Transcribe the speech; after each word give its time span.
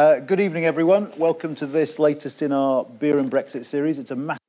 Uh, 0.00 0.18
good 0.18 0.40
evening, 0.40 0.64
everyone. 0.64 1.12
Welcome 1.18 1.54
to 1.56 1.66
this 1.66 1.98
latest 1.98 2.40
in 2.40 2.52
our 2.52 2.86
Beer 2.86 3.18
and 3.18 3.30
Brexit 3.30 3.66
series. 3.66 3.98
It's 3.98 4.10
a 4.10 4.16
massive 4.16 4.40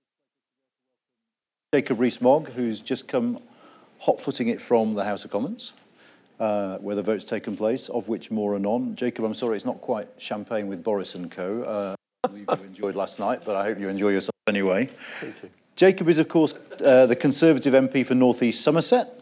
Jacob 1.74 2.00
Rees-Mogg, 2.00 2.52
who's 2.52 2.80
just 2.80 3.06
come 3.06 3.38
hot-footing 4.00 4.48
it 4.48 4.62
from 4.62 4.94
the 4.94 5.04
House 5.04 5.26
of 5.26 5.32
Commons, 5.32 5.74
uh, 6.40 6.78
where 6.78 6.96
the 6.96 7.04
vote's 7.04 7.26
taken 7.26 7.58
place, 7.58 7.90
of 7.90 8.08
which 8.08 8.32
more 8.32 8.56
anon. 8.56 8.96
Jacob, 8.96 9.26
I'm 9.26 9.34
sorry, 9.34 9.58
it's 9.58 9.66
not 9.66 9.82
quite 9.82 10.08
champagne 10.18 10.68
with 10.68 10.86
Boris 10.86 11.16
and 11.16 11.29
co. 11.29 11.63
Uh, 11.63 11.95
I 12.23 12.27
believe 12.29 12.47
you 12.47 12.65
enjoyed 12.68 12.95
last 12.95 13.20
night, 13.20 13.41
but 13.43 13.57
I 13.57 13.63
hope 13.63 13.77
you 13.77 13.89
enjoy 13.89 14.11
yourself 14.11 14.31
anyway. 14.47 14.89
Thank 15.20 15.36
you. 15.43 15.49
Jacob 15.75 16.07
is, 16.07 16.18
of 16.18 16.29
course, 16.29 16.54
uh, 16.79 17.07
the 17.07 17.15
Conservative 17.18 17.73
MP 17.73 18.05
for 18.05 18.15
North 18.15 18.41
East 18.41 18.63
Somerset, 18.63 19.20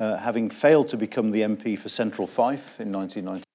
uh, 0.00 0.16
having 0.16 0.50
failed 0.50 0.88
to 0.88 0.96
become 0.96 1.30
the 1.30 1.42
MP 1.42 1.78
for 1.78 1.88
Central 1.88 2.26
Fife 2.26 2.80
in 2.80 2.90
1990. 2.90 3.45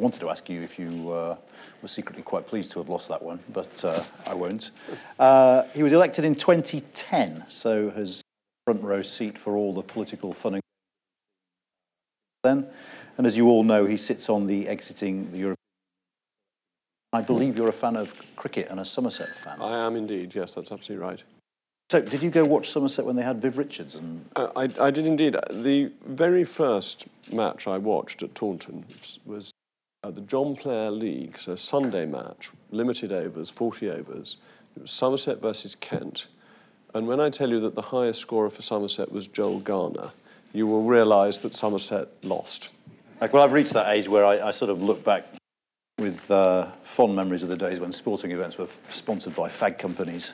I 0.00 0.02
wanted 0.02 0.20
to 0.20 0.30
ask 0.30 0.48
you 0.48 0.62
if 0.62 0.78
you 0.78 1.12
uh, 1.12 1.36
were 1.82 1.88
secretly 1.88 2.22
quite 2.22 2.46
pleased 2.46 2.70
to 2.70 2.78
have 2.78 2.88
lost 2.88 3.10
that 3.10 3.20
one, 3.20 3.38
but 3.52 3.84
uh, 3.84 4.02
I 4.26 4.32
won't. 4.32 4.70
Uh, 5.18 5.64
he 5.74 5.82
was 5.82 5.92
elected 5.92 6.24
in 6.24 6.36
2010, 6.36 7.44
so 7.48 7.90
has 7.90 8.22
front 8.64 8.82
row 8.82 9.02
seat 9.02 9.36
for 9.36 9.56
all 9.56 9.74
the 9.74 9.82
political 9.82 10.32
fun 10.32 10.54
and 10.54 10.62
then. 12.44 12.66
And 13.18 13.26
as 13.26 13.36
you 13.36 13.50
all 13.50 13.62
know, 13.62 13.84
he 13.84 13.98
sits 13.98 14.30
on 14.30 14.46
the 14.46 14.68
exiting 14.68 15.32
the 15.32 15.38
European. 15.38 15.56
I 17.12 17.20
believe 17.20 17.58
you're 17.58 17.68
a 17.68 17.72
fan 17.72 17.94
of 17.94 18.14
cricket 18.36 18.68
and 18.70 18.80
a 18.80 18.86
Somerset 18.86 19.36
fan. 19.36 19.60
I 19.60 19.84
am 19.84 19.96
indeed. 19.96 20.34
Yes, 20.34 20.54
that's 20.54 20.72
absolutely 20.72 21.06
right. 21.06 21.22
So, 21.90 22.00
did 22.00 22.22
you 22.22 22.30
go 22.30 22.46
watch 22.46 22.70
Somerset 22.70 23.04
when 23.04 23.16
they 23.16 23.22
had 23.22 23.42
Viv 23.42 23.58
Richards? 23.58 23.96
And 23.96 24.24
uh, 24.34 24.48
I, 24.56 24.70
I 24.80 24.90
did 24.90 25.06
indeed. 25.06 25.36
The 25.50 25.92
very 26.06 26.44
first 26.44 27.04
match 27.30 27.66
I 27.66 27.76
watched 27.76 28.22
at 28.22 28.34
Taunton 28.34 28.86
was 29.26 29.52
uh, 30.02 30.10
the 30.10 30.20
John 30.20 30.56
Player 30.56 30.90
League, 30.90 31.38
so 31.38 31.54
Sunday 31.56 32.06
match, 32.06 32.50
limited 32.70 33.12
overs, 33.12 33.50
40 33.50 33.90
overs. 33.90 34.36
It 34.76 34.82
was 34.82 34.90
Somerset 34.90 35.40
versus 35.40 35.74
Kent. 35.74 36.26
And 36.94 37.06
when 37.06 37.20
I 37.20 37.30
tell 37.30 37.50
you 37.50 37.60
that 37.60 37.74
the 37.74 37.82
highest 37.82 38.20
scorer 38.20 38.50
for 38.50 38.62
Somerset 38.62 39.12
was 39.12 39.26
Joel 39.28 39.60
Garner, 39.60 40.12
you 40.52 40.66
will 40.66 40.82
realise 40.82 41.38
that 41.40 41.54
Somerset 41.54 42.08
lost. 42.22 42.70
Like, 43.20 43.32
well, 43.32 43.42
I've 43.42 43.52
reached 43.52 43.74
that 43.74 43.88
age 43.92 44.08
where 44.08 44.24
I, 44.24 44.48
I 44.48 44.50
sort 44.50 44.70
of 44.70 44.82
look 44.82 45.04
back 45.04 45.26
with 45.98 46.30
uh, 46.30 46.68
fond 46.82 47.14
memories 47.14 47.42
of 47.42 47.50
the 47.50 47.56
days 47.56 47.78
when 47.78 47.92
sporting 47.92 48.30
events 48.30 48.56
were 48.56 48.68
sponsored 48.90 49.36
by 49.36 49.48
fag 49.48 49.78
companies. 49.78 50.32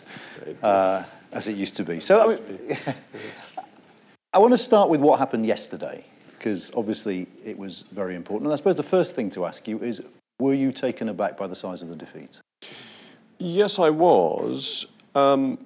Uh, 0.62 1.03
as 1.33 1.48
it 1.48 1.56
used 1.56 1.77
to 1.77 1.84
be. 1.84 2.01
So 2.01 2.20
I, 2.20 2.27
mean, 2.27 2.78
I 4.33 4.39
want 4.39 4.53
to 4.55 4.58
start 4.58 4.89
with 4.89 5.01
what 5.01 5.19
happened 5.19 5.45
yesterday, 5.45 6.05
because 6.47 6.70
obviously 6.77 7.27
it 7.44 7.58
was 7.58 7.83
very 7.91 8.14
important. 8.14 8.47
And 8.47 8.52
I 8.52 8.56
suppose 8.56 8.77
the 8.77 8.84
first 8.84 9.16
thing 9.16 9.33
to 9.33 9.47
ask 9.47 9.66
you 9.66 9.83
is 9.83 10.00
were 10.39 10.55
you 10.55 10.70
taken 10.70 11.08
aback 11.08 11.36
by 11.36 11.48
the 11.48 11.56
size 11.56 11.83
of 11.83 11.89
the 11.89 11.97
defeat? 11.97 12.39
Yes, 13.41 13.80
I 13.80 13.91
was. 13.91 14.86
Um, 15.17 15.58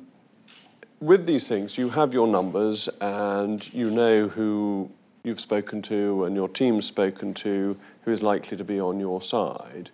with 0.98 1.26
these 1.26 1.46
things, 1.46 1.76
you 1.76 1.90
have 1.90 2.14
your 2.14 2.26
numbers 2.26 2.88
and 2.98 3.70
you 3.74 3.90
know 3.90 4.28
who 4.28 4.90
you've 5.22 5.40
spoken 5.40 5.82
to 5.82 6.24
and 6.24 6.34
your 6.34 6.48
team's 6.48 6.86
spoken 6.86 7.34
to 7.34 7.76
who 8.06 8.10
is 8.10 8.22
likely 8.22 8.56
to 8.56 8.64
be 8.64 8.80
on 8.80 8.98
your 8.98 9.20
side. 9.20 9.90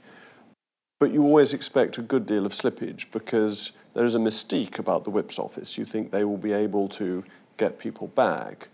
But 1.00 1.10
you 1.10 1.24
always 1.24 1.52
expect 1.52 1.98
a 1.98 2.02
good 2.02 2.26
deal 2.26 2.46
of 2.46 2.52
slippage 2.52 3.10
because 3.10 3.72
there 3.94 4.04
is 4.04 4.14
a 4.14 4.20
mystique 4.20 4.78
about 4.78 5.02
the 5.02 5.10
whip's 5.10 5.40
office. 5.40 5.76
You 5.76 5.84
think 5.84 6.12
they 6.12 6.22
will 6.22 6.36
be 6.36 6.52
able 6.52 6.88
to 6.90 7.24
get 7.56 7.80
people 7.80 8.06
back. 8.06 8.68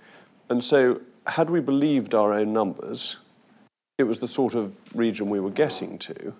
And 0.50 0.62
so, 0.62 1.00
had 1.26 1.50
we 1.50 1.60
believed 1.60 2.14
our 2.14 2.32
own 2.32 2.52
numbers, 2.52 3.16
it 3.98 4.04
was 4.04 4.18
the 4.18 4.28
sort 4.28 4.54
of 4.54 4.78
region 4.94 5.30
we 5.30 5.40
were 5.40 5.50
getting 5.50 5.98
to. 5.98 6.34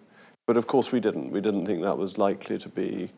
But 0.47 0.56
of 0.56 0.66
course, 0.66 0.91
we 0.91 1.00
didn't. 1.00 1.30
We 1.30 1.41
didn't 1.41 1.66
think 1.66 1.83
that 1.83 1.97
was 1.97 2.19
likely 2.19 2.58
to 2.58 2.69
be 2.69 3.10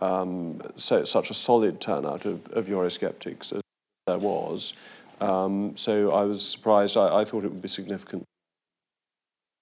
um, 0.00 0.60
so, 0.76 1.04
such 1.04 1.30
a 1.30 1.34
solid 1.34 1.80
turnout 1.80 2.24
of, 2.24 2.46
of 2.48 2.66
Eurosceptics 2.66 3.52
as 3.52 3.62
there 4.06 4.18
was. 4.18 4.72
Um, 5.20 5.76
so 5.76 6.12
I 6.12 6.24
was 6.24 6.46
surprised. 6.46 6.96
I, 6.96 7.20
I 7.20 7.24
thought 7.24 7.44
it 7.44 7.52
would 7.52 7.62
be 7.62 7.68
significant. 7.68 8.24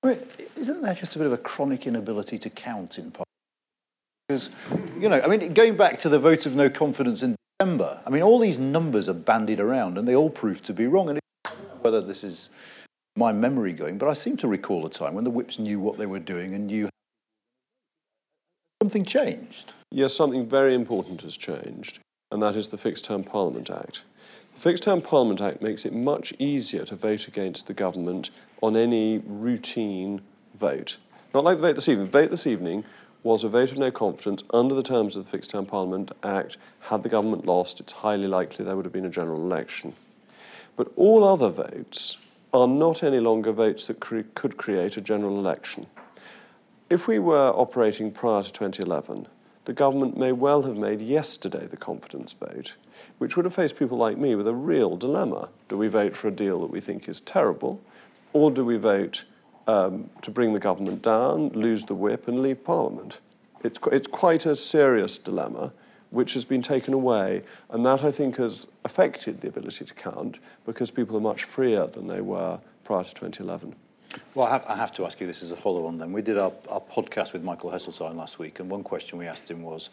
Mean, 0.02 0.18
isn't 0.56 0.80
there 0.80 0.94
just 0.94 1.14
a 1.14 1.18
bit 1.18 1.26
of 1.26 1.34
a 1.34 1.38
chronic 1.38 1.86
inability 1.86 2.38
to 2.38 2.48
count 2.48 2.98
in 2.98 3.10
part? 3.10 3.26
Because, 4.26 4.48
you 4.98 5.08
know, 5.10 5.20
I 5.20 5.26
mean, 5.26 5.52
going 5.52 5.76
back 5.76 6.00
to 6.00 6.08
the 6.08 6.18
vote 6.18 6.46
of 6.46 6.54
no 6.54 6.70
confidence 6.70 7.22
in 7.22 7.36
December, 7.58 8.00
I 8.06 8.10
mean, 8.10 8.22
all 8.22 8.38
these 8.38 8.58
numbers 8.58 9.08
are 9.08 9.14
bandied 9.14 9.60
around 9.60 9.98
and 9.98 10.08
they 10.08 10.14
all 10.14 10.30
prove 10.30 10.62
to 10.62 10.72
be 10.72 10.86
wrong. 10.86 11.10
And 11.10 11.19
whether 11.82 12.00
this 12.00 12.24
is 12.24 12.50
my 13.16 13.32
memory 13.32 13.72
going, 13.72 13.98
but 13.98 14.08
I 14.08 14.14
seem 14.14 14.36
to 14.38 14.48
recall 14.48 14.86
a 14.86 14.90
time 14.90 15.14
when 15.14 15.24
the 15.24 15.30
whips 15.30 15.58
knew 15.58 15.80
what 15.80 15.98
they 15.98 16.06
were 16.06 16.18
doing 16.18 16.54
and 16.54 16.66
knew 16.66 16.88
something 18.82 19.04
changed. 19.04 19.74
Yes, 19.90 20.14
something 20.14 20.48
very 20.48 20.74
important 20.74 21.22
has 21.22 21.36
changed, 21.36 21.98
and 22.30 22.42
that 22.42 22.56
is 22.56 22.68
the 22.68 22.78
Fixed 22.78 23.04
Term 23.04 23.24
Parliament 23.24 23.70
Act. 23.70 24.02
The 24.54 24.60
Fixed 24.60 24.84
Term 24.84 25.02
Parliament 25.02 25.40
Act 25.40 25.62
makes 25.62 25.84
it 25.84 25.92
much 25.92 26.32
easier 26.38 26.84
to 26.84 26.96
vote 26.96 27.26
against 27.26 27.66
the 27.66 27.74
government 27.74 28.30
on 28.62 28.76
any 28.76 29.18
routine 29.18 30.20
vote. 30.54 30.96
Not 31.34 31.44
like 31.44 31.56
the 31.58 31.62
vote 31.62 31.76
this 31.76 31.88
evening. 31.88 32.06
The 32.06 32.20
vote 32.22 32.30
this 32.30 32.46
evening 32.46 32.84
was 33.22 33.44
a 33.44 33.48
vote 33.48 33.70
of 33.70 33.78
no 33.78 33.90
confidence 33.90 34.42
under 34.52 34.74
the 34.74 34.82
terms 34.82 35.16
of 35.16 35.24
the 35.24 35.30
Fixed 35.30 35.50
Term 35.50 35.66
Parliament 35.66 36.12
Act. 36.22 36.56
Had 36.80 37.02
the 37.02 37.08
government 37.08 37.44
lost, 37.44 37.80
it's 37.80 37.92
highly 37.92 38.26
likely 38.26 38.64
there 38.64 38.76
would 38.76 38.86
have 38.86 38.92
been 38.92 39.04
a 39.04 39.10
general 39.10 39.40
election. 39.40 39.94
But 40.76 40.92
all 40.96 41.24
other 41.24 41.48
votes 41.48 42.16
are 42.52 42.66
not 42.66 43.02
any 43.02 43.20
longer 43.20 43.52
votes 43.52 43.86
that 43.86 44.00
cre- 44.00 44.20
could 44.34 44.56
create 44.56 44.96
a 44.96 45.00
general 45.00 45.38
election. 45.38 45.86
If 46.88 47.06
we 47.06 47.18
were 47.18 47.50
operating 47.50 48.10
prior 48.10 48.42
to 48.42 48.52
2011, 48.52 49.28
the 49.66 49.72
government 49.72 50.16
may 50.16 50.32
well 50.32 50.62
have 50.62 50.76
made 50.76 51.00
yesterday 51.00 51.66
the 51.66 51.76
confidence 51.76 52.32
vote, 52.32 52.74
which 53.18 53.36
would 53.36 53.44
have 53.44 53.54
faced 53.54 53.76
people 53.76 53.98
like 53.98 54.18
me 54.18 54.34
with 54.34 54.48
a 54.48 54.54
real 54.54 54.96
dilemma. 54.96 55.48
Do 55.68 55.76
we 55.76 55.88
vote 55.88 56.16
for 56.16 56.28
a 56.28 56.32
deal 56.32 56.60
that 56.62 56.70
we 56.70 56.80
think 56.80 57.08
is 57.08 57.20
terrible, 57.20 57.80
or 58.32 58.50
do 58.50 58.64
we 58.64 58.76
vote 58.76 59.24
um, 59.70 60.10
to 60.22 60.30
bring 60.30 60.52
the 60.52 60.58
government 60.58 61.02
down, 61.02 61.50
lose 61.50 61.84
the 61.84 61.94
whip, 61.94 62.28
and 62.28 62.42
leave 62.42 62.64
Parliament. 62.64 63.20
It's, 63.62 63.78
it's 63.92 64.06
quite 64.06 64.46
a 64.46 64.56
serious 64.56 65.18
dilemma 65.18 65.72
which 66.10 66.34
has 66.34 66.44
been 66.44 66.62
taken 66.62 66.92
away, 66.92 67.42
and 67.70 67.86
that 67.86 68.02
I 68.02 68.12
think 68.12 68.36
has 68.36 68.66
affected 68.84 69.40
the 69.40 69.48
ability 69.48 69.84
to 69.84 69.94
count 69.94 70.38
because 70.66 70.90
people 70.90 71.16
are 71.16 71.20
much 71.20 71.44
freer 71.44 71.86
than 71.86 72.08
they 72.08 72.20
were 72.20 72.58
prior 72.84 73.04
to 73.04 73.10
2011. 73.10 73.74
Well, 74.34 74.46
I 74.46 74.50
have, 74.50 74.64
I 74.66 74.76
have 74.76 74.92
to 74.94 75.06
ask 75.06 75.20
you 75.20 75.26
this 75.26 75.42
as 75.42 75.52
a 75.52 75.56
follow 75.56 75.86
on 75.86 75.98
then. 75.98 76.12
We 76.12 76.22
did 76.22 76.36
our, 76.36 76.52
our 76.68 76.80
podcast 76.80 77.32
with 77.32 77.44
Michael 77.44 77.70
Heseltine 77.70 78.16
last 78.16 78.38
week, 78.38 78.58
and 78.58 78.68
one 78.68 78.82
question 78.82 79.18
we 79.18 79.26
asked 79.26 79.48
him 79.48 79.62
was 79.62 79.90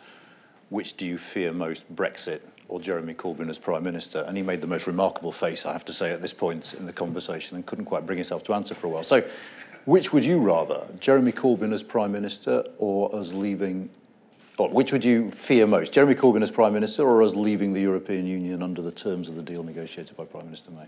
which 0.69 0.97
do 0.97 1.05
you 1.05 1.17
fear 1.17 1.53
most, 1.53 1.93
Brexit 1.95 2.41
or 2.67 2.81
Jeremy 2.81 3.13
Corbyn 3.13 3.49
as 3.49 3.57
Prime 3.57 3.83
Minister? 3.83 4.25
And 4.27 4.35
he 4.35 4.43
made 4.43 4.61
the 4.61 4.67
most 4.67 4.87
remarkable 4.87 5.31
face, 5.31 5.65
I 5.65 5.71
have 5.71 5.85
to 5.85 5.93
say, 5.93 6.11
at 6.11 6.21
this 6.21 6.33
point 6.33 6.73
in 6.73 6.85
the 6.85 6.93
conversation 6.93 7.55
and 7.55 7.65
couldn't 7.65 7.85
quite 7.85 8.05
bring 8.05 8.17
himself 8.17 8.43
to 8.43 8.53
answer 8.53 8.75
for 8.75 8.87
a 8.87 8.89
while. 8.89 9.03
So, 9.03 9.23
which 9.85 10.11
would 10.11 10.25
you 10.25 10.39
rather, 10.39 10.85
Jeremy 10.99 11.31
Corbyn 11.31 11.71
as 11.71 11.81
Prime 11.81 12.11
Minister 12.11 12.65
or 12.77 13.15
us 13.15 13.31
leaving? 13.31 13.89
Or 14.57 14.69
which 14.69 14.91
would 14.91 15.05
you 15.05 15.29
fear 15.31 15.67
most, 15.67 15.91
Jeremy 15.91 16.15
Corbyn 16.15 16.41
as 16.41 16.49
Prime 16.49 16.73
Minister 16.73 17.03
or 17.03 17.21
us 17.21 17.35
leaving 17.35 17.73
the 17.73 17.81
European 17.81 18.25
Union 18.25 18.63
under 18.63 18.81
the 18.81 18.91
terms 18.91 19.29
of 19.29 19.35
the 19.35 19.43
deal 19.43 19.63
negotiated 19.63 20.17
by 20.17 20.25
Prime 20.25 20.45
Minister 20.45 20.71
May? 20.71 20.87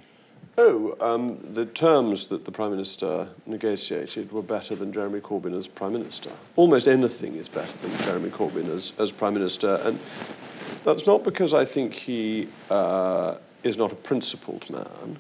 Oh, 0.58 0.98
um, 1.00 1.40
the 1.54 1.66
terms 1.66 2.28
that 2.28 2.46
the 2.46 2.52
Prime 2.52 2.72
Minister 2.72 3.30
negotiated 3.46 4.32
were 4.32 4.42
better 4.42 4.76
than 4.76 4.92
Jeremy 4.92 5.22
Corbyn 5.22 5.58
as 5.58 5.68
Prime 5.68 5.94
Minister. 5.94 6.32
Almost 6.56 6.88
anything 6.88 7.36
is 7.36 7.48
better 7.48 7.72
than 7.82 7.96
Jeremy 8.00 8.30
Corbyn 8.30 8.68
as, 8.76 8.92
as 8.98 9.12
Prime 9.12 9.36
Minister. 9.36 9.76
And 9.76 10.00
that's 10.84 11.06
not 11.06 11.24
because 11.24 11.54
I 11.54 11.64
think 11.64 11.94
he 11.94 12.50
uh, 12.70 13.36
is 13.64 13.78
not 13.78 13.92
a 13.92 13.96
principled 13.96 14.70
man, 14.70 15.20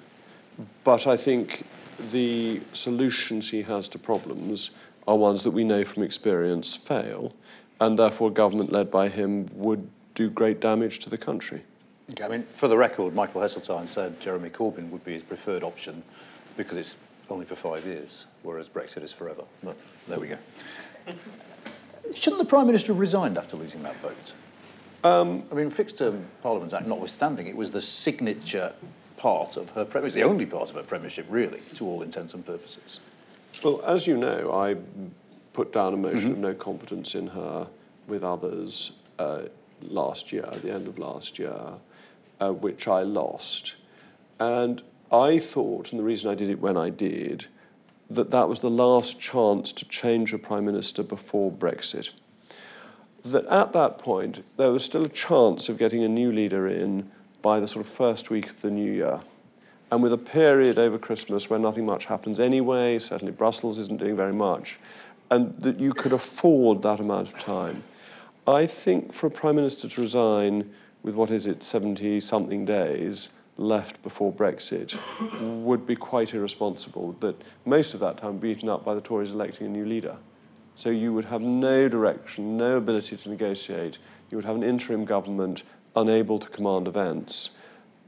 but 0.83 1.05
I 1.05 1.15
think 1.15 1.65
the 2.11 2.61
solutions 2.73 3.51
he 3.51 3.61
has 3.61 3.87
to 3.89 3.99
problems 3.99 4.71
are 5.07 5.17
ones 5.17 5.43
that 5.43 5.51
we 5.51 5.63
know 5.63 5.85
from 5.85 6.03
experience 6.03 6.75
fail, 6.75 7.33
and 7.79 7.97
therefore 7.97 8.29
government 8.31 8.71
led 8.71 8.91
by 8.91 9.09
him 9.09 9.49
would 9.53 9.89
do 10.15 10.29
great 10.29 10.59
damage 10.59 10.99
to 10.99 11.09
the 11.09 11.17
country. 11.17 11.63
Okay, 12.11 12.23
I 12.23 12.27
mean, 12.27 12.43
for 12.53 12.67
the 12.67 12.77
record, 12.77 13.13
Michael 13.13 13.41
Heseltine 13.41 13.87
said 13.87 14.19
Jeremy 14.19 14.49
Corbyn 14.49 14.89
would 14.89 15.05
be 15.05 15.13
his 15.13 15.23
preferred 15.23 15.63
option 15.63 16.03
because 16.57 16.77
it's 16.77 16.95
only 17.29 17.45
for 17.45 17.55
five 17.55 17.85
years, 17.85 18.25
whereas 18.43 18.67
Brexit 18.67 19.03
is 19.03 19.13
forever. 19.13 19.43
But 19.63 19.77
there 20.07 20.19
we 20.19 20.27
go. 20.27 20.37
Shouldn't 22.13 22.39
the 22.39 22.47
Prime 22.47 22.65
Minister 22.65 22.87
have 22.87 22.99
resigned 22.99 23.37
after 23.37 23.55
losing 23.55 23.83
that 23.83 23.95
vote? 24.01 24.33
Um, 25.03 25.43
I 25.51 25.55
mean, 25.55 25.69
Fixed 25.69 25.99
Term 25.99 26.25
Parliament 26.41 26.73
Act 26.73 26.87
notwithstanding, 26.87 27.47
it 27.47 27.55
was 27.55 27.71
the 27.71 27.81
signature 27.81 28.73
part 29.17 29.55
of 29.57 29.69
her, 29.71 29.85
premiership, 29.85 30.15
the 30.15 30.23
only 30.23 30.45
part 30.45 30.69
of 30.69 30.75
her 30.75 30.83
premiership, 30.83 31.25
really, 31.29 31.61
to 31.75 31.85
all 31.85 32.01
intents 32.01 32.33
and 32.33 32.45
purposes. 32.45 32.99
Well, 33.63 33.81
as 33.85 34.07
you 34.07 34.17
know, 34.17 34.51
I 34.51 34.75
put 35.59 35.73
down 35.73 35.93
a 35.93 35.97
motion 35.97 36.21
mm-hmm. 36.21 36.31
of 36.31 36.37
no 36.37 36.53
confidence 36.53 37.15
in 37.15 37.27
her 37.27 37.67
with 38.07 38.23
others 38.23 38.91
uh, 39.19 39.41
last 39.81 40.31
year, 40.31 40.45
at 40.45 40.61
the 40.61 40.71
end 40.71 40.87
of 40.87 40.97
last 40.97 41.37
year 41.37 41.73
uh, 42.39 42.53
which 42.53 42.87
I 42.87 43.01
lost. 43.01 43.75
And 44.39 44.81
I 45.11 45.37
thought, 45.37 45.91
and 45.91 45.99
the 45.99 46.05
reason 46.05 46.29
I 46.29 46.35
did 46.35 46.49
it 46.49 46.61
when 46.61 46.77
I 46.77 46.89
did, 46.89 47.47
that 48.09 48.31
that 48.31 48.47
was 48.47 48.61
the 48.61 48.69
last 48.69 49.19
chance 49.19 49.73
to 49.73 49.85
change 49.85 50.33
a 50.33 50.37
prime 50.37 50.63
minister 50.63 51.03
before 51.03 51.51
Brexit. 51.51 52.11
That 53.25 53.45
at 53.47 53.73
that 53.73 53.97
point, 53.97 54.45
there 54.55 54.71
was 54.71 54.85
still 54.85 55.03
a 55.03 55.09
chance 55.09 55.67
of 55.67 55.77
getting 55.77 56.05
a 56.05 56.07
new 56.07 56.31
leader 56.31 56.69
in 56.69 57.11
by 57.41 57.59
the 57.59 57.67
sort 57.67 57.85
of 57.85 57.91
first 57.91 58.29
week 58.29 58.49
of 58.49 58.61
the 58.61 58.71
new 58.71 58.93
year. 58.93 59.19
And 59.91 60.01
with 60.01 60.13
a 60.13 60.17
period 60.17 60.79
over 60.79 60.97
Christmas 60.97 61.49
where 61.49 61.59
nothing 61.59 61.85
much 61.85 62.05
happens 62.05 62.39
anyway, 62.39 62.99
certainly 62.99 63.33
Brussels 63.33 63.77
isn't 63.79 63.99
doing 63.99 64.15
very 64.15 64.33
much, 64.33 64.79
and 65.31 65.55
that 65.61 65.79
you 65.79 65.93
could 65.93 66.13
afford 66.13 66.81
that 66.81 66.99
amount 66.99 67.27
of 67.27 67.39
time. 67.39 67.83
I 68.47 68.65
think 68.65 69.13
for 69.13 69.27
a 69.27 69.31
Prime 69.31 69.55
Minister 69.55 69.87
to 69.87 70.01
resign 70.01 70.71
with 71.03 71.15
what 71.15 71.31
is 71.31 71.45
it, 71.45 71.63
70 71.63 72.19
something 72.19 72.65
days 72.65 73.29
left 73.57 74.01
before 74.03 74.31
Brexit 74.33 74.97
would 75.63 75.85
be 75.85 75.95
quite 75.95 76.33
irresponsible, 76.33 77.15
that 77.19 77.41
most 77.65 77.93
of 77.93 77.99
that 77.99 78.17
time 78.17 78.37
beaten 78.37 78.69
up 78.69 78.85
by 78.85 78.93
the 78.95 79.01
Tories 79.01 79.31
electing 79.31 79.67
a 79.67 79.69
new 79.69 79.85
leader. 79.85 80.17
So 80.75 80.89
you 80.89 81.13
would 81.13 81.25
have 81.25 81.41
no 81.41 81.89
direction, 81.89 82.55
no 82.55 82.77
ability 82.77 83.17
to 83.17 83.29
negotiate. 83.29 83.97
You 84.31 84.37
would 84.37 84.45
have 84.45 84.55
an 84.55 84.63
interim 84.63 85.03
government 85.03 85.63
unable 85.95 86.39
to 86.39 86.47
command 86.47 86.87
events. 86.87 87.49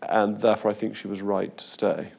And 0.01 0.38
therefore, 0.38 0.71
I 0.71 0.74
think 0.74 0.95
she 0.95 1.07
was 1.07 1.21
right 1.21 1.56
to 1.57 1.63
stay. 1.63 2.13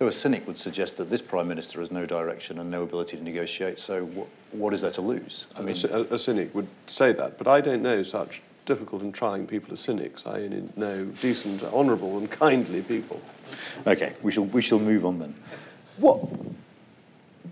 Though 0.00 0.06
a 0.06 0.12
cynic 0.12 0.46
would 0.46 0.58
suggest 0.58 0.96
that 0.96 1.10
this 1.10 1.20
Prime 1.20 1.46
Minister 1.46 1.78
has 1.80 1.90
no 1.90 2.06
direction 2.06 2.58
and 2.58 2.70
no 2.70 2.84
ability 2.84 3.18
to 3.18 3.22
negotiate, 3.22 3.78
so 3.78 4.06
what, 4.06 4.28
what 4.50 4.72
is 4.72 4.80
there 4.80 4.90
to 4.92 5.02
lose? 5.02 5.44
I 5.54 5.60
mean, 5.60 5.76
a, 5.90 6.14
a, 6.14 6.18
cynic 6.18 6.54
would 6.54 6.68
say 6.86 7.12
that, 7.12 7.36
but 7.36 7.46
I 7.46 7.60
don't 7.60 7.82
know 7.82 8.02
such 8.02 8.40
difficult 8.64 9.02
and 9.02 9.14
trying 9.14 9.46
people 9.46 9.74
as 9.74 9.80
cynics. 9.80 10.24
I 10.24 10.44
only 10.44 10.70
know 10.74 11.04
decent, 11.04 11.62
honourable, 11.64 12.16
and 12.16 12.30
kindly 12.30 12.80
people. 12.80 13.20
Okay, 13.86 14.14
we 14.22 14.32
shall, 14.32 14.46
we 14.46 14.62
shall 14.62 14.78
move 14.78 15.04
on 15.04 15.18
then. 15.18 15.34
What, 15.98 16.16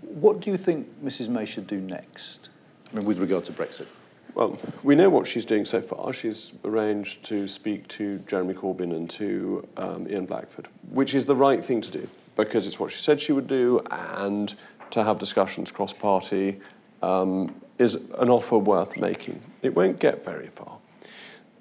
what 0.01 0.39
do 0.39 0.49
you 0.49 0.57
think 0.57 0.87
Mrs 1.03 1.29
May 1.29 1.45
should 1.45 1.67
do 1.67 1.79
next? 1.79 2.49
I 2.91 2.95
mean, 2.95 3.05
with 3.05 3.19
regard 3.19 3.45
to 3.45 3.51
Brexit? 3.51 3.85
Well, 4.33 4.57
we 4.81 4.95
know 4.95 5.11
what 5.11 5.27
she's 5.27 5.45
doing 5.45 5.65
so 5.65 5.81
far. 5.81 6.11
She's 6.13 6.51
arranged 6.65 7.23
to 7.25 7.47
speak 7.47 7.87
to 7.89 8.17
Jeremy 8.27 8.55
Corbyn 8.55 8.91
and 8.95 9.07
to 9.11 9.67
um, 9.77 10.07
Ian 10.09 10.25
Blackford, 10.25 10.67
which 10.89 11.13
is 11.13 11.27
the 11.27 11.35
right 11.35 11.63
thing 11.63 11.81
to 11.81 11.91
do 11.91 12.09
because 12.45 12.67
it's 12.67 12.79
what 12.79 12.91
she 12.91 12.99
said 12.99 13.19
she 13.19 13.31
would 13.31 13.47
do, 13.47 13.81
and 13.91 14.55
to 14.91 15.03
have 15.03 15.19
discussions 15.19 15.71
cross 15.71 15.93
party 15.93 16.59
um, 17.01 17.53
is 17.77 17.95
an 18.17 18.29
offer 18.29 18.57
worth 18.57 18.97
making. 18.97 19.41
It 19.61 19.75
won't 19.75 19.99
get 19.99 20.25
very 20.25 20.47
far. 20.47 20.77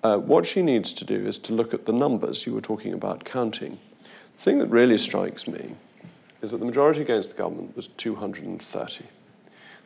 Uh, 0.02 0.16
what 0.16 0.46
she 0.46 0.62
needs 0.62 0.92
to 0.94 1.04
do 1.04 1.26
is 1.26 1.38
to 1.40 1.52
look 1.52 1.74
at 1.74 1.86
the 1.86 1.92
numbers 1.92 2.46
you 2.46 2.54
were 2.54 2.60
talking 2.60 2.92
about 2.92 3.24
counting. 3.24 3.78
The 4.36 4.42
thing 4.42 4.58
that 4.58 4.68
really 4.68 4.98
strikes 4.98 5.48
me 5.48 5.74
is 6.40 6.52
that 6.52 6.58
the 6.58 6.64
majority 6.64 7.02
against 7.02 7.30
the 7.30 7.36
government 7.36 7.74
was 7.74 7.88
230. 7.88 9.04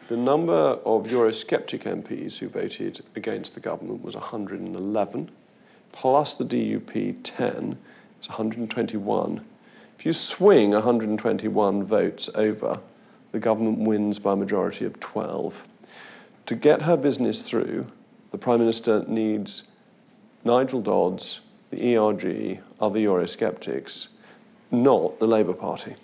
The 0.08 0.16
number 0.16 0.52
of 0.52 1.06
Eurosceptic 1.06 1.84
MPs 1.84 2.38
who 2.38 2.48
voted 2.48 3.02
against 3.16 3.54
the 3.54 3.60
government 3.60 4.02
was 4.02 4.14
111, 4.14 5.30
plus 5.92 6.34
the 6.34 6.44
DUP 6.44 7.16
10, 7.22 7.78
it's 8.18 8.28
121. 8.28 9.44
If 10.02 10.06
you 10.06 10.12
swing 10.14 10.72
121 10.72 11.84
votes 11.84 12.28
over, 12.34 12.80
the 13.30 13.38
government 13.38 13.86
wins 13.86 14.18
by 14.18 14.32
a 14.32 14.36
majority 14.36 14.84
of 14.84 14.98
12. 14.98 15.62
To 16.46 16.56
get 16.56 16.82
her 16.82 16.96
business 16.96 17.40
through, 17.40 17.86
the 18.32 18.36
Prime 18.36 18.58
Minister 18.58 19.04
needs 19.06 19.62
Nigel 20.42 20.80
Dodds, 20.80 21.38
the 21.70 21.96
ERG, 21.96 22.58
other 22.80 22.98
Eurosceptics, 22.98 24.08
not 24.72 25.20
the 25.20 25.28
Labour 25.28 25.52
Party. 25.52 25.94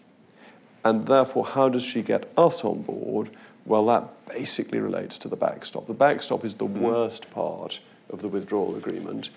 And 0.84 1.08
therefore, 1.08 1.44
how 1.44 1.68
does 1.68 1.82
she 1.82 2.02
get 2.02 2.30
us 2.38 2.62
on 2.62 2.82
board? 2.82 3.30
Well, 3.66 3.84
that 3.86 4.28
basically 4.28 4.78
relates 4.78 5.18
to 5.18 5.28
the 5.28 5.34
backstop. 5.34 5.88
The 5.88 5.92
backstop 5.92 6.44
is 6.44 6.54
the 6.54 6.68
mm. 6.68 6.82
worst 6.82 7.28
part 7.32 7.80
of 8.10 8.22
the 8.22 8.28
withdrawal 8.28 8.76
agreement. 8.76 9.30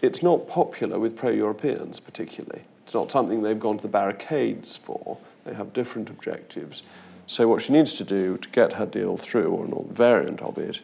It's 0.00 0.22
not 0.22 0.48
popular 0.48 0.98
with 0.98 1.14
pro 1.14 1.28
Europeans, 1.28 2.00
particularly. 2.00 2.62
It's 2.88 2.94
not 2.94 3.12
something 3.12 3.42
they've 3.42 3.60
gone 3.60 3.76
to 3.76 3.82
the 3.82 3.88
barricades 3.88 4.78
for. 4.78 5.18
They 5.44 5.52
have 5.52 5.74
different 5.74 6.08
objectives. 6.08 6.82
So, 7.26 7.46
what 7.46 7.60
she 7.60 7.74
needs 7.74 7.92
to 7.92 8.02
do 8.02 8.38
to 8.38 8.48
get 8.48 8.72
her 8.72 8.86
deal 8.86 9.18
through, 9.18 9.50
or 9.50 9.66
a 9.66 9.92
variant 9.92 10.40
of 10.40 10.56
it, 10.56 10.80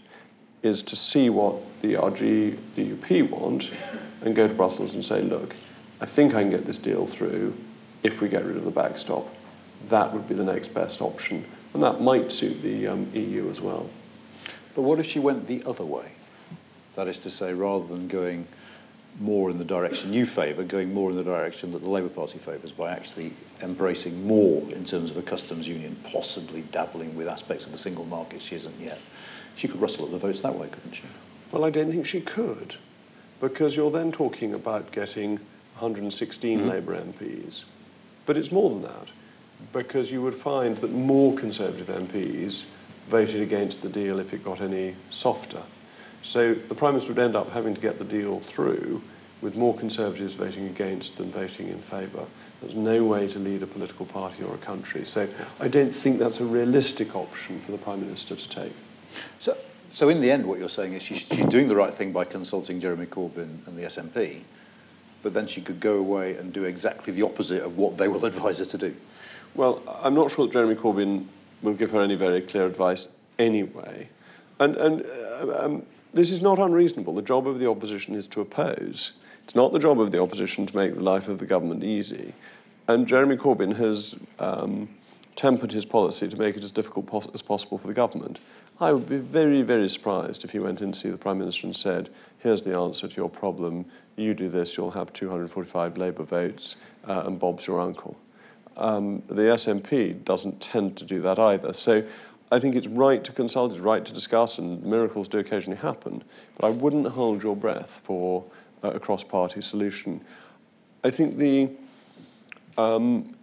is 0.62 0.82
to 0.82 0.96
see 0.96 1.30
what 1.30 1.54
the 1.80 1.96
ERG 1.96 2.58
DUP 2.76 3.30
want 3.30 3.70
and 4.20 4.36
go 4.36 4.46
to 4.46 4.52
Brussels 4.52 4.92
and 4.92 5.02
say, 5.02 5.22
look, 5.22 5.56
I 5.98 6.04
think 6.04 6.34
I 6.34 6.42
can 6.42 6.50
get 6.50 6.66
this 6.66 6.76
deal 6.76 7.06
through 7.06 7.56
if 8.02 8.20
we 8.20 8.28
get 8.28 8.44
rid 8.44 8.58
of 8.58 8.66
the 8.66 8.70
backstop. 8.70 9.26
That 9.88 10.12
would 10.12 10.28
be 10.28 10.34
the 10.34 10.44
next 10.44 10.74
best 10.74 11.00
option. 11.00 11.46
And 11.72 11.82
that 11.82 12.02
might 12.02 12.30
suit 12.30 12.60
the 12.60 12.86
um, 12.86 13.10
EU 13.14 13.48
as 13.50 13.62
well. 13.62 13.88
But 14.74 14.82
what 14.82 15.00
if 15.00 15.06
she 15.06 15.20
went 15.20 15.46
the 15.46 15.64
other 15.64 15.86
way? 15.86 16.12
That 16.96 17.08
is 17.08 17.18
to 17.20 17.30
say, 17.30 17.54
rather 17.54 17.86
than 17.86 18.08
going 18.08 18.46
more 19.20 19.50
in 19.50 19.58
the 19.58 19.64
direction 19.64 20.12
you 20.12 20.26
favour, 20.26 20.64
going 20.64 20.92
more 20.92 21.10
in 21.10 21.16
the 21.16 21.24
direction 21.24 21.72
that 21.72 21.82
the 21.82 21.88
Labour 21.88 22.08
Party 22.08 22.38
favours 22.38 22.72
by 22.72 22.90
actually 22.90 23.32
embracing 23.62 24.26
more 24.26 24.62
in 24.72 24.84
terms 24.84 25.10
of 25.10 25.16
a 25.16 25.22
customs 25.22 25.68
union, 25.68 25.96
possibly 26.04 26.62
dabbling 26.62 27.14
with 27.14 27.28
aspects 27.28 27.64
of 27.66 27.72
the 27.72 27.78
single 27.78 28.04
market 28.04 28.42
she 28.42 28.56
isn't 28.56 28.78
yet. 28.80 28.98
She 29.54 29.68
could 29.68 29.80
rustle 29.80 30.06
up 30.06 30.10
the 30.10 30.18
votes 30.18 30.40
that 30.40 30.58
way, 30.58 30.68
couldn't 30.68 30.94
she? 30.94 31.04
Well, 31.52 31.64
I 31.64 31.70
don't 31.70 31.90
think 31.90 32.06
she 32.06 32.20
could, 32.20 32.76
because 33.40 33.76
you're 33.76 33.90
then 33.90 34.10
talking 34.10 34.52
about 34.52 34.90
getting 34.90 35.36
116 35.78 36.58
mm-hmm. 36.58 36.68
Labour 36.68 37.00
MPs. 37.00 37.64
But 38.26 38.36
it's 38.36 38.50
more 38.50 38.70
than 38.70 38.82
that, 38.82 39.08
because 39.72 40.10
you 40.10 40.22
would 40.22 40.34
find 40.34 40.76
that 40.78 40.90
more 40.90 41.36
Conservative 41.36 41.86
MPs 41.86 42.64
voted 43.08 43.40
against 43.40 43.82
the 43.82 43.88
deal 43.88 44.18
if 44.18 44.32
it 44.32 44.44
got 44.44 44.60
any 44.60 44.96
softer. 45.10 45.62
So 46.24 46.54
the 46.54 46.74
Prime 46.74 46.94
Minister 46.94 47.12
would 47.12 47.22
end 47.22 47.36
up 47.36 47.52
having 47.52 47.74
to 47.74 47.80
get 47.80 47.98
the 47.98 48.04
deal 48.04 48.40
through 48.40 49.02
with 49.42 49.56
more 49.56 49.76
Conservatives 49.76 50.32
voting 50.34 50.66
against 50.66 51.18
than 51.18 51.30
voting 51.30 51.68
in 51.68 51.78
favour. 51.80 52.24
There's 52.62 52.74
no 52.74 53.04
way 53.04 53.28
to 53.28 53.38
lead 53.38 53.62
a 53.62 53.66
political 53.66 54.06
party 54.06 54.42
or 54.42 54.54
a 54.54 54.58
country. 54.58 55.04
So 55.04 55.28
I 55.60 55.68
don't 55.68 55.94
think 55.94 56.18
that's 56.18 56.40
a 56.40 56.44
realistic 56.46 57.14
option 57.14 57.60
for 57.60 57.72
the 57.72 57.78
Prime 57.78 58.00
Minister 58.00 58.36
to 58.36 58.48
take. 58.48 58.72
So, 59.38 59.54
so 59.92 60.08
in 60.08 60.22
the 60.22 60.30
end, 60.30 60.46
what 60.46 60.58
you're 60.58 60.70
saying 60.70 60.94
is 60.94 61.02
she's, 61.02 61.18
she's 61.18 61.44
doing 61.44 61.68
the 61.68 61.76
right 61.76 61.92
thing 61.92 62.10
by 62.10 62.24
consulting 62.24 62.80
Jeremy 62.80 63.04
Corbyn 63.04 63.66
and 63.66 63.76
the 63.76 63.82
SNP, 63.82 64.40
but 65.22 65.34
then 65.34 65.46
she 65.46 65.60
could 65.60 65.78
go 65.78 65.98
away 65.98 66.36
and 66.36 66.54
do 66.54 66.64
exactly 66.64 67.12
the 67.12 67.22
opposite 67.22 67.62
of 67.62 67.76
what 67.76 67.98
they 67.98 68.08
will 68.08 68.24
advise 68.24 68.60
her 68.60 68.64
to 68.64 68.78
do. 68.78 68.96
Well, 69.54 69.82
I'm 70.02 70.14
not 70.14 70.30
sure 70.30 70.46
that 70.46 70.54
Jeremy 70.54 70.74
Corbyn 70.74 71.26
will 71.60 71.74
give 71.74 71.90
her 71.90 72.00
any 72.00 72.14
very 72.14 72.40
clear 72.40 72.66
advice 72.66 73.08
anyway. 73.38 74.08
And, 74.58 74.76
and 74.76 75.04
uh, 75.04 75.64
um, 75.64 75.82
this 76.14 76.30
is 76.30 76.40
not 76.40 76.58
unreasonable. 76.58 77.14
The 77.14 77.22
job 77.22 77.46
of 77.46 77.58
the 77.58 77.68
opposition 77.68 78.14
is 78.14 78.26
to 78.28 78.40
oppose. 78.40 79.12
It's 79.44 79.54
not 79.54 79.72
the 79.72 79.78
job 79.78 80.00
of 80.00 80.10
the 80.10 80.20
opposition 80.20 80.66
to 80.66 80.76
make 80.76 80.94
the 80.94 81.02
life 81.02 81.28
of 81.28 81.38
the 81.38 81.46
government 81.46 81.84
easy. 81.84 82.34
And 82.88 83.06
Jeremy 83.06 83.36
Corbyn 83.36 83.76
has 83.76 84.14
um, 84.38 84.88
tempered 85.36 85.72
his 85.72 85.84
policy 85.84 86.28
to 86.28 86.36
make 86.36 86.56
it 86.56 86.64
as 86.64 86.70
difficult 86.70 87.06
pos- 87.06 87.28
as 87.34 87.42
possible 87.42 87.78
for 87.78 87.86
the 87.86 87.94
government. 87.94 88.38
I 88.80 88.92
would 88.92 89.08
be 89.08 89.18
very, 89.18 89.62
very 89.62 89.88
surprised 89.88 90.44
if 90.44 90.50
he 90.50 90.58
went 90.58 90.80
in 90.80 90.92
to 90.92 90.98
see 90.98 91.10
the 91.10 91.16
Prime 91.16 91.38
Minister 91.38 91.66
and 91.66 91.76
said, 91.76 92.10
here's 92.38 92.64
the 92.64 92.76
answer 92.76 93.06
to 93.06 93.16
your 93.16 93.30
problem. 93.30 93.84
You 94.16 94.34
do 94.34 94.48
this, 94.48 94.76
you'll 94.76 94.90
have 94.92 95.12
245 95.12 95.96
Labour 95.96 96.24
votes, 96.24 96.76
uh, 97.06 97.24
and 97.26 97.38
Bob's 97.38 97.66
your 97.66 97.80
uncle. 97.80 98.16
Um, 98.76 99.22
the 99.28 99.42
SNP 99.42 100.24
doesn't 100.24 100.60
tend 100.60 100.96
to 100.96 101.04
do 101.04 101.22
that 101.22 101.38
either. 101.38 101.72
So 101.72 102.04
I 102.54 102.60
think 102.60 102.76
it's 102.76 102.86
right 102.86 103.24
to 103.24 103.32
consult, 103.32 103.72
it's 103.72 103.80
right 103.80 104.04
to 104.04 104.12
discuss, 104.12 104.58
and 104.58 104.80
miracles 104.84 105.26
do 105.26 105.38
occasionally 105.38 105.80
happen. 105.80 106.22
But 106.56 106.68
I 106.68 106.70
wouldn't 106.70 107.08
hold 107.08 107.42
your 107.42 107.56
breath 107.56 108.00
for 108.04 108.44
uh, 108.84 108.92
a 108.92 109.00
cross 109.00 109.24
party 109.24 109.60
solution. 109.60 110.20
I 111.02 111.10
think 111.10 111.36
the 111.36 111.68
um, 112.78 113.34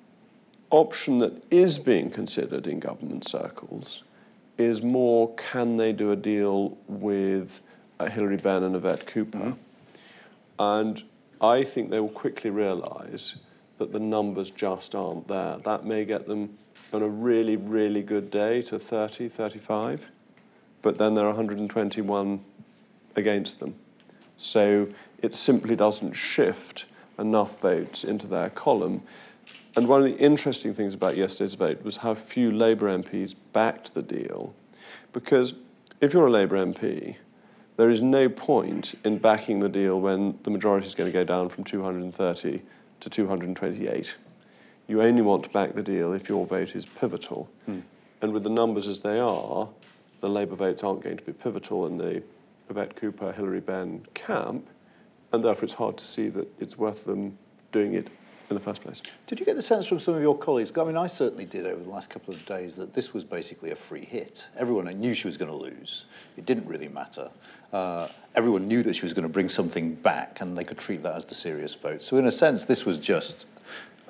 option 0.69 1.19
that 1.19 1.43
is 1.51 1.77
being 1.77 2.09
considered 2.09 2.67
in 2.67 2.79
government 2.79 3.27
circles 3.27 4.03
is 4.57 4.81
more 4.81 5.35
can 5.35 5.75
they 5.75 5.91
do 5.91 6.11
a 6.11 6.15
deal 6.15 6.77
with 6.87 7.59
uh, 7.99 8.05
Hilary 8.05 8.37
Benn 8.37 8.63
and 8.63 8.77
Yvette 8.77 9.07
Cooper? 9.07 9.37
Mm-hmm. 9.39 9.59
And 10.57 11.03
I 11.41 11.65
think 11.65 11.89
they 11.89 11.99
will 11.99 12.07
quickly 12.07 12.49
realise 12.49 13.35
that 13.77 13.91
the 13.91 13.99
numbers 13.99 14.51
just 14.51 14.95
aren't 14.95 15.27
there. 15.27 15.57
That 15.65 15.85
may 15.85 16.05
get 16.05 16.29
them 16.29 16.57
on 16.93 17.01
a 17.01 17.07
really, 17.07 17.55
really 17.55 18.01
good 18.01 18.29
day 18.29 18.61
to 18.63 18.77
30, 18.77 19.29
35, 19.29 20.09
but 20.81 20.97
then 20.97 21.15
there 21.15 21.25
are 21.25 21.29
121 21.29 22.43
against 23.15 23.59
them. 23.59 23.75
So 24.37 24.89
it 25.21 25.35
simply 25.35 25.75
doesn't 25.75 26.13
shift 26.13 26.85
enough 27.17 27.61
votes 27.61 28.03
into 28.03 28.27
their 28.27 28.49
column. 28.49 29.03
And 29.75 29.87
one 29.87 30.01
of 30.01 30.05
the 30.05 30.17
interesting 30.17 30.73
things 30.73 30.93
about 30.93 31.15
yesterday's 31.15 31.55
vote 31.55 31.83
was 31.83 31.97
how 31.97 32.15
few 32.15 32.51
Labour 32.51 32.87
MPs 32.87 33.35
backed 33.53 33.93
the 33.93 34.01
deal. 34.01 34.53
Because 35.13 35.53
if 36.01 36.13
you're 36.13 36.27
a 36.27 36.31
Labour 36.31 36.57
MP, 36.57 37.17
there 37.77 37.89
is 37.89 38.01
no 38.01 38.27
point 38.27 38.95
in 39.03 39.17
backing 39.17 39.59
the 39.59 39.69
deal 39.69 39.99
when 39.99 40.37
the 40.43 40.49
majority 40.49 40.87
is 40.87 40.95
going 40.95 41.09
to 41.09 41.13
go 41.13 41.23
down 41.23 41.49
from 41.49 41.63
230 41.63 42.61
to 42.99 43.09
228. 43.09 44.15
You 44.91 45.01
only 45.01 45.21
want 45.21 45.43
to 45.43 45.49
back 45.49 45.73
the 45.73 45.83
deal 45.83 46.11
if 46.11 46.27
your 46.27 46.45
vote 46.45 46.75
is 46.75 46.85
pivotal. 46.85 47.49
Mm. 47.65 47.83
And 48.21 48.33
with 48.33 48.43
the 48.43 48.49
numbers 48.49 48.89
as 48.89 48.99
they 48.99 49.19
are, 49.19 49.69
the 50.19 50.27
Labour 50.27 50.57
votes 50.57 50.83
aren't 50.83 51.01
going 51.01 51.15
to 51.15 51.23
be 51.23 51.31
pivotal 51.31 51.87
in 51.87 51.97
the 51.97 52.21
Yvette 52.69 52.97
Cooper, 52.97 53.31
Hilary 53.31 53.61
Benn 53.61 54.05
camp, 54.13 54.67
and 55.31 55.41
therefore 55.41 55.63
it's 55.63 55.75
hard 55.75 55.95
to 55.95 56.05
see 56.05 56.27
that 56.27 56.45
it's 56.59 56.77
worth 56.77 57.05
them 57.05 57.37
doing 57.71 57.93
it 57.93 58.09
in 58.49 58.55
the 58.55 58.59
first 58.59 58.81
place. 58.81 59.01
Did 59.27 59.39
you 59.39 59.45
get 59.45 59.55
the 59.55 59.61
sense 59.61 59.85
from 59.85 59.97
some 59.97 60.13
of 60.13 60.21
your 60.21 60.37
colleagues? 60.37 60.73
I 60.77 60.83
mean, 60.83 60.97
I 60.97 61.07
certainly 61.07 61.45
did 61.45 61.65
over 61.65 61.81
the 61.81 61.89
last 61.89 62.09
couple 62.09 62.33
of 62.33 62.45
days 62.45 62.75
that 62.75 62.93
this 62.93 63.13
was 63.13 63.23
basically 63.23 63.71
a 63.71 63.77
free 63.77 64.03
hit. 64.03 64.49
Everyone 64.57 64.87
knew 64.87 65.13
she 65.13 65.25
was 65.25 65.37
going 65.37 65.51
to 65.51 65.57
lose. 65.57 66.03
It 66.35 66.45
didn't 66.45 66.67
really 66.67 66.89
matter. 66.89 67.31
Uh, 67.71 68.09
everyone 68.35 68.67
knew 68.67 68.83
that 68.83 68.97
she 68.97 69.03
was 69.03 69.13
going 69.13 69.23
to 69.23 69.29
bring 69.29 69.47
something 69.47 69.95
back, 69.95 70.41
and 70.41 70.57
they 70.57 70.65
could 70.65 70.77
treat 70.77 71.01
that 71.03 71.15
as 71.15 71.23
the 71.23 71.35
serious 71.35 71.73
vote. 71.73 72.03
So, 72.03 72.17
in 72.17 72.25
a 72.25 72.31
sense, 72.31 72.65
this 72.65 72.85
was 72.85 72.97
just 72.97 73.45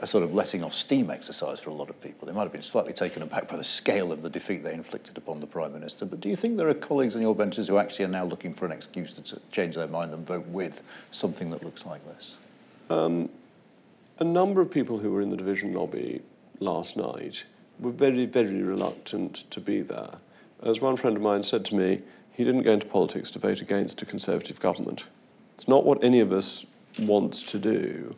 a 0.02 0.08
sort 0.08 0.24
of 0.24 0.34
letting 0.34 0.64
off 0.64 0.74
steam 0.74 1.12
exercise 1.12 1.60
for 1.60 1.70
a 1.70 1.74
lot 1.74 1.90
of 1.90 2.02
people. 2.02 2.26
They 2.26 2.34
might 2.34 2.44
have 2.44 2.52
been 2.52 2.64
slightly 2.64 2.92
taken 2.92 3.22
aback 3.22 3.48
by 3.48 3.56
the 3.56 3.64
scale 3.64 4.12
of 4.12 4.24
the 4.24 4.32
defeat 4.32 4.64
they 4.64 4.74
inflicted 4.74 5.16
upon 5.16 5.40
the 5.40 5.46
Prime 5.46 5.74
Minister. 5.74 6.06
But 6.06 6.20
do 6.20 6.28
you 6.28 6.36
think 6.36 6.58
there 6.58 6.68
are 6.68 6.74
colleagues 6.74 7.16
on 7.16 7.22
your 7.22 7.36
benches 7.36 7.68
who 7.68 7.78
actually 7.78 8.06
are 8.06 8.10
now 8.10 8.26
looking 8.26 8.56
for 8.56 8.66
an 8.66 8.72
excuse 8.72 9.14
to 9.14 9.40
change 9.52 9.76
their 9.76 9.88
mind 9.88 10.12
and 10.12 10.26
vote 10.26 10.48
with 10.48 10.82
something 11.12 11.52
that 11.52 11.64
looks 11.64 11.86
like 11.86 12.04
this? 12.06 12.38
Um, 12.90 13.30
a 14.18 14.24
number 14.24 14.60
of 14.60 14.72
people 14.72 14.98
who 14.98 15.12
were 15.12 15.22
in 15.22 15.30
the 15.30 15.38
division 15.38 15.72
lobby 15.72 16.24
last 16.60 16.98
night 16.98 17.44
were 17.80 17.92
very, 17.92 18.26
very 18.26 18.64
reluctant 18.64 19.50
to 19.52 19.62
be 19.62 19.82
there. 19.82 20.16
As 20.64 20.82
one 20.82 20.98
friend 20.98 21.16
of 21.16 21.22
mine 21.22 21.44
said 21.44 21.64
to 21.66 21.76
me, 21.76 22.02
he 22.32 22.44
didn't 22.44 22.64
go 22.64 22.74
into 22.74 22.88
politics 22.88 23.30
to 23.32 23.40
vote 23.40 23.62
against 23.62 24.02
a 24.02 24.06
Conservative 24.06 24.60
government. 24.60 25.04
It's 25.56 25.68
not 25.68 25.86
what 25.86 26.04
any 26.04 26.20
of 26.20 26.32
us 26.32 26.66
wants 26.98 27.44
to 27.44 27.60
do. 27.60 28.16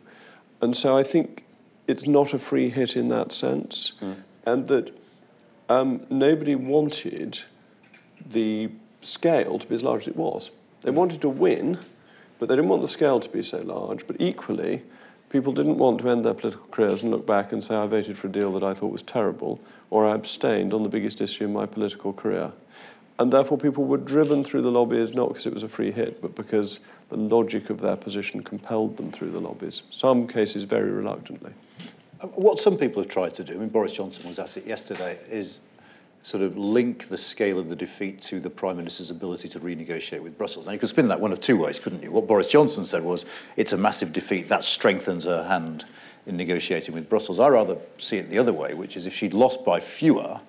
And 0.62 0.74
so 0.74 0.96
I 0.96 1.02
think 1.02 1.43
it's 1.86 2.06
not 2.06 2.32
a 2.32 2.38
free 2.38 2.70
hit 2.70 2.96
in 2.96 3.08
that 3.08 3.32
sense, 3.32 3.92
mm. 4.00 4.16
and 4.46 4.66
that 4.68 4.96
um, 5.68 6.06
nobody 6.10 6.54
wanted 6.54 7.40
the 8.26 8.70
scale 9.02 9.58
to 9.58 9.66
be 9.66 9.74
as 9.74 9.82
large 9.82 10.02
as 10.02 10.08
it 10.08 10.16
was. 10.16 10.50
They 10.82 10.90
wanted 10.90 11.20
to 11.22 11.28
win, 11.28 11.78
but 12.38 12.48
they 12.48 12.56
didn't 12.56 12.70
want 12.70 12.82
the 12.82 12.88
scale 12.88 13.20
to 13.20 13.28
be 13.28 13.42
so 13.42 13.60
large. 13.62 14.06
But 14.06 14.16
equally, 14.18 14.82
People 15.34 15.52
didn't 15.52 15.78
want 15.78 15.98
to 15.98 16.10
end 16.10 16.24
their 16.24 16.32
political 16.32 16.68
careers 16.68 17.02
and 17.02 17.10
look 17.10 17.26
back 17.26 17.50
and 17.50 17.62
say, 17.64 17.74
I 17.74 17.86
voted 17.86 18.16
for 18.16 18.28
a 18.28 18.30
deal 18.30 18.52
that 18.52 18.62
I 18.62 18.72
thought 18.72 18.92
was 18.92 19.02
terrible, 19.02 19.58
or 19.90 20.06
I 20.06 20.14
abstained 20.14 20.72
on 20.72 20.84
the 20.84 20.88
biggest 20.88 21.20
issue 21.20 21.46
in 21.46 21.52
my 21.52 21.66
political 21.66 22.12
career. 22.12 22.52
And 23.18 23.32
therefore, 23.32 23.58
people 23.58 23.84
were 23.84 23.96
driven 23.98 24.42
through 24.42 24.62
the 24.62 24.72
lobbies 24.72 25.14
not 25.14 25.28
because 25.28 25.46
it 25.46 25.54
was 25.54 25.62
a 25.62 25.68
free 25.68 25.92
hit, 25.92 26.20
but 26.20 26.34
because 26.34 26.80
the 27.10 27.16
logic 27.16 27.70
of 27.70 27.80
their 27.80 27.96
position 27.96 28.42
compelled 28.42 28.96
them 28.96 29.12
through 29.12 29.30
the 29.30 29.40
lobbies, 29.40 29.82
some 29.90 30.26
cases 30.26 30.64
very 30.64 30.90
reluctantly. 30.90 31.52
Um, 32.20 32.30
what 32.30 32.58
some 32.58 32.76
people 32.76 33.02
have 33.02 33.10
tried 33.10 33.34
to 33.36 33.44
do, 33.44 33.54
I 33.54 33.58
mean, 33.58 33.68
Boris 33.68 33.92
Johnson 33.92 34.26
was 34.28 34.38
at 34.38 34.56
it 34.56 34.66
yesterday, 34.66 35.18
is 35.30 35.60
sort 36.24 36.42
of 36.42 36.56
link 36.56 37.08
the 37.08 37.18
scale 37.18 37.58
of 37.58 37.68
the 37.68 37.76
defeat 37.76 38.20
to 38.22 38.40
the 38.40 38.50
Prime 38.50 38.78
Minister's 38.78 39.10
ability 39.10 39.46
to 39.48 39.60
renegotiate 39.60 40.22
with 40.22 40.36
Brussels. 40.38 40.66
Now, 40.66 40.72
you 40.72 40.78
could 40.78 40.88
spin 40.88 41.08
that 41.08 41.20
one 41.20 41.32
of 41.32 41.40
two 41.40 41.58
ways, 41.58 41.78
couldn't 41.78 42.02
you? 42.02 42.10
What 42.10 42.26
Boris 42.26 42.48
Johnson 42.48 42.84
said 42.84 43.04
was, 43.04 43.26
it's 43.56 43.74
a 43.74 43.76
massive 43.76 44.12
defeat, 44.12 44.48
that 44.48 44.64
strengthens 44.64 45.24
her 45.24 45.44
hand 45.44 45.84
in 46.26 46.36
negotiating 46.36 46.94
with 46.94 47.10
Brussels. 47.10 47.38
I 47.38 47.48
rather 47.48 47.76
see 47.98 48.16
it 48.16 48.30
the 48.30 48.38
other 48.38 48.54
way, 48.54 48.72
which 48.72 48.96
is 48.96 49.04
if 49.04 49.14
she'd 49.14 49.34
lost 49.34 49.64
by 49.64 49.78
fewer, 49.78 50.40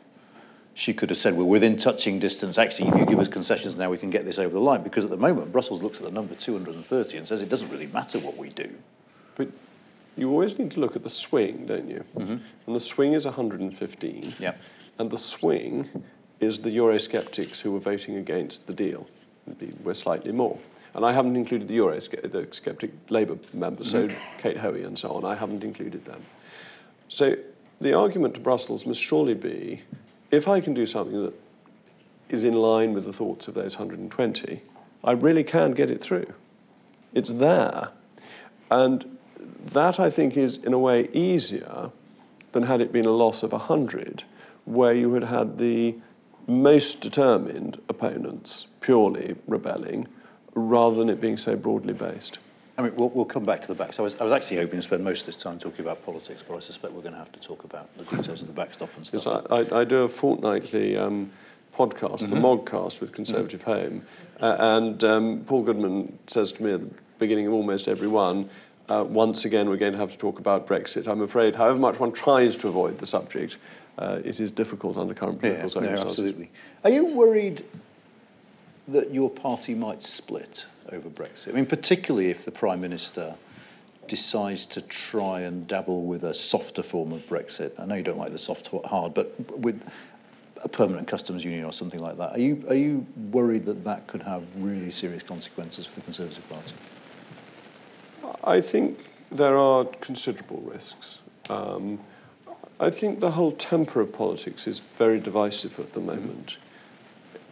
she 0.75 0.93
could 0.93 1.09
have 1.09 1.17
said, 1.17 1.35
we're 1.35 1.45
within 1.45 1.77
touching 1.77 2.19
distance. 2.19 2.57
Actually, 2.57 2.89
if 2.89 2.95
you 2.95 3.05
give 3.05 3.17
us 3.17 3.29
concessions 3.29 3.77
now, 3.77 3.89
we 3.89 3.97
can 3.97 4.09
get 4.09 4.25
this 4.25 4.37
over 4.37 4.53
the 4.53 4.59
line. 4.59 4.83
Because 4.83 5.05
at 5.05 5.09
the 5.09 5.17
moment, 5.17 5.53
Brussels 5.53 5.81
looks 5.81 5.99
at 5.99 6.05
the 6.05 6.11
number 6.11 6.35
230 6.35 7.17
and 7.17 7.25
says 7.25 7.41
it 7.41 7.47
doesn't 7.47 7.69
really 7.69 7.87
matter 7.87 8.19
what 8.19 8.35
we 8.35 8.49
do. 8.49 8.69
But 9.35 9.47
you 10.17 10.29
always 10.29 10.59
need 10.59 10.71
to 10.71 10.81
look 10.81 10.97
at 10.97 11.03
the 11.03 11.09
swing, 11.09 11.65
don't 11.65 11.89
you? 11.89 12.03
Mm-hmm. 12.17 12.37
And 12.67 12.75
the 12.75 12.81
swing 12.81 13.13
is 13.13 13.23
115. 13.23 14.33
Yeah. 14.37 14.55
And 14.99 15.09
the 15.09 15.17
swing 15.17 16.03
is 16.41 16.59
the 16.59 16.75
Eurosceptics 16.75 17.61
who 17.61 17.71
were 17.71 17.79
voting 17.79 18.17
against 18.17 18.67
the 18.67 18.73
deal. 18.73 19.07
We're 19.81 19.93
slightly 19.93 20.33
more. 20.33 20.59
And 20.93 21.05
I 21.05 21.13
haven't 21.13 21.37
included 21.37 21.69
the 21.69 21.77
Eurosceptic 21.77 22.91
Labour 23.09 23.37
members, 23.53 23.91
so 23.91 24.09
mm-hmm. 24.09 24.39
Kate 24.39 24.57
Hoey 24.57 24.83
and 24.83 24.99
so 24.99 25.11
on, 25.11 25.23
I 25.23 25.35
haven't 25.35 25.63
included 25.63 26.03
them. 26.03 26.25
So 27.07 27.35
the 27.79 27.93
argument 27.93 28.33
to 28.33 28.39
Brussels 28.41 28.85
must 28.85 29.01
surely 29.01 29.35
be 29.35 29.83
if 30.31 30.47
I 30.47 30.59
can 30.59 30.73
do 30.73 30.85
something 30.85 31.23
that 31.23 31.33
is 32.29 32.43
in 32.43 32.53
line 32.53 32.93
with 32.93 33.05
the 33.05 33.13
thoughts 33.13 33.47
of 33.47 33.53
those 33.53 33.77
120, 33.77 34.61
I 35.03 35.11
really 35.11 35.43
can 35.43 35.71
get 35.71 35.91
it 35.91 36.01
through. 36.01 36.33
It's 37.13 37.29
there. 37.29 37.89
And 38.71 39.17
that, 39.63 39.99
I 39.99 40.09
think, 40.09 40.35
is 40.35 40.57
in 40.57 40.73
a 40.73 40.79
way 40.79 41.09
easier 41.13 41.91
than 42.51 42.63
had 42.63 42.81
it 42.81 42.91
been 42.91 43.05
a 43.05 43.11
loss 43.11 43.43
of 43.43 43.51
100 43.51 44.23
where 44.65 44.93
you 44.93 45.13
had 45.13 45.25
had 45.25 45.57
the 45.57 45.95
most 46.47 47.01
determined 47.01 47.81
opponents 47.89 48.67
purely 48.81 49.35
rebelling 49.47 50.07
rather 50.53 50.95
than 50.95 51.09
it 51.09 51.19
being 51.19 51.37
so 51.37 51.55
broadly 51.55 51.93
based. 51.93 52.39
I 52.77 52.81
mean, 52.81 52.95
we'll, 52.95 53.09
we'll 53.09 53.25
come 53.25 53.45
back 53.45 53.61
to 53.61 53.67
the 53.67 53.75
back. 53.75 53.93
So 53.93 54.03
I 54.03 54.05
was, 54.05 54.15
I 54.19 54.23
was 54.23 54.33
actually 54.33 54.57
hoping 54.57 54.79
to 54.79 54.83
spend 54.83 55.03
most 55.03 55.21
of 55.21 55.25
this 55.27 55.37
time 55.37 55.57
talking 55.57 55.81
about 55.85 56.05
politics, 56.05 56.43
but 56.45 56.55
I 56.55 56.59
suspect 56.59 56.93
we're 56.93 57.01
going 57.01 57.13
to 57.13 57.19
have 57.19 57.31
to 57.31 57.39
talk 57.39 57.63
about 57.63 57.95
the 57.97 58.03
details 58.03 58.41
of 58.41 58.47
the 58.47 58.53
backstop 58.53 58.89
and 58.97 59.07
stuff. 59.07 59.25
Yes, 59.25 59.45
I, 59.49 59.77
I, 59.77 59.81
I 59.81 59.83
do 59.85 59.99
a 59.99 60.09
fortnightly 60.09 60.97
um, 60.97 61.31
podcast, 61.73 62.19
mm-hmm. 62.19 62.31
the 62.31 62.37
Mogcast 62.37 62.99
with 62.99 63.13
Conservative 63.13 63.61
mm-hmm. 63.61 63.71
Home, 63.71 64.05
uh, 64.41 64.55
and 64.59 65.03
um, 65.03 65.45
Paul 65.47 65.63
Goodman 65.63 66.19
says 66.27 66.51
to 66.53 66.63
me 66.63 66.73
at 66.73 66.81
the 66.81 66.95
beginning 67.17 67.47
of 67.47 67.53
almost 67.53 67.87
every 67.87 68.09
one, 68.09 68.49
uh, 68.89 69.05
once 69.07 69.45
again, 69.45 69.69
we're 69.69 69.77
going 69.77 69.93
to 69.93 69.97
have 69.97 70.11
to 70.11 70.17
talk 70.17 70.37
about 70.37 70.67
Brexit. 70.67 71.07
I'm 71.07 71.21
afraid, 71.21 71.55
however 71.55 71.79
much 71.79 71.99
one 71.99 72.11
tries 72.11 72.57
to 72.57 72.67
avoid 72.67 72.99
the 72.99 73.07
subject, 73.07 73.57
uh, 73.97 74.19
it 74.23 74.41
is 74.41 74.51
difficult 74.51 74.97
under 74.97 75.13
current 75.13 75.39
political 75.39 75.69
yeah, 75.69 75.73
circumstances. 75.73 76.03
No, 76.03 76.09
absolutely. 76.09 76.51
Are 76.83 76.89
you 76.89 77.05
worried 77.15 77.63
that 78.89 79.13
your 79.13 79.29
party 79.29 79.73
might 79.73 80.03
split 80.03 80.65
over 80.91 81.09
Brexit? 81.09 81.49
I 81.49 81.51
mean, 81.53 81.65
particularly 81.65 82.29
if 82.29 82.45
the 82.45 82.51
Prime 82.51 82.81
Minister 82.81 83.35
decides 84.07 84.65
to 84.67 84.81
try 84.81 85.41
and 85.41 85.67
dabble 85.67 86.03
with 86.03 86.23
a 86.23 86.33
softer 86.33 86.83
form 86.83 87.11
of 87.11 87.27
Brexit. 87.27 87.71
I 87.79 87.85
know 87.85 87.95
you 87.95 88.03
don't 88.03 88.19
like 88.19 88.31
the 88.31 88.39
soft 88.39 88.69
hard, 88.85 89.13
but 89.13 89.57
with 89.57 89.81
a 90.61 90.69
permanent 90.69 91.07
customs 91.07 91.43
union 91.43 91.63
or 91.63 91.71
something 91.71 91.99
like 91.99 92.17
that. 92.17 92.31
Are 92.31 92.39
you 92.39 92.65
are 92.67 92.75
you 92.75 93.05
worried 93.31 93.65
that 93.65 93.83
that 93.83 94.07
could 94.07 94.23
have 94.23 94.43
really 94.57 94.91
serious 94.91 95.23
consequences 95.23 95.85
for 95.85 95.95
the 95.95 96.01
Conservative 96.01 96.47
Party? 96.49 96.75
I 98.43 98.61
think 98.61 98.99
there 99.31 99.57
are 99.57 99.85
considerable 99.85 100.61
risks. 100.61 101.19
Um, 101.49 101.99
I 102.79 102.89
think 102.89 103.19
the 103.19 103.31
whole 103.31 103.51
temper 103.51 104.01
of 104.01 104.11
politics 104.11 104.67
is 104.67 104.79
very 104.79 105.19
divisive 105.19 105.79
at 105.79 105.93
the 105.93 105.99
moment. 105.99 106.57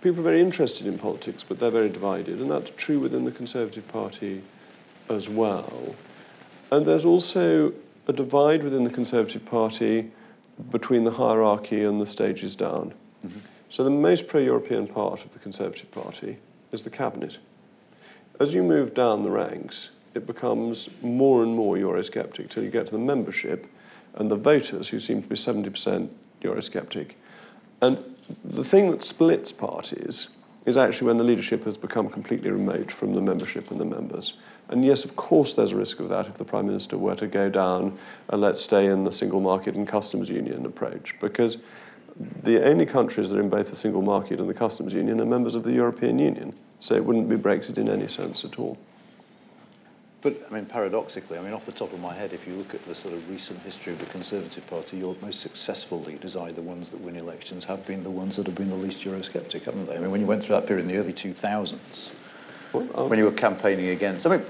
People 0.03 0.19
are 0.19 0.23
very 0.23 0.41
interested 0.41 0.85
in 0.85 0.99
politics, 0.99 1.45
but 1.47 1.59
they're 1.59 1.71
very 1.71 1.87
divided, 1.87 2.41
and 2.41 2.51
that's 2.51 2.73
true 2.75 2.99
within 2.99 3.23
the 3.23 3.31
Conservative 3.31 3.87
Party 3.87 4.43
as 5.07 5.29
well. 5.29 5.95
And 6.69 6.85
there's 6.85 7.05
also 7.05 7.71
a 8.05 8.11
divide 8.11 8.63
within 8.63 8.83
the 8.83 8.89
Conservative 8.89 9.45
Party 9.45 10.11
between 10.69 11.05
the 11.05 11.11
hierarchy 11.11 11.85
and 11.85 12.01
the 12.01 12.05
stages 12.05 12.53
down. 12.53 12.93
Mm-hmm. 13.25 13.39
So 13.69 13.85
the 13.85 13.91
most 13.91 14.27
pro-European 14.27 14.87
part 14.87 15.23
of 15.23 15.31
the 15.31 15.39
Conservative 15.39 15.89
Party 15.89 16.37
is 16.73 16.83
the 16.83 16.89
cabinet. 16.89 17.37
As 18.41 18.53
you 18.53 18.61
move 18.61 18.93
down 18.93 19.23
the 19.23 19.31
ranks, 19.31 19.89
it 20.13 20.27
becomes 20.27 20.89
more 21.01 21.43
and 21.43 21.55
more 21.55 21.77
Eurosceptic 21.77 22.49
till 22.49 22.65
you 22.65 22.69
get 22.69 22.87
to 22.87 22.91
the 22.91 22.97
membership, 22.97 23.67
and 24.15 24.29
the 24.29 24.35
voters, 24.35 24.89
who 24.89 24.99
seem 24.99 25.23
to 25.23 25.29
be 25.29 25.37
70% 25.37 26.09
Eurosceptic. 26.41 27.11
And 27.81 28.12
the 28.43 28.63
thing 28.63 28.91
that 28.91 29.03
splits 29.03 29.51
parties 29.51 30.29
is 30.65 30.77
actually 30.77 31.07
when 31.07 31.17
the 31.17 31.23
leadership 31.23 31.65
has 31.65 31.75
become 31.75 32.09
completely 32.09 32.49
remote 32.49 32.91
from 32.91 33.13
the 33.13 33.21
membership 33.21 33.69
and 33.69 33.79
the 33.79 33.85
members. 33.85 34.33
And 34.69 34.85
yes, 34.85 35.03
of 35.03 35.15
course, 35.15 35.53
there's 35.53 35.73
a 35.73 35.75
risk 35.75 35.99
of 35.99 36.09
that 36.09 36.27
if 36.27 36.37
the 36.37 36.45
Prime 36.45 36.67
Minister 36.67 36.97
were 36.97 37.15
to 37.15 37.27
go 37.27 37.49
down 37.49 37.97
and 38.29 38.41
let's 38.41 38.63
stay 38.63 38.85
in 38.85 39.03
the 39.03 39.11
single 39.11 39.41
market 39.41 39.75
and 39.75 39.87
customs 39.87 40.29
union 40.29 40.65
approach, 40.65 41.15
because 41.19 41.57
the 42.43 42.63
only 42.63 42.85
countries 42.85 43.29
that 43.29 43.37
are 43.37 43.41
in 43.41 43.49
both 43.49 43.69
the 43.69 43.75
single 43.75 44.01
market 44.01 44.39
and 44.39 44.49
the 44.49 44.53
customs 44.53 44.93
union 44.93 45.19
are 45.19 45.25
members 45.25 45.55
of 45.55 45.63
the 45.63 45.73
European 45.73 46.17
Union. 46.19 46.53
So 46.79 46.95
it 46.95 47.03
wouldn't 47.03 47.27
be 47.27 47.35
Brexit 47.35 47.77
in 47.77 47.89
any 47.89 48.07
sense 48.07 48.45
at 48.45 48.57
all. 48.59 48.77
But, 50.23 50.41
I 50.49 50.53
mean, 50.53 50.65
paradoxically, 50.65 51.37
I 51.37 51.41
mean, 51.41 51.51
off 51.51 51.65
the 51.65 51.73
top 51.73 51.91
of 51.91 51.99
my 51.99 52.13
head, 52.13 52.31
if 52.31 52.47
you 52.47 52.53
look 52.55 52.73
at 52.73 52.85
the 52.85 52.95
sort 52.95 53.13
of 53.13 53.29
recent 53.29 53.61
history 53.61 53.91
of 53.91 53.99
the 53.99 54.05
Conservative 54.05 54.65
Party, 54.67 54.95
your 54.95 55.17
most 55.21 55.41
successful 55.41 56.01
leaders, 56.01 56.37
either 56.37 56.53
the 56.53 56.61
ones 56.61 56.87
that 56.89 57.01
win 57.01 57.17
elections, 57.17 57.65
have 57.65 57.85
been 57.85 58.03
the 58.03 58.09
ones 58.09 58.37
that 58.37 58.45
have 58.45 58.55
been 58.55 58.69
the 58.69 58.75
least 58.77 59.03
Eurosceptic, 59.03 59.65
haven't 59.65 59.87
they? 59.87 59.97
I 59.97 59.99
mean, 59.99 60.11
when 60.11 60.21
you 60.21 60.27
went 60.27 60.41
through 60.41 60.55
that 60.55 60.65
period 60.65 60.83
in 60.83 60.87
the 60.87 60.95
early 60.95 61.11
2000s, 61.11 62.11
well, 62.71 62.87
um, 62.95 63.09
when 63.09 63.19
you 63.19 63.25
were 63.25 63.33
campaigning 63.33 63.89
against, 63.89 64.25
I 64.25 64.37
mean, 64.37 64.45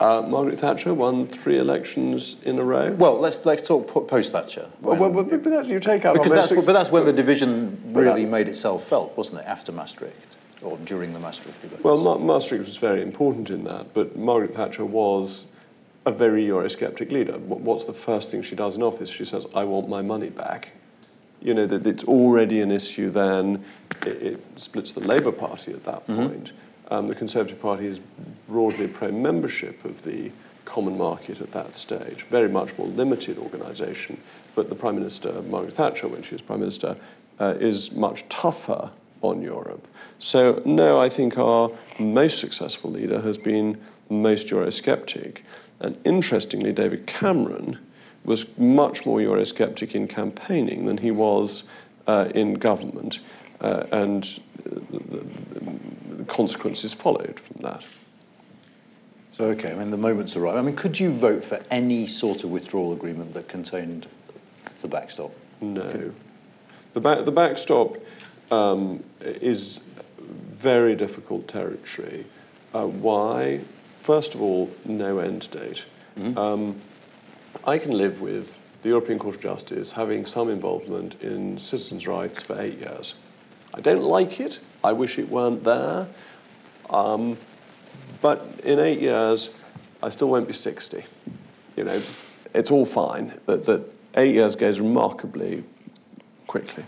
uh, 0.00 0.20
Margaret 0.20 0.60
Thatcher 0.60 0.92
won 0.92 1.26
three 1.26 1.58
elections 1.58 2.36
in 2.42 2.58
a 2.58 2.62
row. 2.62 2.92
Well, 2.92 3.18
let's 3.18 3.42
let's 3.46 3.66
talk 3.66 3.88
post 4.08 4.32
Thatcher. 4.32 4.68
Well, 4.82 4.96
well, 4.96 5.24
but, 5.24 5.42
that, 5.44 5.64
you 5.64 5.80
take 5.80 6.04
out 6.04 6.12
because 6.12 6.32
that's 6.32 6.66
but 6.66 6.74
that's 6.74 6.90
when 6.90 7.06
the 7.06 7.14
division 7.14 7.80
really 7.86 8.26
that, 8.26 8.30
made 8.30 8.48
itself 8.48 8.86
felt, 8.86 9.16
wasn't 9.16 9.38
it? 9.38 9.46
After 9.46 9.72
Maastricht 9.72 10.36
or 10.62 10.76
during 10.78 11.12
the 11.12 11.18
Maastricht 11.20 11.60
debates? 11.62 11.82
Well, 11.84 11.98
Ma- 11.98 12.18
Maastricht 12.18 12.64
was 12.64 12.76
very 12.76 13.02
important 13.02 13.50
in 13.50 13.64
that, 13.64 13.94
but 13.94 14.16
Margaret 14.16 14.54
Thatcher 14.54 14.84
was 14.84 15.44
a 16.04 16.12
very 16.12 16.44
Eurosceptic 16.46 17.10
leader. 17.10 17.38
What's 17.38 17.84
the 17.84 17.92
first 17.92 18.30
thing 18.30 18.42
she 18.42 18.54
does 18.56 18.76
in 18.76 18.82
office? 18.82 19.10
She 19.10 19.24
says, 19.24 19.44
I 19.54 19.64
want 19.64 19.88
my 19.88 20.02
money 20.02 20.30
back. 20.30 20.70
you 21.42 21.52
know, 21.52 21.66
that 21.66 21.86
it's 21.86 22.04
already 22.04 22.60
an 22.60 22.70
issue 22.70 23.10
then. 23.10 23.62
It, 24.06 24.22
it 24.22 24.40
splits 24.56 24.92
the 24.94 25.00
Labour 25.00 25.32
Party 25.32 25.72
at 25.72 25.84
that 25.84 26.06
point. 26.06 26.52
Um, 26.90 27.08
the 27.08 27.14
Conservative 27.14 27.60
Party 27.60 27.86
is 27.86 28.00
broadly 28.48 28.86
pro-membership 28.86 29.84
of 29.84 30.02
the 30.02 30.30
common 30.64 30.96
market 30.96 31.40
at 31.40 31.52
that 31.52 31.74
stage, 31.74 32.22
very 32.30 32.48
much 32.48 32.76
more 32.78 32.86
limited 32.88 33.38
organisation. 33.38 34.18
But 34.54 34.68
the 34.68 34.74
Prime 34.74 34.94
Minister, 34.94 35.42
Margaret 35.42 35.74
Thatcher, 35.74 36.08
when 36.08 36.22
she 36.22 36.34
was 36.34 36.42
Prime 36.42 36.60
Minister, 36.60 36.96
uh, 37.38 37.54
is 37.60 37.92
much 37.92 38.28
tougher 38.28 38.90
on 39.22 39.42
Europe. 39.42 39.86
So, 40.18 40.62
no, 40.64 40.98
I 40.98 41.08
think 41.08 41.36
our 41.38 41.70
most 41.98 42.38
successful 42.38 42.90
leader 42.90 43.20
has 43.20 43.38
been 43.38 43.78
the 44.08 44.14
most 44.14 44.48
Eurosceptic. 44.48 45.38
And 45.80 45.98
interestingly, 46.04 46.72
David 46.72 47.06
Cameron 47.06 47.78
was 48.24 48.46
much 48.58 49.06
more 49.06 49.18
Eurosceptic 49.18 49.94
in 49.94 50.08
campaigning 50.08 50.86
than 50.86 50.98
he 50.98 51.10
was 51.10 51.64
uh, 52.06 52.28
in 52.34 52.54
government. 52.54 53.20
Uh, 53.60 53.84
and 53.92 54.40
the, 54.64 54.98
the, 54.98 55.24
the 56.16 56.24
consequences 56.24 56.94
followed 56.94 57.40
from 57.40 57.62
that. 57.62 57.84
So, 59.32 59.44
okay, 59.46 59.70
I 59.70 59.74
mean, 59.74 59.90
the 59.90 59.98
moment's 59.98 60.34
arrived. 60.34 60.56
I 60.56 60.62
mean, 60.62 60.76
could 60.76 60.98
you 60.98 61.10
vote 61.10 61.44
for 61.44 61.62
any 61.70 62.06
sort 62.06 62.42
of 62.42 62.50
withdrawal 62.50 62.94
agreement 62.94 63.34
that 63.34 63.48
contained 63.48 64.08
the 64.80 64.88
backstop? 64.88 65.30
No. 65.60 66.12
The, 66.94 67.00
back, 67.00 67.26
the 67.26 67.32
backstop 67.32 67.96
um, 68.50 69.02
is 69.20 69.80
very 70.20 70.94
difficult 70.94 71.48
territory. 71.48 72.26
Uh, 72.74 72.86
why? 72.86 73.60
First 74.00 74.34
of 74.34 74.42
all, 74.42 74.70
no 74.84 75.18
end 75.18 75.50
date. 75.50 75.84
Mm-hmm. 76.18 76.38
Um, 76.38 76.80
I 77.64 77.78
can 77.78 77.92
live 77.92 78.20
with 78.20 78.58
the 78.82 78.90
European 78.90 79.18
Court 79.18 79.36
of 79.36 79.40
Justice 79.40 79.92
having 79.92 80.24
some 80.26 80.48
involvement 80.48 81.20
in 81.20 81.58
citizens' 81.58 82.06
rights 82.06 82.42
for 82.42 82.60
eight 82.60 82.78
years. 82.78 83.14
I 83.74 83.80
don't 83.80 84.02
like 84.02 84.40
it. 84.40 84.60
I 84.84 84.92
wish 84.92 85.18
it 85.18 85.28
weren't 85.28 85.64
there. 85.64 86.06
Um, 86.88 87.36
but 88.22 88.60
in 88.62 88.78
eight 88.78 89.00
years, 89.00 89.50
I 90.02 90.08
still 90.08 90.28
won't 90.28 90.46
be 90.46 90.52
60. 90.52 91.04
You 91.76 91.84
know, 91.84 92.02
it's 92.54 92.70
all 92.70 92.86
fine. 92.86 93.38
That, 93.46 93.66
that 93.66 93.82
eight 94.16 94.34
years 94.34 94.54
goes 94.54 94.78
remarkably 94.78 95.64
quickly. 96.46 96.84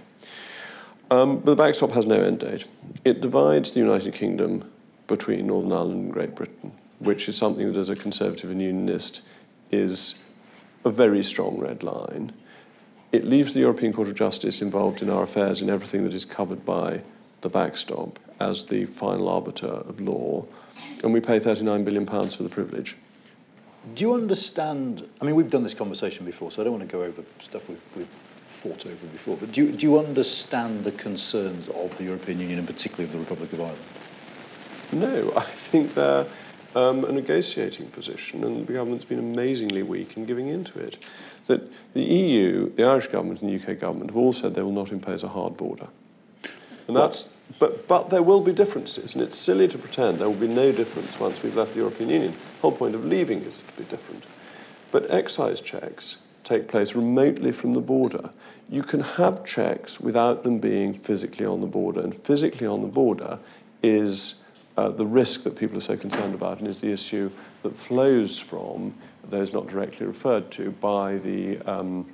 Um, 1.11 1.39
but 1.39 1.47
the 1.47 1.57
backstop 1.57 1.93
has 1.93 2.07
no 2.07 2.21
end 2.21 2.41
date. 2.41 2.67
It 3.05 3.21
divides 3.21 3.73
the 3.73 3.81
United 3.81 4.13
Kingdom 4.15 4.71
between 5.07 5.47
Northern 5.47 5.73
Ireland 5.73 6.05
and 6.05 6.13
Great 6.13 6.35
Britain, 6.35 6.73
which 6.99 7.29
is 7.29 7.37
something 7.37 7.67
that, 7.73 7.79
as 7.79 7.89
a 7.89 7.97
Conservative 7.97 8.51
and 8.51 8.61
Unionist, 8.61 9.23
is 9.71 10.15
a 10.85 10.91
very 10.91 11.23
strong 11.23 11.59
red 11.59 11.83
line. 11.83 12.33
It 13.11 13.25
leaves 13.25 13.55
the 13.55 13.61
European 13.61 13.95
Court 13.95 14.09
of 14.09 14.15
Justice 14.15 14.61
involved 14.61 15.01
in 15.01 15.09
our 15.09 15.23
affairs 15.23 15.63
in 15.63 15.71
everything 15.71 16.05
that 16.05 16.13
is 16.13 16.27
covered 16.27 16.67
by 16.67 17.01
the 17.41 17.49
backstop 17.49 18.19
as 18.39 18.67
the 18.67 18.85
final 18.85 19.29
arbiter 19.29 19.67
of 19.67 20.01
law, 20.01 20.45
and 21.03 21.13
we 21.13 21.21
pay 21.21 21.41
£39 21.41 21.85
billion 21.85 22.07
for 22.07 22.43
the 22.43 22.49
privilege. 22.49 22.97
Do 23.95 24.05
you 24.05 24.15
understand? 24.15 25.09
I 25.21 25.25
mean, 25.25 25.35
we've 25.35 25.49
done 25.49 25.63
this 25.63 25.75
conversation 25.75 26.27
before, 26.27 26.51
so 26.51 26.61
I 26.61 26.65
don't 26.65 26.75
want 26.75 26.89
to 26.89 26.93
go 26.93 27.03
over 27.03 27.23
stuff 27.41 27.67
we've, 27.69 27.81
we've 27.97 28.09
fought 28.49 28.87
over 28.87 29.07
before, 29.07 29.37
but 29.37 29.53
do 29.53 29.65
you, 29.65 29.73
do 29.73 29.87
you 29.87 29.99
understand 29.99 30.85
the 30.85 30.93
concerns 30.93 31.69
of 31.69 31.97
the 31.99 32.05
European 32.05 32.41
Union 32.41 32.59
and 32.59 32.67
particularly 32.67 33.05
of 33.05 33.13
the 33.13 33.19
Republic 33.19 33.53
of 33.53 33.61
Ireland? 33.61 33.83
No, 34.93 35.33
I 35.37 35.45
think 35.45 35.95
they're 35.95 36.27
um, 36.75 37.05
a 37.05 37.13
negotiating 37.13 37.89
position, 37.89 38.45
and 38.45 38.67
the 38.67 38.73
government's 38.73 39.05
been 39.05 39.19
amazingly 39.19 39.83
weak 39.83 40.17
in 40.17 40.25
giving 40.25 40.49
into 40.49 40.79
it. 40.79 40.97
That 41.47 41.63
the 41.95 42.03
EU, 42.03 42.73
the 42.75 42.85
Irish 42.85 43.09
government, 43.09 43.43
and 43.43 43.51
the 43.51 43.73
UK 43.73 43.79
government 43.79 44.11
have 44.11 44.17
all 44.17 44.33
said 44.33 44.55
they 44.55 44.63
will 44.63 44.73
not 44.73 44.93
impose 44.93 45.23
a 45.23 45.29
hard 45.29 45.57
border. 45.57 45.89
And 46.87 46.97
that's, 46.97 47.29
but, 47.59 47.87
but 47.87 48.11
there 48.11 48.23
will 48.23 48.41
be 48.41 48.53
differences, 48.53 49.15
and 49.15 49.23
it's 49.23 49.37
silly 49.37 49.69
to 49.69 49.79
pretend 49.79 50.19
there 50.19 50.29
will 50.29 50.37
be 50.37 50.49
no 50.49 50.73
difference 50.73 51.19
once 51.19 51.43
we've 51.43 51.57
left 51.57 51.73
the 51.73 51.81
European 51.81 52.11
Union. 52.11 52.33
The 52.33 52.61
whole 52.61 52.73
point 52.73 52.95
of 52.95 53.05
leaving 53.05 53.43
is 53.43 53.59
to 53.59 53.73
be 53.83 53.85
different. 53.85 54.25
But 54.91 55.11
excise 55.11 55.61
checks 55.61 56.17
take 56.49 56.69
place 56.69 56.95
remotely 56.95 57.53
from 57.53 57.75
the 57.75 57.81
border. 57.81 58.31
You 58.71 58.83
can 58.83 59.01
have 59.01 59.45
checks 59.45 60.01
without 60.01 60.43
them 60.43 60.59
being 60.59 60.95
physically 60.95 61.45
on 61.45 61.61
the 61.61 61.67
border, 61.67 62.01
and 62.01 62.15
physically 62.15 62.67
on 62.67 62.81
the 62.81 62.89
border 62.89 63.39
is 63.83 64.35
uh, 64.77 64.89
the 64.89 65.07
risk 65.07 65.43
that 65.43 65.57
people 65.57 65.77
are 65.77 65.83
so 65.83 65.97
concerned 65.97 66.35
about, 66.35 66.59
and 66.59 66.69
is 66.69 66.81
the 66.81 66.93
issue 66.93 67.31
that 67.63 67.77
flows 67.77 68.39
from 68.39 68.95
those 69.29 69.53
not 69.53 69.67
directly 69.67 70.07
referred 70.07 70.51
to 70.53 70.71
by 70.71 71.19
the 71.19 71.59
um, 71.71 72.07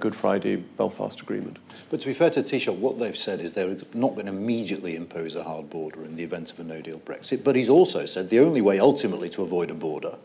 Good 0.00 0.14
Friday 0.14 0.56
Belfast 0.56 1.20
Agreement. 1.20 1.58
But 1.88 2.00
to 2.00 2.06
be 2.06 2.12
fair 2.12 2.30
to 2.30 2.42
Taoiseach, 2.42 2.76
what 2.76 2.98
they've 2.98 3.16
said 3.16 3.40
is 3.40 3.52
they're 3.52 3.76
not 3.94 4.14
going 4.14 4.26
to 4.26 4.32
immediately 4.32 4.96
impose 4.96 5.34
a 5.34 5.44
hard 5.44 5.70
border 5.70 6.04
in 6.04 6.16
the 6.16 6.24
event 6.24 6.52
of 6.52 6.60
a 6.60 6.64
no 6.64 6.82
deal 6.82 6.98
Brexit. 6.98 7.42
But 7.44 7.56
he's 7.56 7.70
also 7.70 8.04
said 8.04 8.28
the 8.28 8.40
only 8.40 8.60
way 8.60 8.78
ultimately 8.78 9.30
to 9.30 9.42
avoid 9.42 9.70
a 9.70 9.74
border 9.74 10.16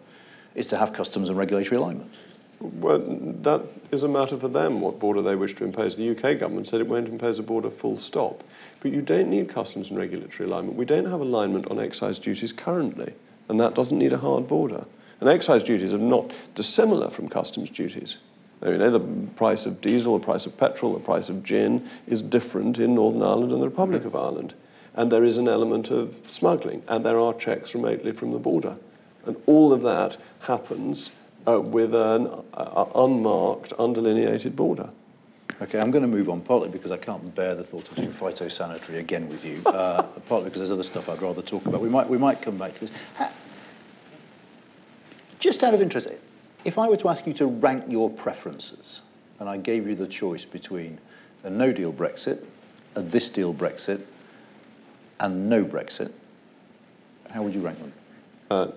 is 0.56 0.68
to 0.68 0.78
have 0.78 0.92
customs 0.92 1.30
and 1.30 1.38
regulatory 1.38 1.78
alignment. 1.78 2.12
Well, 2.64 3.00
that 3.42 3.62
is 3.92 4.04
a 4.04 4.08
matter 4.08 4.38
for 4.38 4.48
them, 4.48 4.80
what 4.80 4.98
border 4.98 5.22
they 5.22 5.36
wish 5.36 5.54
to 5.56 5.66
impose. 5.66 5.98
The 5.98 6.12
UK 6.12 6.40
government 6.40 6.68
said 6.68 6.80
it 6.80 6.88
won't 6.88 7.10
impose 7.10 7.38
a 7.38 7.44
border 7.44 7.70
full 7.70 7.98
stop. 7.98 8.42
But 8.80 8.92
you 8.94 9.02
don't 9.02 9.30
need 9.30 9.50
customs 9.50 9.90
and 9.90 10.00
regulatory 10.00 10.48
alignment. 10.48 10.78
We 10.78 10.86
don't 10.86 11.06
have 11.06 11.20
alignment 11.20 11.70
on 11.70 11.78
excise 11.78 12.20
duties 12.20 12.54
currently, 12.54 13.16
and 13.50 13.60
that 13.60 13.76
doesn't 13.76 14.00
need 14.00 14.14
a 14.14 14.18
hard 14.18 14.48
border. 14.48 14.86
And 15.20 15.30
excise 15.30 15.62
duties 15.62 15.94
are 15.94 15.98
not 15.98 16.32
dissimilar 16.56 17.10
from 17.10 17.28
customs 17.28 17.70
duties. 17.70 18.16
I 18.62 18.70
mean, 18.70 18.80
the 18.80 19.00
price 19.36 19.66
of 19.66 19.82
diesel, 19.82 20.18
the 20.18 20.24
price 20.24 20.46
of 20.46 20.56
petrol, 20.56 20.94
the 20.94 21.00
price 21.02 21.28
of 21.28 21.44
gin 21.44 21.90
is 22.08 22.22
different 22.22 22.80
in 22.80 22.96
Northern 22.96 23.24
Ireland 23.24 23.52
and 23.52 23.62
the 23.62 23.68
Republic 23.68 24.06
of 24.06 24.16
Ireland. 24.16 24.54
And 24.96 25.12
there 25.12 25.26
is 25.26 25.36
an 25.36 25.50
element 25.50 25.92
of 25.92 26.22
smuggling, 26.30 26.82
and 26.88 27.06
there 27.06 27.20
are 27.20 27.34
checks 27.34 27.76
remotely 27.76 28.14
from 28.14 28.32
the 28.32 28.40
border. 28.40 28.78
And 29.26 29.36
all 29.48 29.74
of 29.74 29.82
that 29.82 30.16
happens 30.42 31.10
uh, 31.48 31.60
with 31.60 31.94
an 31.94 32.28
uh, 32.54 32.86
unmarked, 32.96 33.74
undelineated 33.74 34.56
border. 34.56 34.90
Okay, 35.62 35.80
I'm 35.80 35.92
going 35.92 36.02
to 36.02 36.08
move 36.08 36.30
on, 36.30 36.42
partly 36.42 36.70
because 36.70 36.92
I 36.92 36.98
can't 36.98 37.34
bear 37.36 37.56
the 37.56 37.64
thought 37.64 37.88
of 37.90 37.96
doing 37.96 38.10
phytosanitary 38.10 39.00
again 39.00 39.30
with 39.30 39.46
you, 39.46 39.62
uh, 39.66 40.02
partly 40.28 40.50
because 40.50 40.60
there's 40.60 40.72
other 40.72 40.84
stuff 40.84 41.10
I'd 41.10 41.22
rather 41.22 41.42
talk 41.42 41.66
about. 41.66 41.80
We 41.80 41.90
might, 41.90 42.10
we 42.10 42.18
might 42.18 42.42
come 42.42 42.58
back 42.58 42.76
to 42.76 42.82
this. 42.82 42.92
Just 45.40 45.64
out 45.64 45.74
of 45.74 45.82
interest, 45.82 46.08
if 46.66 46.78
I 46.78 46.88
were 46.88 46.98
to 46.98 47.10
ask 47.10 47.28
you 47.28 47.34
to 47.34 47.46
rank 47.46 47.86
your 47.88 48.10
preferences, 48.10 49.02
and 49.40 49.50
I 49.50 49.58
gave 49.58 49.88
you 49.88 49.96
the 49.96 50.08
choice 50.08 50.46
between 50.46 51.00
a 51.44 51.50
no 51.50 51.72
deal 51.74 51.92
Brexit, 51.92 52.44
a 52.96 53.02
this 53.02 53.30
deal 53.30 53.54
Brexit, 53.54 54.02
and 55.20 55.50
no 55.50 55.64
Brexit, 55.66 56.12
how 57.32 57.44
would 57.44 57.54
you 57.54 57.62
rank 57.62 57.80
them? 57.80 57.94
Uh, 58.50 58.68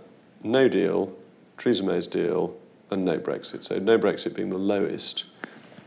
no 0.42 0.68
deal, 0.68 1.16
Theresa 1.58 1.82
May's 1.82 2.06
deal, 2.06 2.56
and 2.90 3.04
no 3.04 3.18
Brexit. 3.18 3.64
So 3.64 3.78
no 3.78 3.98
Brexit 3.98 4.34
being 4.34 4.50
the 4.50 4.58
lowest. 4.58 5.24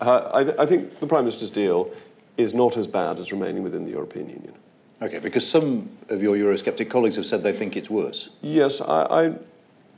Uh, 0.01 0.29
I, 0.33 0.43
th- 0.43 0.55
I, 0.57 0.65
think 0.65 0.99
the 0.99 1.07
Prime 1.07 1.25
Minister's 1.25 1.51
deal 1.51 1.91
is 2.37 2.53
not 2.53 2.77
as 2.77 2.87
bad 2.87 3.19
as 3.19 3.31
remaining 3.31 3.63
within 3.63 3.85
the 3.85 3.91
European 3.91 4.29
Union. 4.29 4.53
Okay, 5.01 5.19
because 5.19 5.47
some 5.47 5.89
of 6.09 6.21
your 6.21 6.35
Eurosceptic 6.35 6.89
colleagues 6.89 7.15
have 7.15 7.25
said 7.25 7.43
they 7.43 7.53
think 7.53 7.77
it's 7.77 7.89
worse. 7.89 8.29
Yes, 8.41 8.81
I, 8.81 8.85
I, 9.03 9.33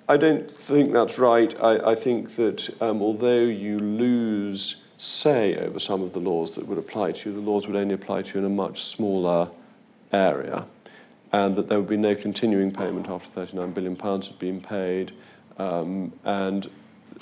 I 0.08 0.18
don't 0.18 0.50
think 0.50 0.92
that's 0.92 1.18
right. 1.18 1.56
I, 1.62 1.92
I 1.92 1.96
think 1.96 2.36
that 2.36 2.70
um, 2.82 3.02
although 3.02 3.42
you 3.42 3.80
lose 3.80 4.78
say 4.98 5.56
over 5.56 5.80
some 5.80 6.04
of 6.04 6.14
the 6.14 6.20
laws 6.20 6.54
that 6.54 6.68
would 6.68 6.78
apply 6.78 7.12
to 7.12 7.30
you, 7.30 7.36
the 7.36 7.42
laws 7.42 7.66
would 7.66 7.76
only 7.76 7.96
apply 7.96 8.22
to 8.22 8.34
you 8.34 8.40
in 8.40 8.46
a 8.46 8.56
much 8.56 8.84
smaller 8.84 9.50
area, 10.12 10.66
and 11.32 11.56
that 11.56 11.68
there 11.68 11.80
would 11.80 11.90
be 11.90 11.98
no 11.98 12.14
continuing 12.14 12.72
payment 12.72 13.10
after 13.10 13.42
£39 13.42 13.74
billion 13.74 13.96
had 13.96 14.38
been 14.38 14.62
paid 14.62 15.12
um, 15.62 16.12
and 16.24 16.70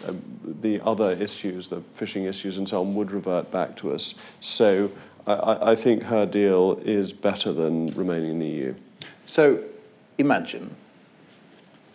um, 0.08 0.22
the 0.62 0.82
other 0.82 1.12
issues, 1.12 1.68
the 1.68 1.82
fishing 1.94 2.24
issues 2.24 2.58
and 2.58 2.68
so 2.68 2.82
on, 2.82 2.94
would 2.96 3.12
revert 3.12 3.52
back 3.52 3.76
to 3.78 3.94
us. 3.94 4.14
So 4.40 4.92
I, 5.28 5.72
I 5.72 5.76
think 5.76 6.04
her 6.04 6.26
deal 6.26 6.80
is 6.84 7.12
better 7.12 7.52
than 7.52 7.92
remaining 7.92 8.32
in 8.32 8.40
the 8.40 8.48
EU. 8.48 8.76
So 9.26 9.64
imagine 10.18 10.76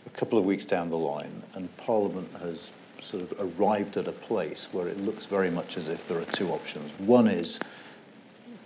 a 0.07 0.11
couple 0.11 0.39
of 0.39 0.45
weeks 0.45 0.67
down 0.67 0.91
the 0.91 0.99
line 0.99 1.43
and 1.55 1.75
Parliament 1.77 2.31
has 2.41 2.71
sort 3.01 3.23
of 3.23 3.35
arrived 3.39 3.97
at 3.97 4.07
a 4.07 4.13
place 4.13 4.69
where 4.73 4.89
it 4.89 4.99
looks 4.99 5.27
very 5.27 5.51
much 5.51 5.77
as 5.77 5.89
if 5.89 6.09
there 6.09 6.19
are 6.19 6.25
two 6.27 6.51
options. 6.51 6.93
One 6.99 7.27
is 7.27 7.59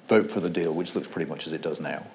vote 0.08 0.30
for 0.30 0.40
the 0.40 0.50
deal, 0.50 0.72
which 0.72 0.94
looks 0.94 1.08
pretty 1.08 1.28
much 1.28 1.46
as 1.46 1.52
it 1.52 1.62
does 1.62 1.80
now. 1.80 2.06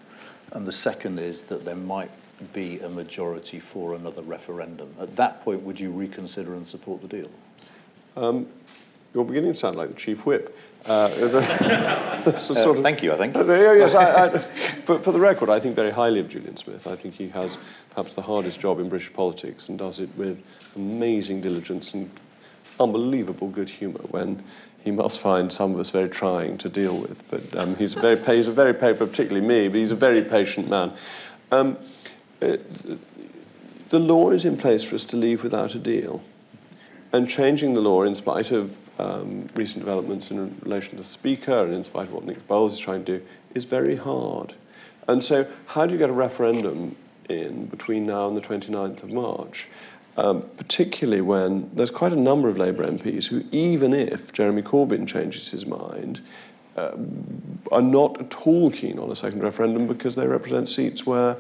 And 0.52 0.66
the 0.66 0.72
second 0.72 1.20
is 1.20 1.44
that 1.44 1.66
there 1.66 1.76
might 1.76 2.12
be 2.52 2.80
a 2.80 2.90
majority 2.90 3.60
for 3.60 3.94
another 3.94 4.22
referendum. 4.22 4.96
At 5.00 5.16
that 5.16 5.44
point, 5.44 5.62
would 5.64 5.80
you 5.80 5.92
reconsider 5.92 6.54
and 6.54 6.68
support 6.68 7.02
the 7.02 7.08
deal? 7.08 7.30
Um, 8.18 8.48
you're 9.14 9.26
beginning 9.26 9.54
to 9.54 9.60
sound 9.60 9.78
like 9.78 9.90
the 9.90 9.96
chief 9.96 10.26
whip. 10.26 10.58
Uh, 10.86 10.92
uh, 12.26 12.40
sort 12.40 12.78
of, 12.78 12.84
thank 12.84 13.02
you, 13.02 13.14
I 13.14 13.18
think. 13.18 13.36
Uh, 13.36 13.46
yes, 13.46 13.96
I, 13.96 14.26
I, 14.26 14.40
for, 14.84 15.00
for, 15.00 15.12
the 15.14 15.20
record, 15.20 15.50
I 15.50 15.60
think 15.60 15.76
very 15.76 15.92
highly 15.92 16.20
of 16.20 16.28
Julian 16.28 16.58
Smith. 16.58 16.88
I 16.88 16.96
think 16.96 17.14
he 17.14 17.30
has 17.30 17.58
perhaps 17.92 18.16
the 18.16 18.24
hardest 18.24 18.60
job 18.60 18.80
in 18.80 18.90
British 18.90 19.14
politics 19.14 19.70
and 19.70 19.80
does 19.80 20.00
it 20.00 20.10
with 20.18 20.44
amazing 20.76 21.40
diligence 21.40 21.94
and 21.94 22.12
unbelievable 22.80 23.48
good 23.48 23.70
humour 23.70 24.02
when 24.10 24.44
he 24.84 24.92
must 24.92 25.20
find 25.20 25.54
some 25.54 25.74
of 25.74 25.80
us 25.80 25.90
very 25.90 26.10
trying 26.10 26.58
to 26.58 26.68
deal 26.68 26.98
with. 26.98 27.24
But 27.30 27.56
um, 27.56 27.78
he's, 27.78 27.96
a 27.96 28.02
very, 28.02 28.36
he's 28.36 28.48
a 28.48 28.52
very, 28.52 28.74
particularly 28.74 29.46
me, 29.46 29.70
but 29.70 29.78
he's 29.78 29.92
a 29.92 29.96
very 29.96 30.22
patient 30.22 30.70
man. 30.70 30.94
Um, 31.52 31.78
uh, 32.44 32.96
the 33.90 34.00
law 34.00 34.32
is 34.32 34.46
in 34.46 34.58
place 34.58 34.84
for 34.84 34.96
us 34.96 35.06
to 35.06 35.18
leave 35.18 35.44
without 35.44 35.76
a 35.76 35.80
deal. 35.80 36.24
And 37.12 37.30
changing 37.30 37.74
the 37.74 37.82
law 37.82 38.04
in 38.04 38.16
spite 38.16 38.52
of 38.52 38.76
um, 39.00 39.48
recent 39.56 39.80
developments 39.80 40.32
in 40.32 40.60
relation 40.62 40.92
to 40.92 40.98
the 40.98 41.04
Speaker 41.04 41.64
and 41.64 41.74
in 41.74 41.84
spite 41.84 42.08
of 42.08 42.14
what 42.14 42.26
Nick 42.26 42.48
Boles 42.48 42.74
is 42.74 42.80
trying 42.80 43.06
to 43.06 43.20
do 43.20 43.26
is 43.54 43.66
very 43.66 43.96
hard. 43.96 44.56
And 45.08 45.24
so, 45.24 45.48
how 45.68 45.86
do 45.86 45.94
you 45.94 46.00
get 46.00 46.10
a 46.10 46.14
referendum 46.14 46.96
in 47.30 47.66
between 47.68 48.06
now 48.06 48.28
and 48.28 48.38
the 48.38 48.42
29th 48.42 49.04
of 49.04 49.12
March? 49.12 49.68
Um, 50.16 50.44
particularly 50.58 51.22
when 51.22 51.72
there's 51.74 51.90
quite 51.90 52.14
a 52.14 52.16
number 52.16 52.48
of 52.48 52.58
Labour 52.58 52.86
MPs 52.86 53.28
who, 53.28 53.44
even 53.52 53.94
if 53.94 54.32
Jeremy 54.32 54.62
Corbyn 54.62 55.08
changes 55.08 55.50
his 55.50 55.66
mind, 55.66 56.22
uh, 56.78 56.92
are 57.72 57.82
not 57.82 58.20
at 58.20 58.48
all 58.48 58.72
keen 58.72 59.00
on 59.00 59.12
a 59.12 59.16
second 59.16 59.44
referendum 59.44 59.88
because 59.88 60.16
they 60.16 60.28
represent 60.28 60.70
seats 60.70 61.06
where 61.06 61.38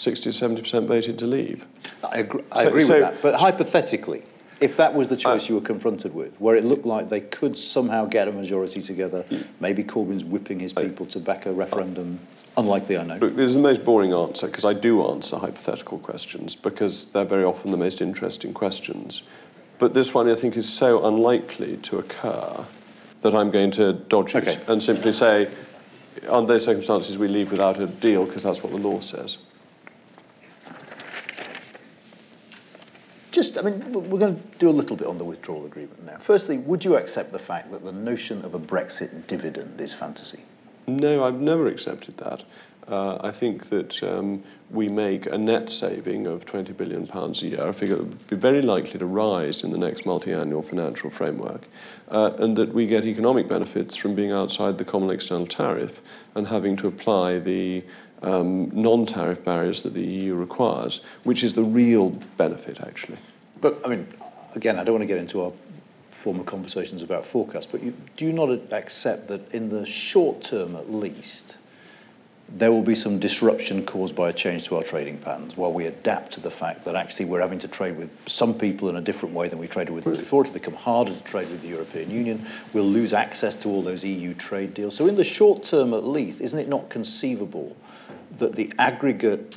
60 0.00 0.32
to 0.32 0.44
70% 0.44 0.86
voted 0.86 1.18
to 1.18 1.26
leave. 1.26 1.66
I 2.02 2.18
agree, 2.18 2.42
I 2.52 2.62
so, 2.62 2.68
agree 2.68 2.84
so, 2.84 2.94
with 2.94 3.02
that. 3.02 3.22
But 3.22 3.34
hypothetically, 3.36 4.22
if 4.60 4.76
that 4.76 4.94
was 4.94 5.08
the 5.08 5.16
choice 5.16 5.44
uh, 5.44 5.48
you 5.48 5.54
were 5.56 5.66
confronted 5.66 6.14
with, 6.14 6.40
where 6.40 6.56
it 6.56 6.64
looked 6.64 6.86
like 6.86 7.08
they 7.08 7.20
could 7.20 7.56
somehow 7.56 8.04
get 8.04 8.28
a 8.28 8.32
majority 8.32 8.80
together, 8.80 9.24
maybe 9.58 9.84
Corbyn's 9.84 10.24
whipping 10.24 10.60
his 10.60 10.72
people 10.72 11.06
to 11.06 11.18
back 11.18 11.46
a 11.46 11.52
referendum 11.52 12.20
Unlikely, 12.56 12.98
I 12.98 13.04
know. 13.04 13.16
Look, 13.16 13.36
this 13.36 13.48
is 13.48 13.54
the 13.54 13.60
most 13.60 13.84
boring 13.84 14.12
answer 14.12 14.46
because 14.46 14.64
I 14.64 14.72
do 14.72 15.06
answer 15.08 15.38
hypothetical 15.38 15.98
questions 15.98 16.56
because 16.56 17.10
they're 17.10 17.24
very 17.24 17.44
often 17.44 17.70
the 17.70 17.76
most 17.76 18.02
interesting 18.02 18.52
questions. 18.52 19.22
But 19.78 19.94
this 19.94 20.12
one 20.12 20.28
I 20.28 20.34
think 20.34 20.56
is 20.56 20.70
so 20.70 21.06
unlikely 21.06 21.78
to 21.78 21.98
occur 21.98 22.66
that 23.22 23.34
I'm 23.34 23.50
going 23.50 23.70
to 23.72 23.92
dodge 23.92 24.34
it 24.34 24.60
and 24.68 24.82
simply 24.82 25.12
say, 25.12 25.50
under 26.28 26.54
those 26.54 26.64
circumstances, 26.64 27.16
we 27.16 27.28
leave 27.28 27.50
without 27.50 27.80
a 27.80 27.86
deal 27.86 28.26
because 28.26 28.42
that's 28.42 28.62
what 28.62 28.72
the 28.72 28.78
law 28.78 29.00
says. 29.00 29.38
Just, 33.40 33.56
I 33.56 33.62
mean, 33.62 33.90
we're 34.10 34.18
going 34.18 34.36
to 34.36 34.58
do 34.58 34.68
a 34.68 34.70
little 34.70 34.96
bit 34.96 35.06
on 35.06 35.16
the 35.16 35.24
withdrawal 35.24 35.64
agreement 35.64 36.04
now. 36.04 36.18
Firstly, 36.18 36.58
would 36.58 36.84
you 36.84 36.96
accept 36.96 37.32
the 37.32 37.38
fact 37.38 37.72
that 37.72 37.82
the 37.82 37.90
notion 37.90 38.44
of 38.44 38.52
a 38.52 38.58
Brexit 38.58 39.26
dividend 39.26 39.80
is 39.80 39.94
fantasy? 39.94 40.40
No, 40.86 41.24
I've 41.24 41.40
never 41.40 41.66
accepted 41.66 42.18
that. 42.18 42.42
Uh, 42.86 43.16
I 43.22 43.30
think 43.30 43.70
that 43.70 44.02
um, 44.02 44.44
we 44.70 44.90
make 44.90 45.24
a 45.24 45.38
net 45.38 45.70
saving 45.70 46.26
of 46.26 46.44
20 46.44 46.74
billion 46.74 47.06
pounds 47.06 47.42
a 47.42 47.46
year, 47.46 47.66
a 47.66 47.72
figure 47.72 47.96
that 47.96 48.04
would 48.08 48.26
be 48.26 48.36
very 48.36 48.60
likely 48.60 48.98
to 48.98 49.06
rise 49.06 49.64
in 49.64 49.72
the 49.72 49.78
next 49.78 50.04
multi-annual 50.04 50.60
financial 50.60 51.08
framework, 51.08 51.66
uh, 52.10 52.32
and 52.36 52.58
that 52.58 52.74
we 52.74 52.86
get 52.86 53.06
economic 53.06 53.48
benefits 53.48 53.96
from 53.96 54.14
being 54.14 54.32
outside 54.32 54.76
the 54.76 54.84
common 54.84 55.08
external 55.08 55.46
tariff 55.46 56.02
and 56.34 56.48
having 56.48 56.76
to 56.76 56.86
apply 56.86 57.38
the 57.38 57.84
um, 58.22 58.68
non-tariff 58.74 59.42
barriers 59.42 59.82
that 59.82 59.94
the 59.94 60.04
EU 60.04 60.34
requires, 60.34 61.00
which 61.24 61.42
is 61.42 61.54
the 61.54 61.64
real 61.64 62.10
benefit, 62.36 62.82
actually. 62.82 63.16
But, 63.60 63.80
I 63.84 63.88
mean, 63.88 64.06
again, 64.54 64.78
I 64.78 64.84
don't 64.84 64.94
want 64.94 65.02
to 65.02 65.06
get 65.06 65.18
into 65.18 65.42
our 65.42 65.52
former 66.10 66.44
conversations 66.44 67.02
about 67.02 67.24
forecasts, 67.24 67.66
but 67.66 67.82
you, 67.82 67.94
do 68.16 68.26
you 68.26 68.32
not 68.32 68.50
accept 68.72 69.28
that 69.28 69.52
in 69.52 69.70
the 69.70 69.86
short 69.86 70.42
term 70.42 70.76
at 70.76 70.92
least, 70.92 71.56
there 72.52 72.72
will 72.72 72.82
be 72.82 72.94
some 72.94 73.18
disruption 73.18 73.86
caused 73.86 74.16
by 74.16 74.28
a 74.28 74.32
change 74.32 74.64
to 74.66 74.76
our 74.76 74.82
trading 74.82 75.16
patterns 75.18 75.56
while 75.56 75.72
we 75.72 75.86
adapt 75.86 76.32
to 76.32 76.40
the 76.40 76.50
fact 76.50 76.84
that 76.84 76.96
actually 76.96 77.24
we're 77.24 77.40
having 77.40 77.60
to 77.60 77.68
trade 77.68 77.96
with 77.96 78.10
some 78.26 78.54
people 78.54 78.88
in 78.88 78.96
a 78.96 79.00
different 79.00 79.34
way 79.34 79.48
than 79.48 79.58
we 79.58 79.68
traded 79.68 79.94
with 79.94 80.04
them 80.04 80.16
before. 80.16 80.42
It'll 80.42 80.52
become 80.52 80.74
harder 80.74 81.14
to 81.14 81.20
trade 81.20 81.48
with 81.48 81.62
the 81.62 81.68
European 81.68 82.10
Union. 82.10 82.46
We'll 82.72 82.84
lose 82.84 83.12
access 83.12 83.54
to 83.56 83.68
all 83.68 83.82
those 83.82 84.02
EU 84.02 84.34
trade 84.34 84.74
deals. 84.74 84.96
So, 84.96 85.06
in 85.06 85.14
the 85.14 85.24
short 85.24 85.62
term 85.62 85.94
at 85.94 86.04
least, 86.04 86.40
isn't 86.40 86.58
it 86.58 86.68
not 86.68 86.88
conceivable 86.88 87.76
that 88.38 88.56
the 88.56 88.72
aggregate 88.78 89.54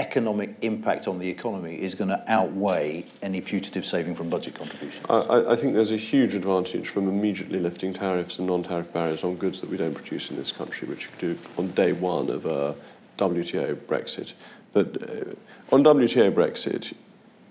economic 0.00 0.56
impact 0.62 1.06
on 1.06 1.18
the 1.18 1.28
economy 1.28 1.78
is 1.78 1.94
going 1.94 2.08
to 2.08 2.24
outweigh 2.26 3.04
any 3.20 3.40
putative 3.42 3.84
saving 3.84 4.14
from 4.14 4.30
budget 4.30 4.54
contributions? 4.54 5.04
I, 5.10 5.52
I, 5.52 5.56
think 5.56 5.74
there's 5.74 5.92
a 5.92 5.98
huge 5.98 6.34
advantage 6.34 6.88
from 6.88 7.06
immediately 7.06 7.60
lifting 7.60 7.92
tariffs 7.92 8.38
and 8.38 8.46
non-tariff 8.46 8.90
barriers 8.94 9.22
on 9.22 9.36
goods 9.36 9.60
that 9.60 9.68
we 9.68 9.76
don't 9.76 9.94
produce 9.94 10.30
in 10.30 10.36
this 10.36 10.52
country, 10.52 10.88
which 10.88 11.04
you 11.04 11.10
could 11.10 11.18
do 11.18 11.38
on 11.58 11.72
day 11.72 11.92
one 11.92 12.30
of 12.30 12.46
a 12.46 12.74
WTO 13.18 13.76
Brexit. 13.76 14.32
That 14.72 15.02
uh, 15.02 15.74
on 15.74 15.84
WTO 15.84 16.32
Brexit, 16.32 16.94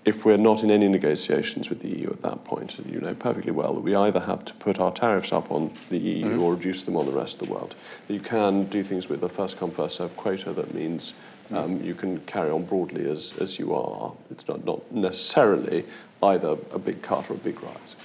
if 0.04 0.24
we're 0.24 0.36
not 0.36 0.64
in 0.64 0.72
any 0.72 0.88
negotiations 0.88 1.68
with 1.68 1.80
the 1.80 1.88
EU 1.88 2.10
at 2.10 2.22
that 2.22 2.44
point, 2.44 2.78
you 2.84 3.00
know 3.00 3.14
perfectly 3.14 3.52
well 3.52 3.74
that 3.74 3.82
we 3.82 3.94
either 3.94 4.20
have 4.20 4.44
to 4.46 4.54
put 4.54 4.80
our 4.80 4.90
tariffs 4.90 5.30
up 5.30 5.52
on 5.52 5.72
the 5.90 5.98
EU 5.98 6.24
mm-hmm. 6.24 6.42
or 6.42 6.54
reduce 6.54 6.82
them 6.82 6.96
on 6.96 7.06
the 7.06 7.12
rest 7.12 7.40
of 7.40 7.46
the 7.46 7.54
world. 7.54 7.76
You 8.08 8.18
can 8.18 8.64
do 8.64 8.82
things 8.82 9.08
with 9.08 9.22
a 9.22 9.28
first 9.28 9.58
come, 9.58 9.70
first 9.70 9.96
served 9.96 10.16
quota 10.16 10.52
that 10.52 10.74
means 10.74 11.12
um, 11.52 11.82
you 11.82 11.94
can 11.94 12.20
carry 12.20 12.50
on 12.50 12.64
broadly 12.64 13.08
as, 13.10 13.32
as 13.40 13.58
you 13.58 13.74
are. 13.74 14.12
It's 14.30 14.46
not, 14.46 14.64
not 14.64 14.90
necessarily 14.92 15.84
either 16.22 16.56
a 16.72 16.78
big 16.78 17.02
cut 17.02 17.30
or 17.30 17.34
a 17.34 17.38
big 17.38 17.62
rise. 17.62 17.96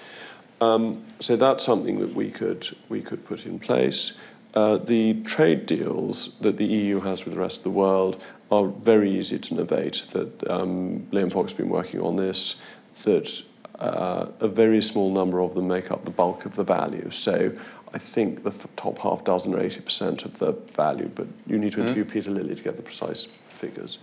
Um, 0.62 1.06
so 1.20 1.36
that's 1.36 1.64
something 1.64 2.00
that 2.00 2.14
we 2.14 2.32
could, 2.32 2.76
we 2.90 3.02
could 3.02 3.26
put 3.26 3.46
in 3.46 3.60
place. 3.60 4.14
Uh, 4.54 4.78
the 4.78 5.22
trade 5.24 5.66
deals 5.66 6.30
that 6.40 6.58
the 6.58 6.66
EU 6.66 7.02
has 7.02 7.26
with 7.26 7.34
the 7.34 7.40
rest 7.40 7.58
of 7.58 7.64
the 7.64 7.72
world 7.72 8.22
are 8.52 8.68
very 8.68 9.12
easy 9.12 9.38
to 9.38 9.56
novate. 9.56 10.08
That 10.12 10.50
um, 10.50 11.08
Liam 11.12 11.32
Fox 11.32 11.52
has 11.52 11.58
been 11.58 11.70
working 11.70 12.00
on 12.00 12.16
this. 12.16 12.56
That 13.04 13.44
uh, 13.80 14.28
a 14.40 14.48
very 14.48 14.82
small 14.82 15.12
number 15.12 15.42
of 15.42 15.56
them 15.56 15.68
make 15.68 15.92
up 15.92 16.06
the 16.06 16.12
bulk 16.12 16.46
of 16.46 16.56
the 16.56 16.64
value. 16.64 17.10
So 17.12 17.52
I 17.96 17.98
think 17.98 18.44
the 18.44 18.52
top 18.76 19.00
half 19.00 19.24
dozen 19.24 19.56
or 19.56 19.60
80% 19.60 20.26
of 20.26 20.38
the 20.40 20.52
value, 20.52 21.10
but 21.16 21.28
you 21.48 21.58
need 21.58 21.72
to 21.72 21.78
mm-hmm. 21.78 21.88
interview 21.88 22.04
mm. 22.04 22.12
Peter 22.12 22.30
Lilley 22.30 22.54
to 22.54 22.62
get 22.62 22.76
the 22.76 22.84
precise 22.84 23.30
figures. 23.48 24.00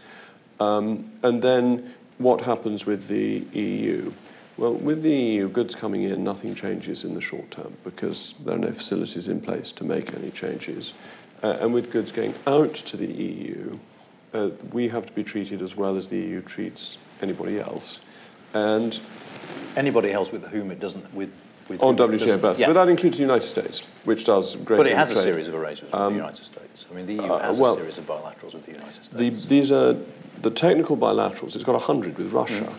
Um, 0.59 1.13
and 1.23 1.43
then 1.43 1.93
what 2.17 2.41
happens 2.41 2.87
with 2.87 3.09
the 3.09 3.45
EU? 3.53 4.11
Well, 4.57 4.73
with 4.73 5.03
the 5.03 5.11
EU, 5.11 5.49
goods 5.51 5.75
coming 5.75 6.05
in, 6.05 6.25
nothing 6.25 6.55
changes 6.55 7.05
in 7.05 7.13
the 7.13 7.21
short 7.21 7.51
term 7.51 7.77
because 7.85 8.35
there 8.43 8.55
are 8.55 8.59
no 8.59 8.73
facilities 8.73 9.29
in 9.29 9.43
place 9.43 9.73
to 9.73 9.85
make 9.85 10.15
any 10.15 10.31
changes. 10.31 10.95
Uh, 11.43 11.59
and 11.61 11.75
with 11.75 11.91
goods 11.91 12.13
going 12.13 12.35
out 12.47 12.75
to 12.75 12.97
the 12.97 13.07
EU, 13.07 13.79
uh, 14.33 14.49
we 14.73 14.89
have 14.89 15.05
to 15.05 15.13
be 15.13 15.23
treated 15.23 15.61
as 15.61 15.77
well 15.77 15.99
as 15.99 16.09
the 16.09 16.17
EU 16.17 16.41
treats 16.41 16.97
anybody 17.21 17.61
else. 17.61 18.01
And 18.55 18.99
anybody 19.77 20.13
else 20.13 20.33
with 20.33 20.47
whom 20.47 20.71
it 20.71 20.81
doesn't, 20.81 21.13
with 21.13 21.31
on 21.81 21.97
WTO 21.97 22.41
basis. 22.41 22.61
Yeah. 22.61 22.67
But 22.69 22.73
that 22.75 22.89
includes 22.89 23.17
the 23.17 23.23
United 23.23 23.47
States, 23.47 23.83
which 24.05 24.25
does 24.25 24.57
great. 24.57 24.77
But 24.77 24.87
it 24.87 24.97
has 24.97 25.11
a 25.11 25.23
series 25.23 25.49
of 25.49 25.55
arrangements 25.55 25.93
with 25.93 26.01
um, 26.01 26.13
the 26.13 26.19
United 26.19 26.45
States. 26.45 26.87
I 26.91 26.95
mean, 26.95 27.07
the 27.07 27.15
EU 27.15 27.23
uh, 27.23 27.39
has 27.41 27.59
well, 27.59 27.75
a 27.75 27.79
series 27.79 27.99
of 27.99 28.07
bilaterals 28.07 28.55
with 28.55 28.67
the 28.67 28.73
United 28.73 28.95
States. 28.95 29.09
The, 29.09 29.31
these 29.31 29.73
are 29.73 29.97
the 30.41 30.51
technical 30.51 30.97
bilaterals. 30.97 31.55
It's 31.55 31.65
got 31.65 31.81
hundred 31.83 32.19
with 32.19 32.33
Russia. 32.33 32.73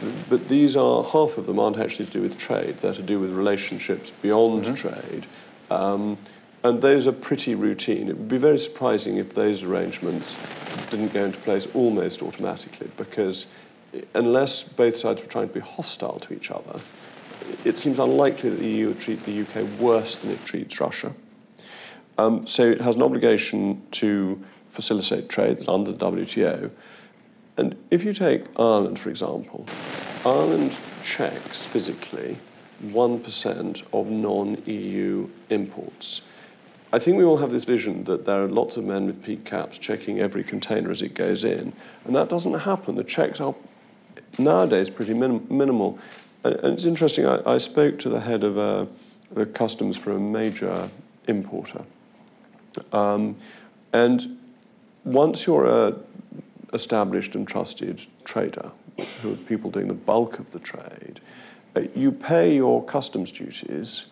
Mm. 0.00 0.12
But 0.28 0.48
these 0.48 0.76
are 0.76 1.02
half 1.02 1.38
of 1.38 1.46
them 1.46 1.58
aren't 1.58 1.78
actually 1.78 2.06
to 2.06 2.12
do 2.12 2.22
with 2.22 2.36
trade. 2.36 2.78
They're 2.80 2.92
to 2.92 3.02
do 3.02 3.18
with 3.18 3.30
relationships 3.30 4.12
beyond 4.20 4.64
mm-hmm. 4.64 4.74
trade. 4.74 5.26
Um, 5.70 6.18
and 6.62 6.82
those 6.82 7.06
are 7.06 7.12
pretty 7.12 7.54
routine. 7.54 8.08
It 8.08 8.18
would 8.18 8.28
be 8.28 8.38
very 8.38 8.58
surprising 8.58 9.16
if 9.18 9.34
those 9.34 9.62
arrangements 9.62 10.36
didn't 10.90 11.12
go 11.12 11.24
into 11.24 11.38
place 11.38 11.66
almost 11.74 12.22
automatically, 12.22 12.90
because 12.96 13.46
unless 14.14 14.64
both 14.64 14.96
sides 14.96 15.22
were 15.22 15.28
trying 15.28 15.48
to 15.48 15.54
be 15.54 15.60
hostile 15.60 16.18
to 16.20 16.34
each 16.34 16.50
other, 16.50 16.80
it 17.64 17.78
seems 17.78 17.98
unlikely 17.98 18.50
that 18.50 18.58
the 18.58 18.68
EU 18.68 18.88
would 18.88 19.00
treat 19.00 19.24
the 19.24 19.40
UK 19.42 19.68
worse 19.78 20.18
than 20.18 20.30
it 20.30 20.44
treats 20.44 20.80
Russia. 20.80 21.14
Um, 22.18 22.46
so 22.46 22.68
it 22.68 22.80
has 22.80 22.96
an 22.96 23.02
obligation 23.02 23.82
to 23.92 24.42
facilitate 24.68 25.28
trade 25.28 25.64
under 25.68 25.92
the 25.92 25.98
WTO. 25.98 26.70
And 27.56 27.76
if 27.90 28.04
you 28.04 28.12
take 28.12 28.44
Ireland, 28.56 28.98
for 28.98 29.10
example, 29.10 29.66
Ireland 30.24 30.74
checks 31.02 31.64
physically 31.64 32.38
1% 32.84 33.82
of 33.92 34.10
non 34.10 34.62
EU 34.66 35.28
imports. 35.48 36.20
I 36.92 36.98
think 36.98 37.16
we 37.16 37.24
all 37.24 37.38
have 37.38 37.50
this 37.50 37.64
vision 37.64 38.04
that 38.04 38.26
there 38.26 38.44
are 38.44 38.48
lots 38.48 38.76
of 38.76 38.84
men 38.84 39.06
with 39.06 39.22
peak 39.22 39.44
caps 39.44 39.78
checking 39.78 40.20
every 40.20 40.44
container 40.44 40.90
as 40.90 41.02
it 41.02 41.14
goes 41.14 41.44
in, 41.44 41.72
and 42.04 42.14
that 42.14 42.28
doesn't 42.28 42.60
happen. 42.60 42.94
The 42.94 43.04
checks 43.04 43.40
are 43.40 43.54
nowadays 44.38 44.90
pretty 44.90 45.14
minim- 45.14 45.46
minimal. 45.50 45.98
And 46.52 46.74
it's 46.74 46.84
interesting, 46.84 47.26
I, 47.26 47.40
I 47.46 47.58
spoke 47.58 47.98
to 48.00 48.08
the 48.08 48.20
head 48.20 48.44
of 48.44 48.58
uh, 48.58 48.86
the 49.32 49.46
customs 49.46 49.96
for 49.96 50.12
a 50.12 50.20
major 50.20 50.90
importer. 51.26 51.84
Um, 52.92 53.36
and 53.92 54.38
once 55.04 55.46
you're 55.46 55.66
a 55.66 55.96
established 56.72 57.34
and 57.34 57.46
trusted 57.46 58.06
trader, 58.24 58.72
who 59.22 59.32
are 59.32 59.36
people 59.36 59.70
doing 59.70 59.88
the 59.88 59.94
bulk 59.94 60.38
of 60.38 60.50
the 60.50 60.58
trade, 60.58 61.20
uh, 61.74 61.82
you 61.94 62.12
pay 62.12 62.54
your 62.54 62.84
customs 62.84 63.32
duties 63.32 64.06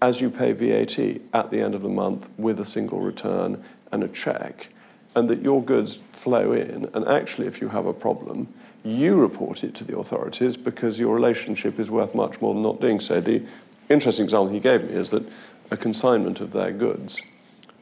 as 0.00 0.20
you 0.20 0.30
pay 0.30 0.52
VAT 0.52 0.98
at 1.32 1.50
the 1.50 1.60
end 1.60 1.74
of 1.74 1.82
the 1.82 1.88
month 1.88 2.28
with 2.36 2.60
a 2.60 2.64
single 2.64 3.00
return 3.00 3.62
and 3.90 4.04
a 4.04 4.08
check, 4.08 4.68
and 5.16 5.28
that 5.28 5.42
your 5.42 5.62
goods 5.62 5.98
flow 6.12 6.52
in. 6.52 6.88
And 6.92 7.06
actually, 7.08 7.46
if 7.46 7.60
you 7.60 7.68
have 7.68 7.86
a 7.86 7.92
problem, 7.92 8.52
you 8.88 9.16
report 9.16 9.64
it 9.64 9.74
to 9.76 9.84
the 9.84 9.96
authorities 9.98 10.56
because 10.56 10.98
your 10.98 11.14
relationship 11.14 11.78
is 11.78 11.90
worth 11.90 12.14
much 12.14 12.40
more 12.40 12.54
than 12.54 12.62
not 12.62 12.80
doing 12.80 13.00
so. 13.00 13.20
The, 13.20 13.42
interesting 13.88 14.24
example 14.24 14.52
he 14.52 14.60
gave 14.60 14.84
me 14.84 14.94
is 14.94 15.10
that 15.10 15.26
a 15.70 15.76
consignment 15.76 16.40
of 16.40 16.52
their 16.52 16.72
goods 16.72 17.20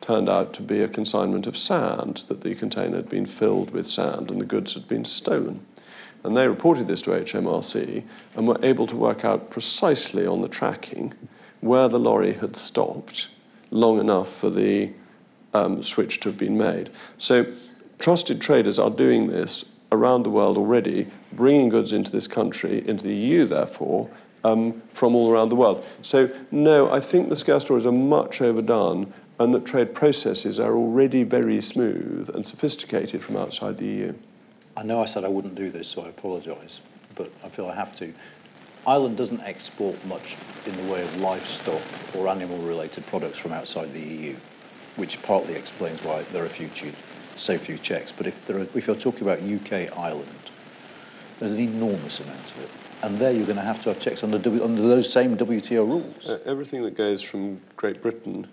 turned 0.00 0.28
out 0.28 0.52
to 0.54 0.62
be 0.62 0.82
a 0.82 0.88
consignment 0.88 1.46
of 1.46 1.56
sand, 1.56 2.24
that 2.28 2.42
the 2.42 2.54
container 2.54 2.96
had 2.96 3.08
been 3.08 3.26
filled 3.26 3.70
with 3.70 3.88
sand 3.88 4.30
and 4.30 4.40
the 4.40 4.44
goods 4.44 4.74
had 4.74 4.86
been 4.86 5.04
stolen. 5.04 5.64
And 6.22 6.36
they 6.36 6.48
reported 6.48 6.86
this 6.86 7.02
to 7.02 7.10
HMRC 7.10 8.04
and 8.34 8.48
were 8.48 8.58
able 8.62 8.86
to 8.86 8.96
work 8.96 9.24
out 9.24 9.50
precisely 9.50 10.26
on 10.26 10.42
the 10.42 10.48
tracking 10.48 11.14
where 11.60 11.88
the 11.88 11.98
lorry 11.98 12.34
had 12.34 12.56
stopped 12.56 13.28
long 13.70 13.98
enough 13.98 14.32
for 14.32 14.50
the 14.50 14.92
um, 15.54 15.82
switch 15.82 16.20
to 16.20 16.28
have 16.28 16.38
been 16.38 16.56
made. 16.56 16.90
So 17.18 17.46
trusted 17.98 18.40
traders 18.40 18.78
are 18.78 18.90
doing 18.90 19.28
this 19.28 19.64
around 19.96 20.22
the 20.22 20.30
world 20.30 20.56
already, 20.56 21.08
bringing 21.32 21.68
goods 21.68 21.92
into 21.92 22.10
this 22.10 22.26
country, 22.26 22.86
into 22.86 23.04
the 23.04 23.14
EU, 23.14 23.44
therefore, 23.44 24.08
um, 24.44 24.82
from 24.90 25.14
all 25.14 25.30
around 25.30 25.48
the 25.48 25.56
world. 25.56 25.84
So, 26.02 26.30
no, 26.50 26.90
I 26.90 27.00
think 27.00 27.28
the 27.28 27.36
scare 27.36 27.60
stories 27.60 27.86
are 27.86 27.92
much 27.92 28.40
overdone 28.40 29.12
and 29.38 29.52
that 29.52 29.66
trade 29.66 29.94
processes 29.94 30.58
are 30.58 30.74
already 30.74 31.22
very 31.22 31.60
smooth 31.60 32.30
and 32.34 32.46
sophisticated 32.46 33.22
from 33.22 33.36
outside 33.36 33.76
the 33.76 33.86
EU. 33.86 34.14
I 34.76 34.82
know 34.82 35.02
I 35.02 35.06
said 35.06 35.24
I 35.24 35.28
wouldn't 35.28 35.54
do 35.54 35.70
this, 35.70 35.88
so 35.88 36.02
I 36.02 36.08
apologise, 36.08 36.80
but 37.14 37.30
I 37.42 37.48
feel 37.48 37.66
I 37.66 37.74
have 37.74 37.96
to. 37.96 38.12
Ireland 38.86 39.16
doesn't 39.16 39.40
export 39.40 40.02
much 40.04 40.36
in 40.64 40.76
the 40.76 40.92
way 40.92 41.02
of 41.02 41.20
livestock 41.20 41.82
or 42.14 42.28
animal 42.28 42.58
related 42.58 43.06
products 43.06 43.38
from 43.38 43.52
outside 43.52 43.92
the 43.92 44.00
EU, 44.00 44.36
which 44.94 45.20
partly 45.22 45.54
explains 45.54 46.02
why 46.04 46.22
there 46.32 46.44
are 46.44 46.48
few, 46.48 46.68
so 47.36 47.58
few 47.58 47.78
checks. 47.78 48.12
But 48.12 48.26
if, 48.26 48.44
there 48.46 48.58
are, 48.58 48.66
if 48.74 48.86
you're 48.86 48.96
talking 48.96 49.22
about 49.22 49.40
UK 49.40 49.96
Ireland, 49.96 50.50
there's 51.38 51.52
an 51.52 51.60
enormous 51.60 52.20
amount 52.20 52.50
of 52.52 52.60
it. 52.60 52.70
And 53.02 53.18
there 53.18 53.30
you're 53.30 53.46
going 53.46 53.56
to 53.56 53.62
have 53.62 53.82
to 53.82 53.90
have 53.90 54.00
checks 54.00 54.24
under, 54.24 54.38
w, 54.38 54.64
under 54.64 54.82
those 54.82 55.12
same 55.12 55.36
WTO 55.36 55.86
rules. 55.86 56.28
Uh, 56.28 56.38
everything 56.46 56.82
that 56.82 56.96
goes 56.96 57.22
from 57.22 57.60
Great 57.76 58.00
Britain 58.00 58.46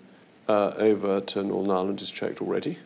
uh, 0.48 0.72
over 0.76 1.20
to 1.20 1.42
Northern 1.42 1.70
Ireland 1.70 2.02
is 2.02 2.10
checked 2.10 2.42
already. 2.42 2.78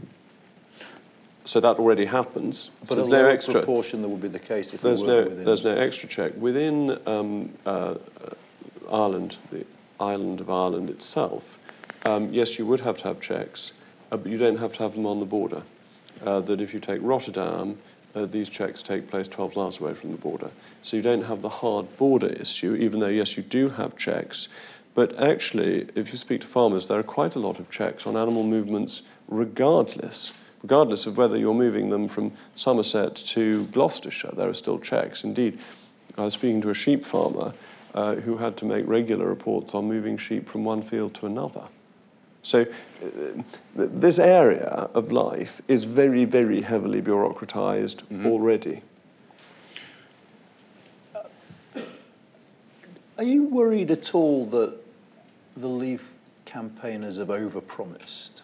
So 1.45 1.61
that 1.61 1.79
already 1.79 2.05
happens. 2.05 2.71
But 2.87 2.99
so 2.99 3.07
a 3.07 3.09
no 3.09 3.25
extra 3.27 3.55
proportion 3.55 4.03
that 4.03 4.09
would 4.09 4.21
be 4.21 4.29
the 4.29 4.39
case 4.39 4.75
if 4.75 4.83
there's 4.83 5.03
no 5.03 5.25
within. 5.25 5.45
there's 5.45 5.65
no 5.65 5.75
extra 5.75 6.09
check 6.09 6.33
within 6.37 6.99
um, 7.07 7.55
uh, 7.65 7.95
Ireland, 8.91 9.39
the 9.51 9.65
island 9.99 10.41
of 10.41 10.51
Ireland 10.51 10.91
itself. 10.91 11.59
Um, 12.05 12.33
yes, 12.33 12.59
you 12.59 12.67
would 12.67 12.81
have 12.81 12.99
to 12.99 13.05
have 13.05 13.21
checks, 13.21 13.73
uh, 14.13 14.19
but 14.19 14.31
you 14.31 14.39
don't 14.39 14.59
have 14.59 14.75
to 14.75 14.83
have 14.83 14.95
them 14.95 15.07
on 15.07 15.21
the 15.21 15.27
border. 15.27 15.63
Uh, 16.25 16.41
that 16.41 16.61
if 16.61 16.75
you 16.75 16.81
take 16.81 17.01
Rotterdam, 17.03 17.79
uh, 18.15 18.27
these 18.27 18.49
checks 18.49 18.83
take 18.83 19.09
place 19.09 19.29
12 19.29 19.55
miles 19.55 19.81
away 19.81 19.95
from 19.95 20.11
the 20.11 20.17
border. 20.17 20.51
So 20.83 20.97
you 20.97 21.03
don't 21.03 21.25
have 21.25 21.43
the 21.43 21.49
hard 21.49 21.97
border 21.97 22.29
issue, 22.29 22.75
even 22.75 23.01
though, 23.01 23.09
yes, 23.09 23.37
you 23.37 23.43
do 23.43 23.71
have 23.71 23.97
checks. 23.97 24.49
But 24.95 25.17
actually, 25.23 25.89
if 25.95 26.11
you 26.11 26.19
speak 26.19 26.41
to 26.41 26.47
farmers, 26.47 26.89
there 26.89 26.99
are 26.99 27.05
quite 27.05 27.35
a 27.35 27.39
lot 27.39 27.61
of 27.61 27.71
checks 27.71 28.07
on 28.07 28.17
animal 28.17 28.43
movements 28.43 29.03
regardless. 29.29 30.33
Regardless 30.63 31.07
of 31.07 31.17
whether 31.17 31.37
you're 31.37 31.55
moving 31.55 31.91
them 31.91 32.09
from 32.09 32.33
Somerset 32.57 33.15
to 33.15 33.67
Gloucestershire, 33.67 34.33
there 34.37 34.49
are 34.49 34.55
still 34.55 34.81
checks. 34.81 35.23
Indeed, 35.23 35.59
I 36.17 36.25
was 36.25 36.35
speaking 36.35 36.61
to 36.63 36.71
a 36.71 36.75
sheep 36.75 37.05
farmer 37.05 37.55
uh, 37.95 38.17
who 38.17 38.39
had 38.39 38.57
to 38.57 38.65
make 38.65 38.87
regular 38.89 39.27
reports 39.27 39.75
on 39.75 39.87
moving 39.87 40.17
sheep 40.17 40.49
from 40.49 40.65
one 40.65 40.83
field 40.83 41.15
to 41.15 41.27
another. 41.27 41.69
So, 42.49 42.65
uh, 43.05 43.43
this 43.77 44.19
area 44.19 44.89
of 44.95 45.13
life 45.13 45.61
is 45.69 45.85
very, 45.85 46.25
very 46.25 46.63
heavily 46.63 47.03
bureaucratized 47.03 48.05
mm-hmm. 48.05 48.27
already. 48.27 48.81
Are 53.19 53.25
you 53.25 53.45
worried 53.45 53.91
at 53.91 54.15
all 54.15 54.47
that 54.47 54.79
the 55.59 55.67
Leave 55.67 56.09
campaigners 56.47 57.19
have 57.19 57.29
overpromised 57.29 58.41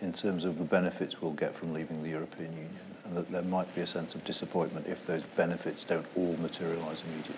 in 0.00 0.12
terms 0.12 0.44
of 0.44 0.58
the 0.58 0.64
benefits 0.64 1.22
we'll 1.22 1.30
get 1.30 1.54
from 1.54 1.72
leaving 1.72 2.02
the 2.02 2.10
European 2.10 2.50
Union, 2.54 2.96
and 3.04 3.16
that 3.16 3.30
there 3.30 3.42
might 3.42 3.72
be 3.72 3.82
a 3.82 3.86
sense 3.86 4.16
of 4.16 4.24
disappointment 4.24 4.88
if 4.88 5.06
those 5.06 5.22
benefits 5.36 5.84
don't 5.84 6.06
all 6.16 6.36
materialise 6.42 7.04
immediately? 7.06 7.36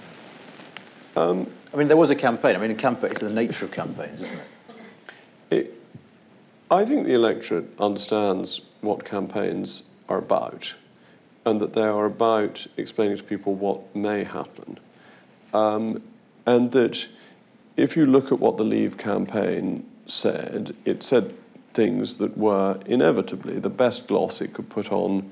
Um, 1.15 1.53
I 1.75 1.77
mean, 1.77 1.89
there 1.89 1.99
was 1.99 2.09
a 2.09 2.17
campaign. 2.17 2.57
I 2.57 2.59
mean, 2.59 2.71
a 2.71 2.75
campaign, 2.75 3.11
it's 3.11 3.21
the 3.21 3.29
nature 3.29 3.67
of 3.67 3.71
campaigns, 3.71 4.23
isn't 4.23 4.39
it? 4.39 4.47
It 5.53 5.79
I 6.71 6.87
think 6.87 7.05
the 7.05 7.13
electorate 7.13 7.67
understands 7.79 8.63
what 8.81 9.05
campaigns 9.05 9.83
are 10.09 10.17
about 10.17 10.73
and 11.45 11.61
that 11.61 11.75
they 11.75 11.83
are 11.83 12.07
about 12.07 12.67
explaining 12.79 13.19
to 13.19 13.23
people 13.23 13.55
what 13.55 13.95
may 13.95 14.25
happen. 14.25 14.79
Um, 15.53 16.03
and 16.47 16.73
that 16.73 17.07
if 17.77 17.95
you 17.95 18.07
look 18.07 18.33
at 18.33 18.39
what 18.39 18.57
the 18.57 18.65
Leave 18.65 18.97
campaign 18.97 19.85
said, 20.07 20.75
it 20.87 21.03
said 21.03 21.35
things 21.75 22.17
that 22.17 22.39
were 22.39 22.81
inevitably 22.87 23.59
the 23.59 23.71
best 23.71 24.07
gloss 24.07 24.41
it 24.41 24.55
could 24.55 24.71
put 24.71 24.91
on 24.91 25.31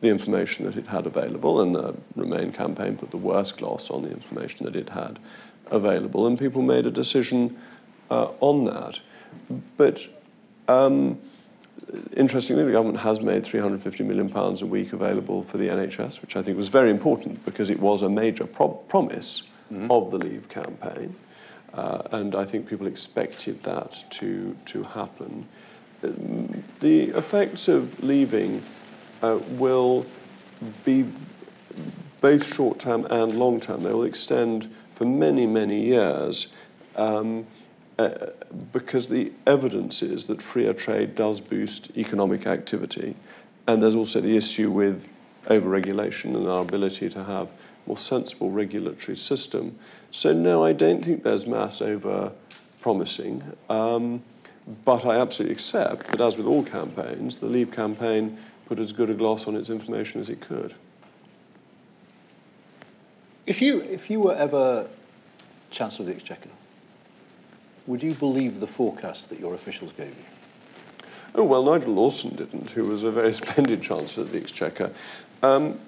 the 0.00 0.08
information 0.08 0.64
that 0.64 0.76
it 0.76 0.86
had 0.86 1.06
available, 1.06 1.60
and 1.60 1.74
the 1.74 1.94
Remain 2.14 2.52
campaign 2.52 2.96
put 2.96 3.10
the 3.10 3.16
worst 3.16 3.56
gloss 3.58 3.90
on 3.90 4.02
the 4.02 4.10
information 4.10 4.64
that 4.64 4.76
it 4.76 4.90
had 4.90 5.18
available, 5.66 6.26
and 6.26 6.38
people 6.38 6.62
made 6.62 6.86
a 6.86 6.90
decision 6.90 7.58
uh, 8.10 8.28
on 8.40 8.64
that. 8.64 9.00
But 9.76 10.06
um, 10.68 11.18
interestingly, 12.16 12.64
the 12.64 12.72
government 12.72 13.00
has 13.00 13.20
made 13.20 13.44
£350 13.44 14.04
million 14.04 14.30
a 14.34 14.66
week 14.66 14.92
available 14.92 15.42
for 15.42 15.58
the 15.58 15.68
NHS, 15.68 16.20
which 16.20 16.36
I 16.36 16.42
think 16.42 16.56
was 16.56 16.68
very 16.68 16.90
important 16.90 17.44
because 17.44 17.70
it 17.70 17.80
was 17.80 18.02
a 18.02 18.08
major 18.08 18.44
pro- 18.44 18.68
promise 18.68 19.42
mm-hmm. 19.72 19.90
of 19.90 20.10
the 20.10 20.18
Leave 20.18 20.48
campaign. 20.48 21.14
Uh, 21.74 22.02
and 22.12 22.34
I 22.34 22.44
think 22.44 22.66
people 22.66 22.86
expected 22.86 23.62
that 23.62 24.04
to, 24.10 24.56
to 24.66 24.82
happen. 24.84 25.46
The 26.80 27.10
effects 27.10 27.68
of 27.68 28.02
leaving 28.02 28.62
uh, 29.22 29.38
will 29.50 30.06
be 30.84 31.10
both 32.20 32.52
short 32.52 32.78
term 32.78 33.06
and 33.10 33.36
long 33.36 33.60
term. 33.60 33.82
They 33.82 33.92
will 33.92 34.04
extend 34.04 34.74
for 34.94 35.04
many, 35.04 35.46
many 35.46 35.84
years 35.84 36.48
um, 36.96 37.46
uh, 37.98 38.28
because 38.72 39.08
the 39.08 39.32
evidence 39.46 40.02
is 40.02 40.26
that 40.26 40.40
freer 40.40 40.72
trade 40.72 41.14
does 41.14 41.40
boost 41.40 41.90
economic 41.96 42.46
activity. 42.46 43.16
And 43.66 43.82
there's 43.82 43.94
also 43.94 44.20
the 44.20 44.36
issue 44.36 44.70
with 44.70 45.08
overregulation 45.46 46.36
and 46.36 46.46
our 46.46 46.62
ability 46.62 47.08
to 47.10 47.24
have 47.24 47.48
a 47.48 47.88
more 47.88 47.98
sensible 47.98 48.50
regulatory 48.50 49.16
system. 49.16 49.78
So 50.10 50.32
no, 50.32 50.64
I 50.64 50.72
don't 50.72 51.04
think 51.04 51.24
there's 51.24 51.46
mass 51.46 51.80
over 51.82 52.32
promising. 52.80 53.42
Um, 53.68 54.22
but 54.84 55.04
I 55.04 55.18
absolutely 55.18 55.54
accept 55.54 56.08
that, 56.08 56.20
as 56.20 56.36
with 56.36 56.46
all 56.46 56.62
campaigns, 56.62 57.38
the 57.38 57.46
Leave 57.46 57.72
campaign 57.72 58.38
put 58.66 58.78
as 58.78 58.92
good 58.92 59.10
a 59.10 59.14
gloss 59.14 59.46
on 59.46 59.56
its 59.56 59.70
information 59.70 60.20
as 60.20 60.28
it 60.28 60.40
could. 60.40 60.74
If 63.46 63.62
you, 63.62 63.80
if 63.80 64.10
you 64.10 64.20
were 64.20 64.34
ever 64.34 64.88
Chancellor 65.70 66.02
of 66.02 66.08
the 66.08 66.14
Exchequer, 66.14 66.50
would 67.88 68.02
you 68.02 68.14
believe 68.14 68.60
the 68.60 68.66
forecast 68.66 69.30
that 69.30 69.40
your 69.40 69.54
officials 69.54 69.92
gave 69.92 70.10
you? 70.10 71.00
Oh, 71.34 71.42
well, 71.42 71.64
Nigel 71.64 71.94
Lawson 71.94 72.36
didn't, 72.36 72.70
who 72.70 72.84
was 72.84 73.02
a 73.02 73.10
very 73.10 73.32
splendid 73.40 73.82
Chancellor 73.82 74.24
of 74.24 74.32
the 74.32 74.38
Exchequer. 74.38 74.92
Um, 75.42 75.80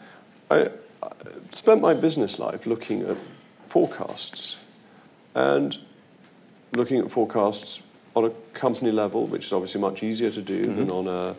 I, 0.50 0.70
I 1.02 1.10
spent 1.52 1.82
my 1.82 1.92
business 1.92 2.38
life 2.38 2.66
looking 2.66 3.02
at 3.02 3.18
forecasts 3.66 4.56
and 5.34 5.76
looking 6.72 6.98
at 6.98 7.10
forecasts 7.10 7.82
on 8.16 8.24
a 8.24 8.30
company 8.54 8.90
level, 8.90 9.26
which 9.26 9.44
is 9.44 9.52
obviously 9.52 9.80
much 9.80 10.02
easier 10.02 10.30
to 10.30 10.42
do 10.42 10.64
mm-hmm. 10.64 10.76
than 10.76 10.90
on 10.90 11.06
a 11.06 11.36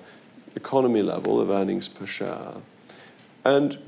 economy 0.55 1.01
level 1.01 1.41
of 1.41 1.49
earnings 1.49 1.87
per 1.87 2.05
share. 2.05 2.53
And 3.43 3.79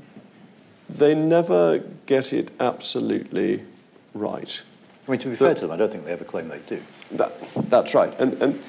they 0.88 1.14
never 1.14 1.78
get 2.06 2.32
it 2.32 2.50
absolutely 2.58 3.64
right. 4.12 4.60
I 5.06 5.10
mean, 5.10 5.20
to 5.20 5.28
be 5.28 5.36
but, 5.36 5.38
fair 5.38 5.54
to 5.54 5.60
them, 5.62 5.70
I 5.72 5.76
don't 5.76 5.90
think 5.90 6.04
they 6.04 6.12
ever 6.12 6.24
claim 6.24 6.48
they 6.48 6.60
do. 6.60 6.82
That, 7.10 7.34
that's 7.68 7.94
right. 7.94 8.14
And, 8.18 8.40
and 8.42 8.62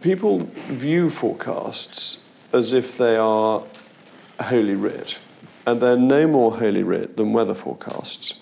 people 0.00 0.50
view 0.68 1.10
forecasts 1.10 2.18
as 2.52 2.72
if 2.72 2.96
they 2.96 3.16
are 3.16 3.64
holy 4.40 4.74
writ. 4.74 5.18
And 5.66 5.80
they're 5.80 5.96
no 5.96 6.26
more 6.26 6.58
holy 6.58 6.82
writ 6.82 7.16
than 7.16 7.32
weather 7.32 7.54
forecasts. 7.54 8.34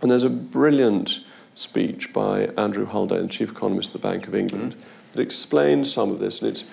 And 0.00 0.10
there's 0.10 0.22
a 0.22 0.30
brilliant 0.30 1.20
speech 1.54 2.12
by 2.12 2.46
Andrew 2.56 2.86
Haldane, 2.86 3.22
the 3.22 3.28
chief 3.28 3.50
economist 3.50 3.94
of 3.94 4.00
the 4.00 4.08
Bank 4.08 4.26
of 4.26 4.34
England, 4.34 4.72
mm-hmm. 4.72 4.82
that 5.12 5.22
explains 5.22 5.92
some 5.92 6.10
of 6.10 6.18
this. 6.18 6.40
And 6.40 6.50
it's, 6.50 6.64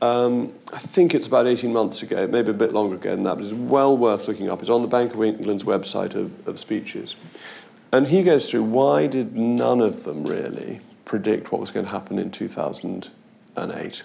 um, 0.00 0.52
I 0.72 0.78
think 0.78 1.14
it's 1.14 1.26
about 1.26 1.46
18 1.46 1.72
months 1.72 2.02
ago, 2.02 2.26
maybe 2.26 2.50
a 2.50 2.54
bit 2.54 2.72
longer 2.72 2.96
ago 2.96 3.14
than 3.14 3.24
that, 3.24 3.36
but 3.36 3.44
it's 3.44 3.54
well 3.54 3.96
worth 3.96 4.26
looking 4.28 4.50
up. 4.50 4.60
It's 4.60 4.70
on 4.70 4.82
the 4.82 4.88
Bank 4.88 5.14
of 5.14 5.22
England's 5.22 5.64
website 5.64 6.14
of, 6.14 6.48
of 6.48 6.58
speeches. 6.58 7.14
And 7.92 8.08
he 8.08 8.22
goes 8.22 8.50
through 8.50 8.64
why 8.64 9.06
did 9.06 9.36
none 9.36 9.80
of 9.80 10.04
them 10.04 10.24
really 10.24 10.80
predict 11.04 11.52
what 11.52 11.60
was 11.60 11.70
going 11.70 11.84
to 11.84 11.92
happen 11.92 12.18
in 12.18 12.30
2008? 12.30 14.02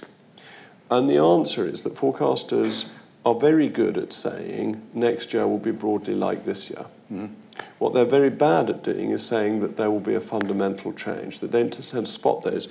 And 0.90 1.10
the 1.10 1.18
answer 1.18 1.66
is 1.66 1.84
that 1.84 1.96
forecasters 1.96 2.88
are 3.26 3.36
very 3.36 3.70
good 3.70 3.98
at 3.98 4.14
saying 4.14 4.82
next 4.94 5.34
year 5.34 5.48
will 5.48 5.58
be 5.58 5.72
broadly 5.72 6.16
like 6.16 6.46
this 6.46 6.70
year. 6.70 6.86
Mm-hmm. 7.12 7.34
What 7.80 7.94
they're 7.94 8.06
very 8.06 8.30
bad 8.30 8.70
at 8.70 8.84
doing 8.84 9.12
is 9.12 9.26
saying 9.26 9.60
that 9.62 9.78
there 9.78 9.90
will 9.90 10.00
be 10.00 10.16
a 10.16 10.22
fundamental 10.22 10.94
change. 10.94 11.40
They 11.40 11.48
don't 11.48 11.72
tend 11.72 12.06
to 12.06 12.12
spot 12.12 12.44
those. 12.44 12.68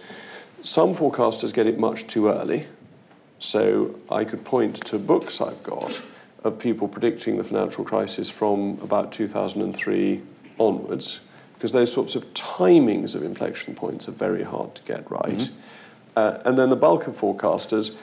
Some 0.60 0.94
forecasters 0.94 1.52
get 1.52 1.66
it 1.66 1.78
much 1.78 2.06
too 2.06 2.28
early. 2.28 2.66
So 3.38 3.98
I 4.10 4.24
could 4.24 4.44
point 4.44 4.76
to 4.86 4.98
books 4.98 5.40
I've 5.40 5.62
got 5.62 6.00
of 6.44 6.58
people 6.58 6.88
predicting 6.88 7.36
the 7.36 7.44
financial 7.44 7.84
crisis 7.84 8.30
from 8.30 8.78
about 8.80 9.12
2003 9.12 10.22
onwards, 10.58 11.20
because 11.54 11.72
those 11.72 11.92
sorts 11.92 12.14
of 12.14 12.32
timings 12.34 13.14
of 13.14 13.22
inflection 13.22 13.74
points 13.74 14.08
are 14.08 14.12
very 14.12 14.42
hard 14.42 14.74
to 14.74 14.82
get 14.82 15.10
right. 15.10 15.38
Mm-hmm. 15.38 15.54
Uh, 16.16 16.38
and 16.44 16.56
then 16.56 16.70
the 16.70 16.76
bulk 16.76 17.06
of 17.06 17.18
forecasters, 17.18 17.94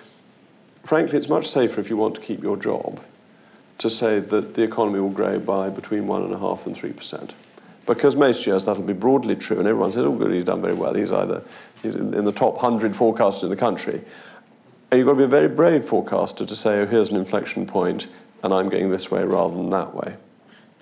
frankly, 0.84 1.18
it's 1.18 1.30
much 1.30 1.48
safer 1.48 1.82
if 1.82 1.89
you 1.89 1.98
want 1.98 2.16
to 2.16 2.22
keep 2.22 2.44
your 2.44 2.58
job 2.58 3.02
to 3.80 3.89
say 3.89 4.20
that 4.20 4.54
the 4.54 4.63
economy 4.63 5.00
will 5.00 5.10
grow 5.10 5.39
by 5.39 5.70
between 5.70 6.08
one 6.08 6.24
and 6.24 6.34
a 6.34 6.39
half 6.39 6.66
and 6.66 6.76
three 6.76 6.94
percent. 6.94 7.34
Because 7.86 8.16
most 8.16 8.46
years 8.48 8.66
that'll 8.66 8.84
be 8.84 8.94
broadly 8.94 9.36
true, 9.36 9.60
and 9.60 9.68
everyone 9.68 9.92
says, 9.92 10.06
"Oh, 10.06 10.13
good, 10.13 10.32
he's 10.32 10.46
done 10.46 10.62
very 10.62 10.74
well. 10.74 10.94
He's 10.94 11.12
either 11.12 11.44
he's 11.82 11.96
in 11.96 12.24
the 12.24 12.32
top 12.32 12.60
hundred 12.60 12.94
forecasters 12.94 13.44
in 13.44 13.50
the 13.50 13.58
country." 13.58 14.02
And 14.89 15.00
you've 15.00 15.08
got 15.08 15.13
to 15.13 15.18
be 15.18 15.24
a 15.24 15.28
very 15.28 15.50
brave 15.50 15.86
forecaster 15.86 16.46
to 16.46 16.56
say, 16.56 16.80
"Oh, 16.80 16.86
here's 16.86 17.10
an 17.10 17.18
inflection 17.18 17.66
point, 17.66 18.08
and 18.44 18.54
I'm 18.54 18.70
going 18.70 18.89
this 18.89 19.12
way 19.12 19.24
rather 19.24 19.56
than 19.56 19.70
that 19.72 19.94
way." 19.94 20.16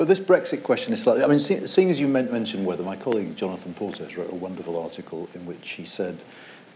But 0.02 0.08
this 0.08 0.20
Brexit 0.20 0.64
question 0.64 0.94
is 0.94 1.04
slightly. 1.04 1.24
I 1.24 1.28
mean, 1.28 1.38
seeing 1.38 1.92
as 1.92 2.00
you 2.00 2.08
mentioned 2.08 2.66
weather, 2.66 2.82
my 2.82 2.96
colleague 2.96 3.36
Jonathan 3.38 3.76
Portes 3.76 4.18
wrote 4.18 4.32
a 4.32 4.36
wonderful 4.36 4.82
article 4.82 5.30
in 5.36 5.46
which 5.46 5.74
he 5.74 5.86
said 5.86 6.18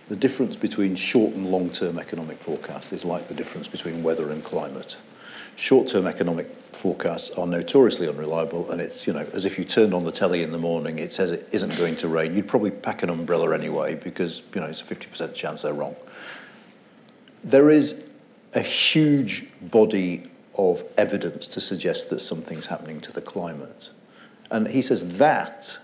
the 0.10 0.16
difference 0.16 0.56
between 0.56 0.96
short 0.96 1.34
and 1.34 1.50
long 1.50 1.72
term 1.72 1.98
economic 1.98 2.38
forecasts 2.38 2.94
is 2.94 3.04
like 3.04 3.28
the 3.28 3.34
difference 3.34 3.68
between 3.68 4.04
weather 4.04 4.30
and 4.30 4.44
climate. 4.44 4.98
Short 5.56 5.88
term 5.88 6.06
economic 6.06 6.56
forecasts 6.72 7.32
are 7.32 7.48
notoriously 7.48 8.08
unreliable, 8.08 8.70
and 8.70 8.80
it's, 8.80 9.08
you 9.08 9.14
know, 9.14 9.26
as 9.34 9.44
if 9.44 9.58
you 9.58 9.66
turned 9.66 9.96
on 9.96 10.04
the 10.04 10.12
telly 10.12 10.44
in 10.44 10.52
the 10.52 10.60
morning, 10.60 11.00
it 11.00 11.12
says 11.12 11.32
it 11.32 11.50
isn't 11.52 11.76
going 11.78 11.96
to 11.96 12.08
rain. 12.08 12.36
You'd 12.36 12.48
probably 12.48 12.70
pack 12.70 13.02
an 13.02 13.10
umbrella 13.10 13.56
anyway 13.56 13.96
because, 13.96 14.44
you 14.54 14.62
know, 14.62 14.68
it's 14.68 14.82
a 14.82 14.86
50% 14.86 15.34
chance 15.34 15.64
they're 15.64 15.74
wrong. 15.74 15.96
There 17.44 17.72
is 17.72 18.04
a 18.54 18.62
huge 18.62 19.48
body 19.62 20.30
of 20.58 20.84
evidence 20.98 21.48
to 21.48 21.62
suggest 21.62 22.10
that 22.10 22.20
something's 22.20 22.68
happening 22.68 23.02
to 23.02 23.12
the 23.12 23.22
climate. 23.22 23.90
And 24.52 24.68
he 24.68 24.82
says 24.82 25.18
that 25.18 25.80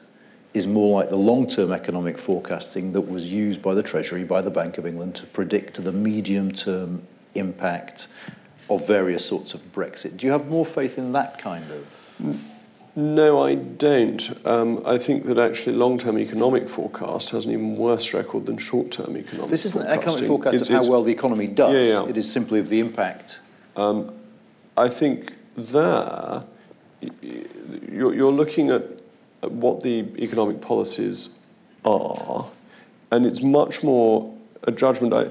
is 0.54 0.68
more 0.68 1.00
like 1.00 1.10
the 1.10 1.16
long 1.18 1.48
term 1.48 1.72
economic 1.72 2.18
forecasting 2.18 2.94
that 2.94 3.02
was 3.02 3.32
used 3.32 3.62
by 3.62 3.74
the 3.74 3.84
Treasury, 3.84 4.24
by 4.24 4.42
the 4.42 4.52
Bank 4.52 4.78
of 4.78 4.86
England 4.86 5.16
to 5.16 5.26
predict 5.28 5.84
the 5.84 5.92
medium 5.92 6.52
term 6.52 7.04
impact 7.36 8.08
of 8.70 8.86
various 8.88 9.26
sorts 9.26 9.54
of 9.54 9.62
Brexit. 9.74 10.18
Do 10.18 10.26
you 10.26 10.32
have 10.32 10.48
more 10.48 10.66
faith 10.66 10.98
in 10.98 11.14
that 11.14 11.38
kind 11.38 11.66
of? 11.72 12.40
No, 12.96 13.42
I 13.42 13.56
don't. 13.56 14.46
Um, 14.46 14.82
I 14.86 14.98
think 14.98 15.26
that 15.26 15.38
actually 15.38 15.78
long-term 15.78 16.18
economic 16.18 16.68
forecast 16.68 17.30
has 17.30 17.46
an 17.46 17.52
even 17.52 17.78
worse 17.78 18.14
record 18.14 18.46
than 18.46 18.58
short-term 18.58 19.16
economic. 19.16 19.50
This 19.50 19.66
isn't 19.66 19.82
an 19.82 19.88
economic 19.88 20.26
forecast 20.26 20.56
it's, 20.56 20.70
of 20.70 20.76
how 20.76 20.86
well 20.86 21.02
the 21.02 21.12
economy 21.12 21.48
does. 21.48 21.74
Yeah, 21.74 22.02
yeah. 22.02 22.10
It 22.10 22.18
is 22.18 22.30
simply 22.30 22.60
of 22.60 22.68
the 22.68 22.82
impact. 22.82 23.40
Um, 23.78 24.14
I 24.82 24.90
think 24.90 25.36
there 25.56 26.44
you're, 27.22 28.32
looking 28.32 28.72
at 28.72 28.84
what 29.42 29.82
the 29.82 30.00
economic 30.18 30.60
policies 30.60 31.30
are, 31.86 32.50
and 33.12 33.28
it's 33.28 33.44
much 33.44 33.84
more 33.84 34.36
a 34.64 34.72
judgment. 34.72 35.14
I, 35.14 35.24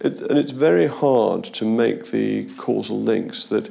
and 0.00 0.38
it's 0.38 0.52
very 0.52 0.86
hard 0.86 1.44
to 1.44 1.66
make 1.66 2.12
the 2.12 2.46
causal 2.56 2.98
links 2.98 3.44
that. 3.46 3.70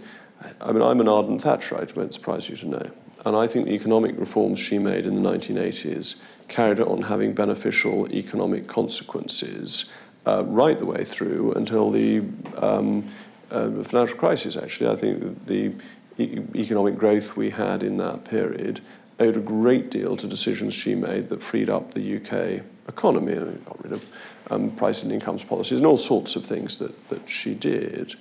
I 0.62 0.72
mean, 0.72 0.84
I'm 0.84 1.00
an 1.00 1.08
ardent 1.08 1.42
Thatcherite, 1.44 1.90
it 1.90 1.96
won't 1.96 2.14
surprise 2.14 2.50
you 2.50 2.58
to 2.58 2.68
know. 2.68 2.92
And 3.26 3.36
I 3.36 3.48
think 3.48 3.66
the 3.66 3.74
economic 3.74 4.20
reforms 4.20 4.60
she 4.60 4.78
made 4.78 5.06
in 5.06 5.16
the 5.16 5.30
1980s 5.30 6.16
carried 6.48 6.82
on 6.82 7.04
having 7.04 7.34
beneficial 7.34 8.12
economic 8.12 8.68
consequences 8.68 9.86
uh, 10.26 10.44
right 10.46 10.78
the 10.78 10.86
way 10.86 11.04
through 11.04 11.54
until 11.54 11.92
the 11.92 12.24
um, 12.58 13.10
uh, 13.54 13.84
financial 13.84 14.18
crisis, 14.18 14.58
actually. 14.58 14.90
I 14.90 14.96
think 14.96 15.46
the 15.46 15.74
e- 16.18 16.42
economic 16.56 16.98
growth 16.98 17.36
we 17.38 17.52
had 17.52 17.84
in 17.84 17.98
that 17.98 18.26
period 18.26 18.82
owed 19.20 19.38
a 19.38 19.42
great 19.42 19.92
deal 19.92 20.18
to 20.18 20.28
decisions 20.28 20.74
she 20.74 20.96
made 20.96 21.30
that 21.30 21.42
freed 21.42 21.70
up 21.70 21.94
the 21.94 22.18
UK 22.18 22.64
economy 22.88 23.34
and 23.34 23.64
got 23.66 23.84
rid 23.84 23.94
of 23.94 24.06
um, 24.50 24.72
price 24.72 25.04
and 25.04 25.12
incomes 25.12 25.44
policies 25.44 25.80
and 25.80 25.86
all 25.86 25.98
sorts 25.98 26.36
of 26.36 26.46
things 26.46 26.80
that, 26.80 27.10
that 27.10 27.30
she 27.30 27.54
did. 27.54 28.16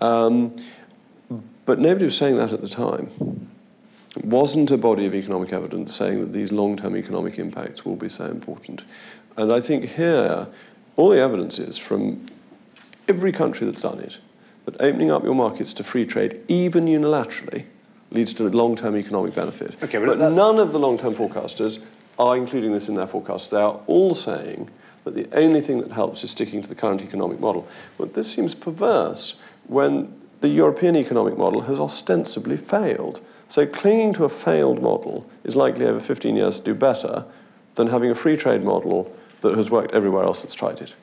Um, 0.00 0.54
but 1.64 1.78
nobody 1.78 2.04
was 2.04 2.16
saying 2.16 2.36
that 2.36 2.52
at 2.52 2.60
the 2.60 2.68
time. 2.68 3.48
It 4.16 4.24
wasn't 4.24 4.70
a 4.70 4.76
body 4.76 5.06
of 5.06 5.14
economic 5.14 5.52
evidence 5.52 5.96
saying 5.96 6.20
that 6.20 6.32
these 6.32 6.52
long 6.52 6.76
term 6.76 6.96
economic 6.96 7.38
impacts 7.38 7.84
will 7.84 7.96
be 7.96 8.08
so 8.08 8.26
important. 8.26 8.84
And 9.36 9.52
I 9.52 9.60
think 9.60 9.92
here, 9.92 10.46
all 10.94 11.08
the 11.08 11.18
evidence 11.18 11.58
is 11.58 11.78
from 11.78 12.26
every 13.08 13.32
country 13.32 13.66
that's 13.66 13.80
done 13.80 13.98
it 13.98 14.18
that 14.64 14.80
opening 14.80 15.10
up 15.10 15.24
your 15.24 15.34
markets 15.34 15.72
to 15.74 15.84
free 15.84 16.06
trade, 16.06 16.40
even 16.48 16.86
unilaterally, 16.86 17.64
leads 18.10 18.32
to 18.34 18.48
long 18.48 18.76
term 18.76 18.96
economic 18.96 19.34
benefit. 19.34 19.76
Okay, 19.82 19.98
but, 19.98 20.18
but 20.18 20.32
none 20.32 20.58
of 20.58 20.72
the 20.72 20.78
long 20.78 20.98
term 20.98 21.14
forecasters 21.14 21.80
are 22.18 22.36
including 22.36 22.72
this 22.72 22.88
in 22.88 22.94
their 22.94 23.06
forecasts. 23.06 23.50
They 23.50 23.60
are 23.60 23.80
all 23.86 24.14
saying 24.14 24.70
that 25.04 25.14
the 25.14 25.28
only 25.32 25.60
thing 25.60 25.80
that 25.80 25.92
helps 25.92 26.24
is 26.24 26.30
sticking 26.30 26.62
to 26.62 26.68
the 26.68 26.74
current 26.74 27.02
economic 27.02 27.40
model. 27.40 27.68
But 27.98 28.14
this 28.14 28.32
seems 28.32 28.54
perverse 28.54 29.34
when 29.66 30.14
the 30.40 30.48
European 30.48 30.96
economic 30.96 31.36
model 31.36 31.62
has 31.62 31.78
ostensibly 31.78 32.56
failed. 32.56 33.20
So 33.48 33.66
clinging 33.66 34.14
to 34.14 34.24
a 34.24 34.28
failed 34.28 34.82
model 34.82 35.28
is 35.42 35.56
likely 35.56 35.86
over 35.86 36.00
15 36.00 36.36
years 36.36 36.58
to 36.58 36.64
do 36.64 36.74
better 36.74 37.24
than 37.74 37.88
having 37.88 38.10
a 38.10 38.14
free 38.14 38.36
trade 38.36 38.64
model 38.64 39.14
that 39.42 39.56
has 39.56 39.70
worked 39.70 39.92
everywhere 39.92 40.24
else 40.24 40.42
that's 40.42 40.54
tried 40.54 40.80
it. 40.80 40.94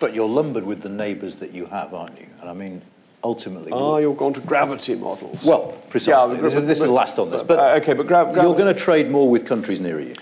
But 0.00 0.14
you're 0.14 0.28
lumbered 0.28 0.64
with 0.64 0.80
the 0.80 0.88
neighbours 0.88 1.36
that 1.36 1.52
you 1.52 1.66
have, 1.66 1.94
aren't 1.94 2.18
you? 2.18 2.26
And 2.40 2.50
I 2.50 2.54
mean, 2.54 2.82
ultimately. 3.22 3.70
Ah, 3.70 3.98
you're 3.98 4.14
going 4.14 4.34
to 4.34 4.40
gravity 4.40 4.94
models. 4.94 5.44
Well, 5.44 5.78
precisely. 5.90 6.36
Yeah, 6.36 6.42
this, 6.42 6.56
is, 6.56 6.66
this 6.66 6.78
is 6.78 6.84
the 6.84 6.90
last 6.90 7.18
on 7.18 7.30
this. 7.30 7.42
But 7.42 7.58
uh, 7.58 7.78
okay, 7.82 7.92
but 7.92 8.06
gra- 8.06 8.30
gra- 8.32 8.42
you're 8.42 8.54
going 8.54 8.74
to 8.74 8.80
trade 8.80 9.10
more 9.10 9.30
with 9.30 9.46
countries 9.46 9.78
near 9.78 10.00
you. 10.00 10.14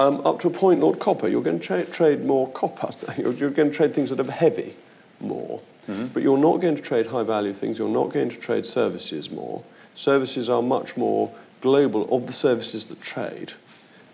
Um, 0.00 0.26
up 0.26 0.40
to 0.40 0.48
a 0.48 0.50
point, 0.50 0.80
Lord 0.80 0.98
Copper, 0.98 1.28
you're 1.28 1.42
going 1.42 1.60
to 1.60 1.64
tra- 1.64 1.84
trade 1.84 2.24
more 2.24 2.48
copper. 2.50 2.92
You're, 3.16 3.32
you're, 3.32 3.50
going 3.50 3.70
to 3.70 3.76
trade 3.76 3.94
things 3.94 4.10
that 4.10 4.18
are 4.18 4.30
heavy 4.30 4.74
more. 5.20 5.60
Mm-hmm. 5.86 6.06
But 6.06 6.22
you're 6.22 6.38
not 6.38 6.56
going 6.56 6.74
to 6.74 6.82
trade 6.82 7.06
high 7.06 7.22
value 7.22 7.52
things. 7.52 7.78
You're 7.78 7.88
not 7.88 8.12
going 8.12 8.30
to 8.30 8.36
trade 8.36 8.66
services 8.66 9.30
more. 9.30 9.62
Services 9.94 10.48
are 10.48 10.62
much 10.62 10.96
more 10.96 11.32
global 11.60 12.12
of 12.14 12.26
the 12.26 12.32
services 12.32 12.86
that 12.86 13.00
trade 13.00 13.52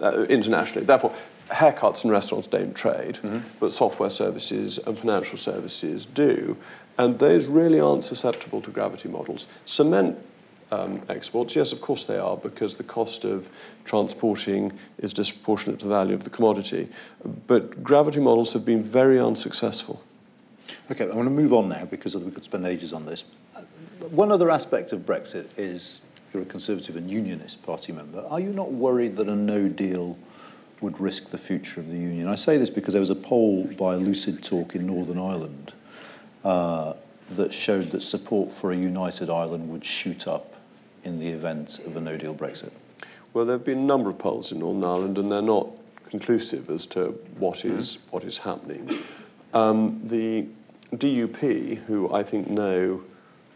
uh, 0.00 0.24
internationally. 0.28 0.84
Therefore, 0.84 1.14
haircuts 1.50 2.02
and 2.02 2.10
restaurants 2.10 2.46
don't 2.46 2.74
trade, 2.74 3.16
mm-hmm. 3.16 3.40
but 3.58 3.72
software 3.72 4.10
services 4.10 4.78
and 4.78 4.98
financial 4.98 5.38
services 5.38 6.06
do. 6.06 6.56
And 6.98 7.18
those 7.18 7.46
really 7.46 7.80
aren't 7.80 8.04
susceptible 8.04 8.60
to 8.62 8.70
gravity 8.70 9.08
models. 9.08 9.46
Cement 9.64 10.18
um, 10.70 11.02
exports, 11.08 11.56
yes, 11.56 11.72
of 11.72 11.80
course 11.80 12.04
they 12.04 12.18
are, 12.18 12.36
because 12.36 12.76
the 12.76 12.84
cost 12.84 13.24
of 13.24 13.48
transporting 13.84 14.78
is 14.98 15.12
disproportionate 15.12 15.80
to 15.80 15.86
the 15.86 15.94
value 15.94 16.14
of 16.14 16.24
the 16.24 16.30
commodity. 16.30 16.88
But 17.46 17.82
gravity 17.82 18.20
models 18.20 18.52
have 18.52 18.64
been 18.64 18.82
very 18.82 19.18
unsuccessful. 19.18 20.02
Okay, 20.90 21.04
I 21.04 21.14
want 21.14 21.26
to 21.26 21.30
move 21.30 21.52
on 21.52 21.68
now 21.68 21.84
because 21.84 22.14
we 22.14 22.30
could 22.30 22.44
spend 22.44 22.66
ages 22.66 22.92
on 22.92 23.06
this. 23.06 23.24
One 24.10 24.30
other 24.30 24.50
aspect 24.50 24.92
of 24.92 25.00
Brexit 25.00 25.48
is 25.56 26.00
you're 26.32 26.42
a 26.42 26.46
Conservative 26.46 26.96
and 26.96 27.10
Unionist 27.10 27.62
party 27.62 27.92
member. 27.92 28.24
Are 28.28 28.38
you 28.38 28.50
not 28.50 28.72
worried 28.72 29.16
that 29.16 29.28
a 29.28 29.34
no 29.34 29.68
deal 29.68 30.16
would 30.80 31.00
risk 31.00 31.30
the 31.30 31.38
future 31.38 31.80
of 31.80 31.88
the 31.88 31.96
Union? 31.96 32.28
I 32.28 32.34
say 32.34 32.56
this 32.56 32.70
because 32.70 32.92
there 32.92 33.00
was 33.00 33.10
a 33.10 33.14
poll 33.14 33.64
by 33.78 33.94
Lucid 33.94 34.42
Talk 34.42 34.74
in 34.74 34.86
Northern 34.86 35.18
Ireland 35.18 35.72
uh, 36.44 36.94
that 37.30 37.52
showed 37.52 37.90
that 37.92 38.02
support 38.02 38.50
for 38.50 38.72
a 38.72 38.76
united 38.76 39.30
Ireland 39.30 39.70
would 39.70 39.84
shoot 39.84 40.26
up 40.26 40.54
in 41.04 41.18
the 41.18 41.28
event 41.28 41.78
of 41.80 41.96
a 41.96 42.00
no 42.00 42.16
deal 42.16 42.34
Brexit? 42.34 42.72
Well, 43.32 43.44
there 43.44 43.56
have 43.56 43.64
been 43.64 43.78
a 43.78 43.82
number 43.82 44.10
of 44.10 44.18
polls 44.18 44.50
in 44.52 44.58
Northern 44.58 44.84
Ireland, 44.84 45.18
and 45.18 45.30
they're 45.30 45.40
not 45.40 45.68
conclusive 46.08 46.68
as 46.70 46.86
to 46.86 47.18
what 47.38 47.64
is, 47.64 47.98
what 48.10 48.24
is 48.24 48.38
happening. 48.38 48.98
Um, 49.54 50.00
the 50.04 50.46
DUP, 50.94 51.76
who 51.84 52.12
I 52.12 52.22
think 52.22 52.50
know 52.50 53.02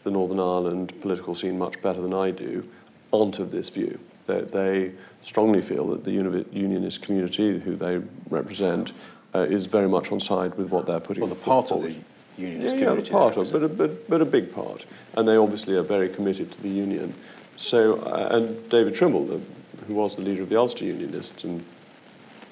the 0.04 0.10
Northern 0.10 0.38
Ireland 0.38 1.00
political 1.00 1.34
scene 1.34 1.58
much 1.58 1.80
better 1.82 2.00
than 2.00 2.14
I 2.14 2.30
do, 2.30 2.68
aren't 3.12 3.38
of 3.38 3.50
this 3.50 3.70
view. 3.70 3.98
They, 4.26 4.40
they 4.42 4.92
strongly 5.22 5.62
feel 5.62 5.86
that 5.88 6.04
the 6.04 6.12
unionist 6.12 7.02
community, 7.02 7.58
who 7.58 7.76
they 7.76 8.00
represent, 8.30 8.92
uh, 9.34 9.40
is 9.40 9.66
very 9.66 9.88
much 9.88 10.12
on 10.12 10.20
side 10.20 10.54
with 10.54 10.70
what 10.70 10.86
they're 10.86 11.00
putting 11.00 11.22
well, 11.22 11.30
the 11.30 11.40
part 11.40 11.68
forward. 11.68 11.90
of 11.90 11.96
the 12.36 12.42
unionist 12.42 12.76
yeah, 12.76 12.80
community. 12.84 13.10
Yeah, 13.10 13.18
part 13.18 13.36
of, 13.36 13.52
but 13.52 13.62
a, 13.62 13.68
but, 13.68 14.08
but 14.08 14.20
a 14.20 14.24
big 14.24 14.52
part. 14.52 14.86
And 15.16 15.28
they 15.28 15.36
obviously 15.36 15.76
are 15.76 15.82
very 15.82 16.08
committed 16.08 16.50
to 16.52 16.62
the 16.62 16.68
union. 16.68 17.14
So, 17.56 18.00
uh, 18.00 18.28
and 18.32 18.68
David 18.68 18.94
Trimble, 18.94 19.26
the, 19.26 19.40
who 19.86 19.94
was 19.94 20.16
the 20.16 20.22
leader 20.22 20.42
of 20.42 20.48
the 20.48 20.56
Ulster 20.56 20.84
Unionists 20.84 21.44
and 21.44 21.64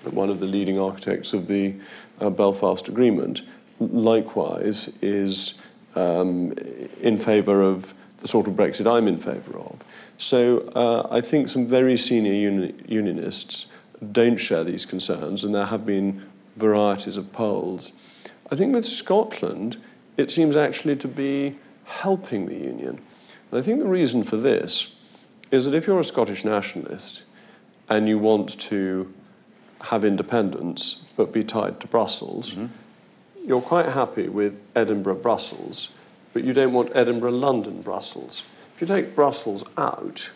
one 0.04 0.30
of 0.30 0.40
the 0.40 0.46
leading 0.46 0.78
architects 0.78 1.32
of 1.32 1.46
the 1.46 1.74
uh, 2.20 2.30
Belfast 2.30 2.88
Agreement, 2.88 3.42
likewise 3.78 4.88
is 5.00 5.54
um, 5.94 6.52
in 7.00 7.18
favour 7.18 7.62
of 7.62 7.94
the 8.22 8.28
sort 8.28 8.46
of 8.46 8.54
Brexit 8.54 8.90
I'm 8.90 9.08
in 9.08 9.18
favour 9.18 9.58
of. 9.58 9.84
So 10.16 10.60
uh, 10.74 11.08
I 11.10 11.20
think 11.20 11.48
some 11.48 11.66
very 11.66 11.98
senior 11.98 12.32
uni- 12.32 12.74
unionists 12.86 13.66
don't 14.12 14.36
share 14.36 14.64
these 14.64 14.86
concerns, 14.86 15.44
and 15.44 15.54
there 15.54 15.66
have 15.66 15.84
been 15.84 16.24
varieties 16.54 17.16
of 17.16 17.32
polls. 17.32 17.92
I 18.50 18.56
think 18.56 18.74
with 18.74 18.86
Scotland, 18.86 19.76
it 20.16 20.30
seems 20.30 20.56
actually 20.56 20.96
to 20.96 21.08
be 21.08 21.58
helping 21.84 22.46
the 22.46 22.54
union. 22.54 23.00
And 23.50 23.60
I 23.60 23.62
think 23.62 23.80
the 23.80 23.88
reason 23.88 24.24
for 24.24 24.36
this 24.36 24.88
is 25.50 25.64
that 25.64 25.74
if 25.74 25.86
you're 25.86 26.00
a 26.00 26.04
Scottish 26.04 26.44
nationalist 26.44 27.22
and 27.88 28.08
you 28.08 28.18
want 28.18 28.58
to 28.60 29.12
have 29.82 30.04
independence 30.04 31.02
but 31.16 31.32
be 31.32 31.42
tied 31.42 31.80
to 31.80 31.88
Brussels, 31.88 32.54
mm-hmm. 32.54 32.66
you're 33.46 33.60
quite 33.60 33.88
happy 33.88 34.28
with 34.28 34.60
Edinburgh 34.76 35.16
Brussels, 35.16 35.88
but 36.32 36.44
you 36.44 36.52
don't 36.52 36.72
want 36.72 36.90
Edinburgh 36.94 37.32
London 37.32 37.82
Brussels. 37.82 38.44
If 38.74 38.80
you 38.80 38.86
take 38.86 39.14
Brussels 39.14 39.64
out, 39.76 40.30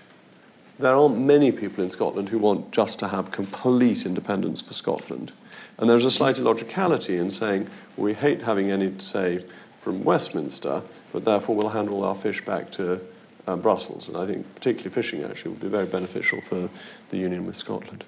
there 0.78 0.94
aren't 0.94 1.18
many 1.18 1.52
people 1.52 1.82
in 1.82 1.90
Scotland 1.90 2.28
who 2.28 2.38
want 2.38 2.70
just 2.70 2.98
to 2.98 3.08
have 3.08 3.30
complete 3.30 4.04
independence 4.04 4.60
for 4.60 4.74
Scotland. 4.74 5.32
And 5.78 5.88
there's 5.88 6.04
a 6.04 6.10
slight 6.10 6.38
illogicality 6.38 7.16
in 7.16 7.30
saying 7.30 7.68
we 7.96 8.14
hate 8.14 8.42
having 8.42 8.70
any 8.70 8.98
say 8.98 9.44
from 9.80 10.04
Westminster, 10.04 10.82
but 11.12 11.24
therefore 11.24 11.56
we'll 11.56 11.70
hand 11.70 11.88
all 11.88 12.04
our 12.04 12.14
fish 12.14 12.44
back 12.44 12.70
to 12.72 13.00
uh, 13.46 13.56
Brussels. 13.56 14.08
And 14.08 14.16
I 14.16 14.26
think 14.26 14.54
particularly 14.54 14.90
fishing 14.90 15.22
actually 15.22 15.52
would 15.52 15.60
be 15.60 15.68
very 15.68 15.86
beneficial 15.86 16.40
for 16.40 16.68
the 17.10 17.16
union 17.16 17.46
with 17.46 17.56
Scotland. 17.56 18.04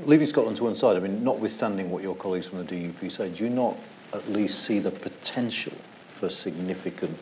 Leaving 0.00 0.26
Scotland 0.26 0.56
to 0.56 0.64
one 0.64 0.74
side, 0.74 0.96
I 0.96 1.00
mean, 1.00 1.22
notwithstanding 1.22 1.90
what 1.90 2.02
your 2.02 2.16
colleagues 2.16 2.48
from 2.48 2.58
the 2.58 2.64
DUP 2.64 3.10
say, 3.12 3.30
do 3.30 3.44
you 3.44 3.50
not 3.50 3.76
at 4.12 4.30
least 4.30 4.64
see 4.64 4.80
the 4.80 4.90
potential 4.90 5.72
for 6.14 6.30
significant 6.30 7.18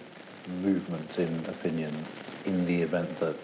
movement 0.63 1.19
in 1.19 1.45
opinion 1.47 2.05
in 2.45 2.67
the 2.67 2.83
event 2.83 3.19
that 3.19 3.37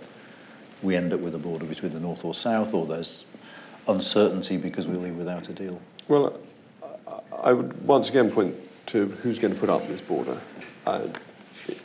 we 0.82 0.94
end 0.94 1.12
up 1.12 1.20
with 1.20 1.34
a 1.34 1.38
border 1.38 1.64
between 1.64 1.92
the 1.92 2.00
north 2.00 2.24
or 2.24 2.34
south, 2.34 2.74
or 2.74 2.86
there's 2.86 3.24
uncertainty 3.88 4.56
because 4.56 4.86
we 4.86 4.96
leave 4.96 5.16
without 5.16 5.48
a 5.48 5.52
deal? 5.52 5.80
Well, 6.06 6.38
I 7.42 7.52
would 7.52 7.84
once 7.86 8.10
again 8.10 8.30
point 8.30 8.54
to 8.86 9.06
who's 9.22 9.38
going 9.38 9.54
to 9.54 9.60
put 9.60 9.70
up 9.70 9.86
this 9.88 10.00
border. 10.00 10.40
Uh, 10.86 11.08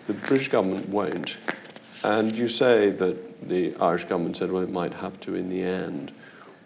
the 0.08 0.14
British 0.14 0.50
government 0.50 0.90
won't. 0.90 1.38
And 2.04 2.36
you 2.36 2.48
say 2.50 2.92
that 2.92 3.48
the 3.48 3.76
Irish 3.76 4.06
government 4.06 4.38
said, 4.38 4.52
well, 4.52 4.64
it 4.64 4.70
might 4.70 4.94
have 4.94 5.20
to 5.22 5.36
in 5.36 5.50
the 5.50 5.64
end. 5.64 6.12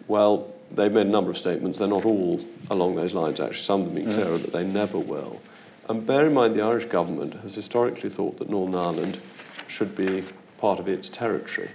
Well, 0.08 0.52
they've 0.70 0.92
made 0.92 1.06
a 1.06 1.10
number 1.10 1.30
of 1.30 1.38
statements. 1.38 1.78
They're 1.78 1.88
not 1.88 2.04
all 2.04 2.44
along 2.70 2.96
those 2.96 3.14
lines, 3.14 3.40
actually. 3.40 3.56
Some 3.56 3.80
of 3.82 3.86
them 3.86 3.94
being 3.96 4.14
clearer 4.14 4.38
that 4.38 4.52
they 4.52 4.64
never 4.64 4.98
will. 4.98 5.40
And 5.88 6.04
bear 6.04 6.26
in 6.26 6.34
mind, 6.34 6.54
the 6.54 6.62
Irish 6.62 6.84
government 6.84 7.34
has 7.34 7.54
historically 7.54 8.10
thought 8.10 8.38
that 8.38 8.50
Northern 8.50 8.74
Ireland 8.74 9.20
should 9.66 9.96
be 9.96 10.24
part 10.58 10.78
of 10.78 10.88
its 10.88 11.08
territory. 11.08 11.70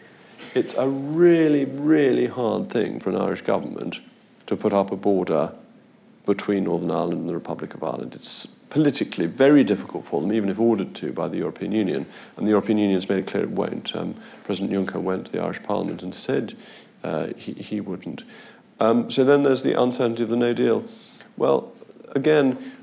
It's 0.54 0.76
a 0.78 0.88
really, 0.88 1.66
really 1.66 2.28
hard 2.28 2.70
thing 2.70 3.00
for 3.00 3.10
an 3.10 3.16
Irish 3.16 3.42
government 3.42 4.02
to 4.46 4.56
put 4.56 4.74
up 4.74 4.92
a 4.92 4.96
border 4.96 5.54
between 6.26 6.66
Northern 6.66 6.92
Ireland 6.92 7.22
and 7.22 7.30
the 7.30 7.34
Republic 7.34 7.74
of 7.74 7.84
Ireland. 7.84 8.14
It's 8.14 8.46
politically 8.70 9.26
very 9.26 9.64
difficult 9.64 10.06
for 10.06 10.22
them, 10.22 10.32
even 10.32 10.50
if 10.50 10.60
ordered 10.60 10.96
to 10.96 11.12
by 11.12 11.28
the 11.28 11.38
European 11.38 11.72
Union. 11.72 12.06
And 12.38 12.46
the 12.46 12.52
European 12.52 12.78
Union 12.78 12.96
has 12.98 13.10
made 13.10 13.20
it 13.20 13.28
clear 13.28 13.44
it 13.44 13.52
won't. 13.52 13.96
Um, 13.96 14.16
President 14.44 14.72
Juncker 14.72 15.02
went 15.02 15.26
to 15.28 15.32
the 15.32 15.42
Irish 15.42 15.62
Parliament 15.64 16.04
and 16.04 16.14
said 16.14 16.56
uh, 17.04 17.28
he, 17.36 17.54
he 17.54 17.82
wouldn't. 17.82 18.24
Um, 18.80 19.10
so 19.10 19.24
then 19.24 19.44
there's 19.44 19.64
the 19.64 19.80
uncertainty 19.80 20.24
of 20.24 20.30
the 20.30 20.36
no 20.36 20.54
deal. 20.54 20.86
Well, 21.38 21.72
again, 22.16 22.74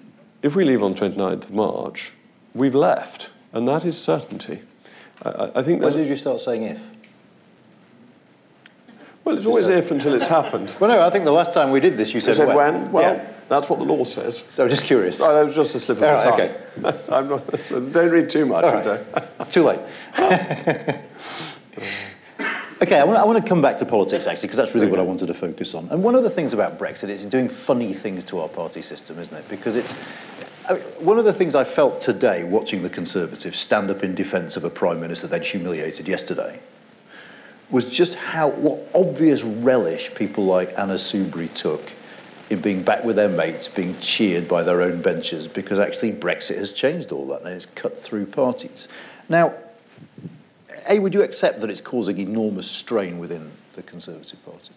if 0.42 0.54
we 0.54 0.64
leave 0.64 0.82
on 0.82 0.94
29th 0.94 1.44
of 1.44 1.52
March, 1.52 2.12
we've 2.54 2.74
left, 2.74 3.30
and 3.52 3.68
that 3.68 3.84
is 3.84 4.00
certainty. 4.00 4.62
I, 5.22 5.50
I 5.56 5.62
think 5.62 5.82
when 5.82 5.92
did 5.92 6.08
you 6.08 6.16
start 6.16 6.40
saying 6.40 6.62
if? 6.62 6.90
Well, 9.24 9.36
it's 9.36 9.46
always 9.46 9.68
if 9.68 9.90
until 9.90 10.14
it's 10.14 10.26
happened. 10.26 10.74
well, 10.80 10.90
no, 10.90 11.02
I 11.02 11.10
think 11.10 11.24
the 11.24 11.32
last 11.32 11.52
time 11.52 11.70
we 11.70 11.80
did 11.80 11.96
this, 11.96 12.14
you 12.14 12.20
said, 12.20 12.36
said 12.36 12.48
when. 12.48 12.56
when. 12.56 12.92
Well, 12.92 13.14
yeah. 13.14 13.32
that's 13.48 13.68
what 13.68 13.78
the 13.78 13.84
law 13.84 14.04
says. 14.04 14.42
So 14.48 14.66
just 14.66 14.84
curious. 14.84 15.20
It 15.20 15.24
was 15.24 15.54
just 15.54 15.74
a 15.74 15.80
slip 15.80 15.98
of 15.98 16.02
the 16.02 16.06
tongue. 16.06 16.40
Okay. 16.40 17.04
I'm 17.14 17.28
not, 17.28 17.64
so 17.66 17.80
don't 17.92 18.10
read 18.10 18.30
too 18.30 18.46
much. 18.46 18.64
Right. 18.64 19.50
too 19.50 19.64
late. 19.64 19.80
Okay, 22.82 22.98
I 22.98 23.04
want, 23.04 23.18
I 23.18 23.24
want 23.24 23.42
to 23.42 23.48
come 23.48 23.62
back 23.62 23.78
to 23.78 23.86
politics 23.86 24.26
actually, 24.26 24.48
because 24.48 24.56
that's 24.56 24.74
really 24.74 24.86
what 24.86 24.98
I 24.98 25.02
wanted 25.02 25.26
to 25.26 25.34
focus 25.34 25.74
on. 25.74 25.88
And 25.90 26.02
one 26.02 26.14
of 26.14 26.22
the 26.22 26.30
things 26.30 26.52
about 26.52 26.78
Brexit 26.78 27.08
is 27.08 27.24
doing 27.24 27.48
funny 27.48 27.92
things 27.92 28.24
to 28.24 28.40
our 28.40 28.48
party 28.48 28.82
system, 28.82 29.18
isn't 29.18 29.36
it? 29.36 29.48
Because 29.48 29.76
it's 29.76 29.94
I 30.68 30.74
mean, 30.74 30.82
one 30.98 31.18
of 31.18 31.24
the 31.24 31.32
things 31.32 31.54
I 31.54 31.64
felt 31.64 32.00
today 32.00 32.44
watching 32.44 32.82
the 32.82 32.90
Conservatives 32.90 33.58
stand 33.58 33.90
up 33.90 34.02
in 34.02 34.14
defence 34.14 34.56
of 34.56 34.64
a 34.64 34.70
Prime 34.70 35.00
Minister 35.00 35.26
they'd 35.26 35.44
humiliated 35.44 36.06
yesterday 36.06 36.60
was 37.70 37.84
just 37.84 38.16
how 38.16 38.48
what 38.48 38.88
obvious 38.94 39.42
relish 39.42 40.12
people 40.14 40.44
like 40.44 40.76
Anna 40.78 40.94
Soubry 40.94 41.52
took 41.52 41.92
in 42.50 42.60
being 42.60 42.82
back 42.82 43.04
with 43.04 43.14
their 43.14 43.28
mates, 43.28 43.68
being 43.68 43.96
cheered 44.00 44.48
by 44.48 44.64
their 44.64 44.82
own 44.82 45.00
benches, 45.00 45.46
because 45.46 45.78
actually 45.78 46.12
Brexit 46.12 46.58
has 46.58 46.72
changed 46.72 47.12
all 47.12 47.26
that 47.28 47.42
and 47.42 47.50
it's 47.50 47.66
cut 47.66 48.02
through 48.02 48.26
parties. 48.26 48.88
Now, 49.28 49.54
A, 50.88 50.98
would 50.98 51.14
you 51.14 51.22
accept 51.22 51.60
that 51.60 51.70
it's 51.70 51.80
causing 51.80 52.18
enormous 52.18 52.70
strain 52.70 53.18
within 53.18 53.52
the 53.74 53.82
Conservative 53.82 54.44
Party? 54.44 54.72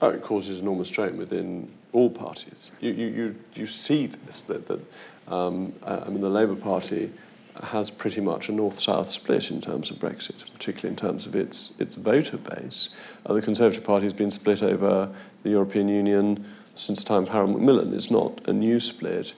Oh, 0.00 0.10
it 0.10 0.22
causes 0.22 0.60
enormous 0.60 0.88
strain 0.88 1.16
within 1.16 1.70
all 1.92 2.10
parties. 2.10 2.70
You, 2.80 2.92
you, 2.92 3.06
you, 3.06 3.36
you 3.54 3.66
see 3.66 4.06
this, 4.06 4.42
that, 4.42 4.66
that 4.66 4.80
um, 5.26 5.74
I 5.84 6.08
mean, 6.08 6.20
the 6.20 6.28
Labour 6.28 6.54
Party 6.54 7.12
has 7.62 7.90
pretty 7.90 8.20
much 8.20 8.48
a 8.48 8.52
north-south 8.52 9.10
split 9.10 9.50
in 9.50 9.60
terms 9.60 9.90
of 9.90 9.96
Brexit, 9.96 10.50
particularly 10.52 10.90
in 10.90 10.96
terms 10.96 11.26
of 11.26 11.34
its, 11.34 11.70
its 11.78 11.96
voter 11.96 12.36
base. 12.36 12.88
Uh, 13.26 13.34
the 13.34 13.42
Conservative 13.42 13.82
Party 13.82 14.04
has 14.04 14.12
been 14.12 14.30
split 14.30 14.62
over 14.62 15.12
the 15.42 15.50
European 15.50 15.88
Union 15.88 16.46
since 16.76 17.00
the 17.00 17.08
time 17.08 17.24
of 17.24 17.30
Harold 17.30 17.50
Macmillan. 17.50 17.92
It's 17.92 18.10
not 18.10 18.46
a 18.48 18.52
new 18.52 18.78
split. 18.78 19.34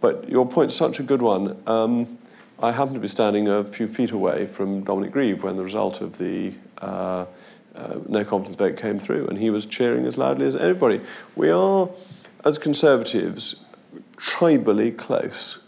But 0.00 0.28
your 0.28 0.46
point's 0.48 0.76
such 0.76 1.00
a 1.00 1.02
good 1.02 1.20
one. 1.20 1.60
Um, 1.66 2.17
I 2.60 2.72
happened 2.72 2.94
to 2.94 3.00
be 3.00 3.08
standing 3.08 3.46
a 3.46 3.62
few 3.62 3.86
feet 3.86 4.10
away 4.10 4.44
from 4.44 4.82
Dominic 4.82 5.12
Grieve 5.12 5.44
when 5.44 5.56
the 5.56 5.62
result 5.62 6.00
of 6.00 6.18
the 6.18 6.54
uh, 6.78 7.26
uh, 7.76 7.98
no 8.08 8.24
confidence 8.24 8.56
vote 8.56 8.76
came 8.76 8.98
through, 8.98 9.28
and 9.28 9.38
he 9.38 9.50
was 9.50 9.64
cheering 9.64 10.04
as 10.06 10.18
loudly 10.18 10.46
as 10.46 10.56
anybody. 10.56 11.00
We 11.36 11.50
are, 11.50 11.88
as 12.44 12.58
Conservatives, 12.58 13.56
tribally 14.16 14.96
close. 14.96 15.58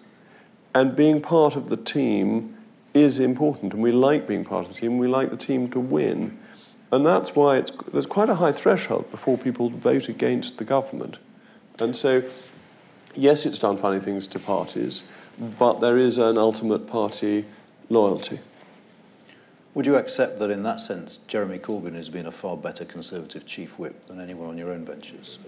And 0.74 0.97
being 0.97 1.20
part 1.20 1.55
of 1.55 1.68
the 1.68 1.76
team 1.76 2.57
is 2.93 3.20
important, 3.20 3.72
and 3.72 3.82
we 3.82 3.93
like 3.93 4.26
being 4.26 4.45
part 4.45 4.66
of 4.66 4.74
the 4.74 4.80
team. 4.80 4.99
We 4.99 5.07
like 5.07 5.30
the 5.30 5.36
team 5.36 5.70
to 5.70 5.78
win. 5.78 6.38
And 6.91 7.07
that's 7.07 7.36
why 7.36 7.62
there's 7.93 8.07
quite 8.07 8.28
a 8.28 8.34
high 8.34 8.51
threshold 8.51 9.09
before 9.12 9.38
people 9.38 9.70
vote 9.70 10.09
against 10.09 10.59
the 10.59 10.64
government. 10.64 11.18
And 11.78 11.95
so, 11.95 12.24
yes, 13.14 13.47
it's 13.47 13.61
done 13.61 13.76
funny 13.76 14.01
things 14.01 14.26
to 14.28 14.41
parties, 14.41 15.05
but 15.41 15.80
there 15.80 15.97
is 15.97 16.18
an 16.18 16.36
ultimate 16.36 16.86
party 16.86 17.47
loyalty. 17.88 18.41
Would 19.72 19.86
you 19.86 19.97
accept 19.97 20.41
that 20.41 20.51
in 20.51 20.64
that 20.64 20.80
sense, 20.80 21.20
Jeremy 21.28 21.59
Corbyn 21.59 21.95
has 21.95 22.11
been 22.11 22.26
a 22.26 22.32
far 22.32 22.57
better 22.57 22.84
Conservative 22.84 23.47
chief 23.47 23.78
whip 23.78 24.07
than 24.09 24.20
anyone 24.20 24.49
on 24.49 24.59
your 24.59 24.72
own 24.72 24.84
benches? 24.84 25.38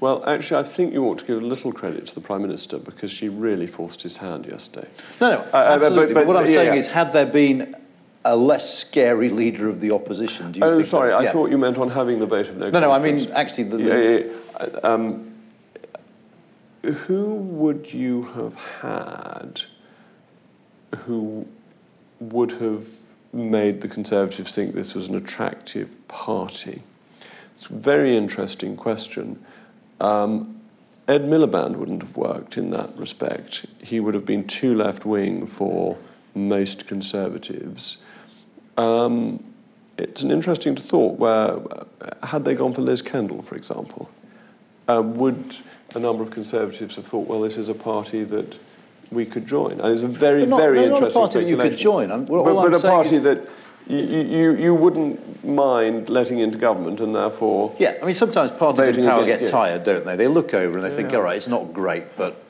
Well, 0.00 0.22
actually, 0.28 0.60
I 0.60 0.64
think 0.64 0.92
you 0.92 1.04
ought 1.04 1.18
to 1.20 1.24
give 1.24 1.42
a 1.42 1.46
little 1.46 1.72
credit 1.72 2.06
to 2.06 2.14
the 2.14 2.20
Prime 2.20 2.42
Minister 2.42 2.78
because 2.78 3.10
she 3.10 3.28
really 3.28 3.66
forced 3.66 4.02
his 4.02 4.18
hand 4.18 4.46
yesterday. 4.46 4.86
No, 5.20 5.30
no, 5.30 5.36
uh, 5.52 5.56
absolutely. 5.56 6.14
But, 6.14 6.14
but, 6.14 6.20
but, 6.20 6.26
what 6.26 6.36
I'm 6.36 6.46
yeah, 6.46 6.52
saying 6.52 6.72
yeah. 6.74 6.78
is, 6.78 6.86
had 6.88 7.12
there 7.12 7.26
been 7.26 7.74
a 8.24 8.36
less 8.36 8.78
scary 8.78 9.30
leader 9.30 9.68
of 9.68 9.80
the 9.80 9.92
opposition, 9.92 10.52
do 10.52 10.58
you 10.58 10.64
oh, 10.64 10.76
think? 10.76 10.86
sorry, 10.86 11.10
that, 11.10 11.20
I 11.20 11.32
thought 11.32 11.50
you 11.50 11.56
meant 11.56 11.78
on 11.78 11.90
having 11.90 12.18
the 12.18 12.26
vote 12.26 12.48
of 12.48 12.56
no 12.58 12.68
No, 12.70 12.80
no, 12.80 12.92
I 12.92 12.98
mean, 12.98 13.30
actually, 13.32 13.64
the... 13.64 13.76
the 13.78 14.36
yeah, 14.60 14.80
um, 14.84 15.24
who 16.92 17.34
would 17.34 17.92
you 17.92 18.22
have 18.34 18.54
had 18.54 19.62
who 21.04 21.46
would 22.18 22.52
have 22.52 22.88
made 23.32 23.80
the 23.82 23.88
Conservatives 23.88 24.54
think 24.54 24.74
this 24.74 24.94
was 24.94 25.06
an 25.06 25.14
attractive 25.14 26.08
party? 26.08 26.82
It's 27.56 27.66
a 27.66 27.72
very 27.74 28.16
interesting 28.16 28.76
question. 28.76 29.44
Um, 30.00 30.60
Ed 31.06 31.22
Miliband 31.22 31.76
wouldn't 31.76 32.02
have 32.02 32.16
worked 32.16 32.56
in 32.56 32.70
that 32.70 32.96
respect. 32.96 33.66
He 33.82 34.00
would 34.00 34.14
have 34.14 34.26
been 34.26 34.46
too 34.46 34.74
left 34.74 35.04
wing 35.04 35.46
for 35.46 35.98
most 36.34 36.86
Conservatives. 36.86 37.96
Um, 38.76 39.42
it's 39.96 40.22
an 40.22 40.30
interesting 40.30 40.76
thought 40.76 41.18
where, 41.18 41.58
uh, 41.72 41.84
had 42.26 42.44
they 42.44 42.54
gone 42.54 42.72
for 42.72 42.82
Liz 42.82 43.02
Kendall, 43.02 43.42
for 43.42 43.56
example, 43.56 44.08
uh, 44.88 45.02
would 45.02 45.56
a 45.94 45.98
number 45.98 46.22
of 46.22 46.30
Conservatives 46.30 46.96
have 46.96 47.06
thought, 47.06 47.26
well, 47.26 47.40
this 47.40 47.56
is 47.56 47.68
a 47.68 47.74
party 47.74 48.24
that 48.24 48.58
we 49.10 49.24
could 49.24 49.46
join? 49.46 49.80
And 49.80 49.92
it's 49.92 50.02
a 50.02 50.08
very, 50.08 50.46
not, 50.46 50.60
very 50.60 50.78
no, 50.78 50.96
interesting 50.96 51.08
not 51.08 51.10
a 51.10 51.32
party 51.32 51.40
that 51.40 51.48
you 51.48 51.56
could 51.56 51.76
join. 51.76 52.10
I'm, 52.10 52.24
but, 52.24 52.42
but 52.42 52.74
a 52.74 52.80
party 52.80 53.18
that 53.18 53.48
you, 53.86 53.98
you, 53.98 54.56
you 54.56 54.74
wouldn't 54.74 55.44
mind 55.44 56.08
letting 56.08 56.40
into 56.40 56.58
government 56.58 57.00
and 57.00 57.14
therefore. 57.14 57.74
Yeah, 57.78 57.96
I 58.02 58.04
mean, 58.04 58.14
sometimes 58.14 58.50
parties 58.50 58.96
in 58.96 59.04
power 59.04 59.24
get 59.24 59.46
tired, 59.46 59.84
don't 59.84 60.04
they? 60.04 60.16
They 60.16 60.28
look 60.28 60.52
over 60.54 60.78
and 60.78 60.84
they 60.84 60.90
yeah. 60.90 60.96
think, 60.96 61.14
all 61.14 61.22
right, 61.22 61.36
it's 61.36 61.48
not 61.48 61.72
great, 61.72 62.16
but. 62.16 62.44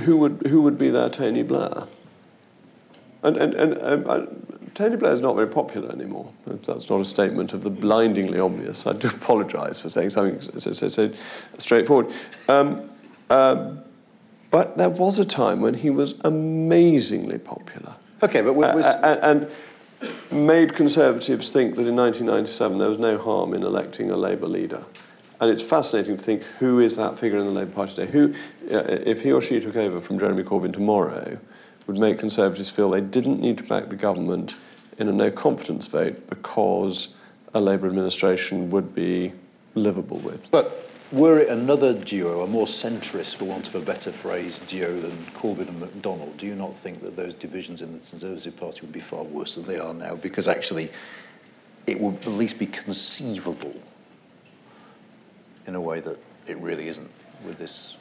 who 0.00 0.18
would 0.18 0.46
who 0.46 0.60
would 0.60 0.76
be 0.76 0.90
their 0.90 1.08
Tony 1.08 1.42
Blair? 1.42 1.86
And 3.22 3.36
and 3.38 3.54
and 3.54 3.82
um, 3.82 4.04
uh, 4.06 4.26
Tony 4.76 4.94
Blair 4.96 5.14
is 5.14 5.20
not 5.20 5.34
very 5.34 5.48
popular 5.48 5.90
anymore. 5.90 6.30
If 6.46 6.66
that's 6.66 6.90
not 6.90 7.00
a 7.00 7.04
statement 7.06 7.54
of 7.54 7.62
the 7.62 7.70
blindingly 7.70 8.38
obvious. 8.38 8.86
I 8.86 8.92
do 8.92 9.08
apologise 9.22 9.80
for 9.80 9.88
saying 9.88 10.10
something 10.10 10.42
so, 10.58 10.72
so, 10.74 10.88
so 10.88 11.10
straightforward. 11.56 12.12
Um, 12.46 12.90
uh, 13.30 13.72
but 14.50 14.76
there 14.76 14.90
was 14.90 15.18
a 15.18 15.24
time 15.24 15.62
when 15.62 15.74
he 15.74 15.88
was 15.88 16.14
amazingly 16.20 17.38
popular. 17.38 17.96
Okay, 18.22 18.42
but 18.42 18.52
was... 18.52 18.84
Uh, 18.84 19.18
and, 19.22 19.48
and 20.30 20.46
made 20.46 20.74
Conservatives 20.74 21.48
think 21.48 21.76
that 21.76 21.86
in 21.86 21.96
1997 21.96 22.76
there 22.76 22.90
was 22.90 22.98
no 22.98 23.16
harm 23.16 23.54
in 23.54 23.62
electing 23.62 24.10
a 24.10 24.16
Labour 24.16 24.46
leader. 24.46 24.84
And 25.40 25.50
it's 25.50 25.62
fascinating 25.62 26.18
to 26.18 26.22
think 26.22 26.42
who 26.58 26.80
is 26.80 26.96
that 26.96 27.18
figure 27.18 27.38
in 27.38 27.46
the 27.46 27.50
Labour 27.50 27.72
Party 27.72 27.94
today? 27.94 28.12
Who, 28.12 28.34
uh, 28.70 28.82
if 29.06 29.22
he 29.22 29.32
or 29.32 29.40
she 29.40 29.58
took 29.58 29.76
over 29.76 30.00
from 30.00 30.18
Jeremy 30.18 30.42
Corbyn 30.42 30.72
tomorrow, 30.72 31.38
would 31.86 31.98
make 31.98 32.18
Conservatives 32.18 32.70
feel 32.70 32.90
they 32.90 33.00
didn't 33.00 33.40
need 33.40 33.58
to 33.58 33.64
back 33.64 33.88
the 33.88 33.96
government 33.96 34.54
in 34.98 35.08
a 35.08 35.12
no 35.12 35.30
confidence 35.30 35.86
vote 35.86 36.28
because 36.28 37.08
a 37.54 37.60
Labour 37.60 37.86
administration 37.86 38.70
would 38.70 38.94
be 38.94 39.32
livable 39.74 40.18
with. 40.18 40.50
But 40.50 40.90
were 41.12 41.38
it 41.38 41.48
another 41.48 41.94
duo, 41.94 42.42
a 42.42 42.46
more 42.46 42.66
centrist, 42.66 43.36
for 43.36 43.44
want 43.44 43.68
of 43.68 43.74
a 43.74 43.80
better 43.80 44.10
phrase, 44.10 44.58
duo 44.66 45.00
than 45.00 45.16
Corbyn 45.34 45.68
and 45.68 45.80
McDonnell, 45.80 46.36
do 46.36 46.46
you 46.46 46.56
not 46.56 46.76
think 46.76 47.02
that 47.02 47.14
those 47.14 47.34
divisions 47.34 47.80
in 47.80 47.92
the 47.92 47.98
Conservative 48.00 48.56
Party 48.56 48.80
would 48.80 48.92
be 48.92 49.00
far 49.00 49.22
worse 49.22 49.54
than 49.54 49.66
they 49.66 49.78
are 49.78 49.94
now? 49.94 50.16
Because 50.16 50.48
actually, 50.48 50.90
it 51.86 52.00
would 52.00 52.16
at 52.16 52.26
least 52.26 52.58
be 52.58 52.66
conceivable 52.66 53.74
in 55.66 55.74
a 55.74 55.80
way 55.80 56.00
that 56.00 56.18
it 56.46 56.58
really 56.58 56.88
isn't 56.88 57.10
with 57.44 57.58
this. 57.58 57.96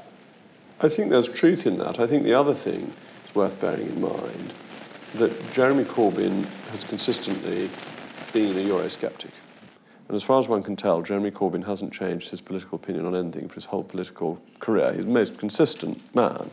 I 0.79 0.89
think 0.89 1.09
there's 1.09 1.29
truth 1.29 1.65
in 1.65 1.77
that. 1.77 1.99
I 1.99 2.07
think 2.07 2.23
the 2.23 2.33
other 2.33 2.53
thing 2.53 2.93
worth 3.35 3.59
bearing 3.59 3.87
in 3.87 4.01
mind 4.01 4.53
that 5.15 5.53
Jeremy 5.53 5.83
Corbyn 5.83 6.45
has 6.71 6.83
consistently 6.83 7.69
been 8.33 8.57
a 8.57 8.69
Eurosceptic. 8.69 9.31
And 10.07 10.15
as 10.15 10.23
far 10.23 10.39
as 10.39 10.47
one 10.47 10.61
can 10.61 10.75
tell, 10.75 11.01
Jeremy 11.01 11.31
Corbyn 11.31 11.65
hasn't 11.65 11.93
changed 11.93 12.29
his 12.29 12.41
political 12.41 12.77
opinion 12.77 13.05
on 13.05 13.15
anything 13.15 13.47
for 13.47 13.55
his 13.55 13.65
whole 13.65 13.83
political 13.83 14.41
career. 14.59 14.93
He's 14.93 15.05
the 15.05 15.11
most 15.11 15.37
consistent 15.37 16.01
man. 16.13 16.51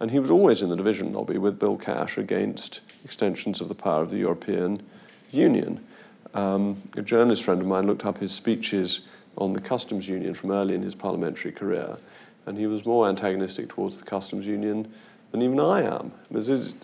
And 0.00 0.10
he 0.10 0.18
was 0.18 0.30
always 0.30 0.62
in 0.62 0.70
the 0.70 0.76
division 0.76 1.12
lobby 1.12 1.38
with 1.38 1.58
Bill 1.58 1.76
Cash 1.76 2.16
against 2.16 2.80
extensions 3.04 3.60
of 3.60 3.68
the 3.68 3.74
power 3.74 4.02
of 4.02 4.10
the 4.10 4.16
European 4.16 4.82
Union. 5.30 5.84
Um, 6.32 6.82
a 6.96 7.02
journalist 7.02 7.44
friend 7.44 7.60
of 7.60 7.66
mine 7.66 7.86
looked 7.86 8.04
up 8.04 8.18
his 8.18 8.32
speeches 8.32 9.00
on 9.36 9.52
the 9.52 9.60
customs 9.60 10.08
union 10.08 10.34
from 10.34 10.50
early 10.50 10.74
in 10.74 10.82
his 10.82 10.94
parliamentary 10.94 11.52
career, 11.52 11.98
and 12.46 12.56
he 12.58 12.66
was 12.66 12.86
more 12.86 13.08
antagonistic 13.08 13.68
towards 13.68 13.98
the 13.98 14.04
customs 14.04 14.46
union 14.46 14.92
than 15.30 15.42
even 15.42 15.60
I 15.60 15.82
am. 15.82 16.12
There's 16.30 16.74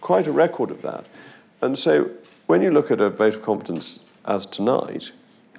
quite 0.00 0.26
a 0.26 0.32
record 0.32 0.70
of 0.70 0.82
that. 0.82 1.06
And 1.60 1.78
so 1.78 2.10
when 2.46 2.62
you 2.62 2.70
look 2.70 2.90
at 2.90 3.00
a 3.00 3.10
vote 3.10 3.34
of 3.34 3.42
confidence 3.42 4.00
as 4.24 4.46
tonight, 4.46 5.12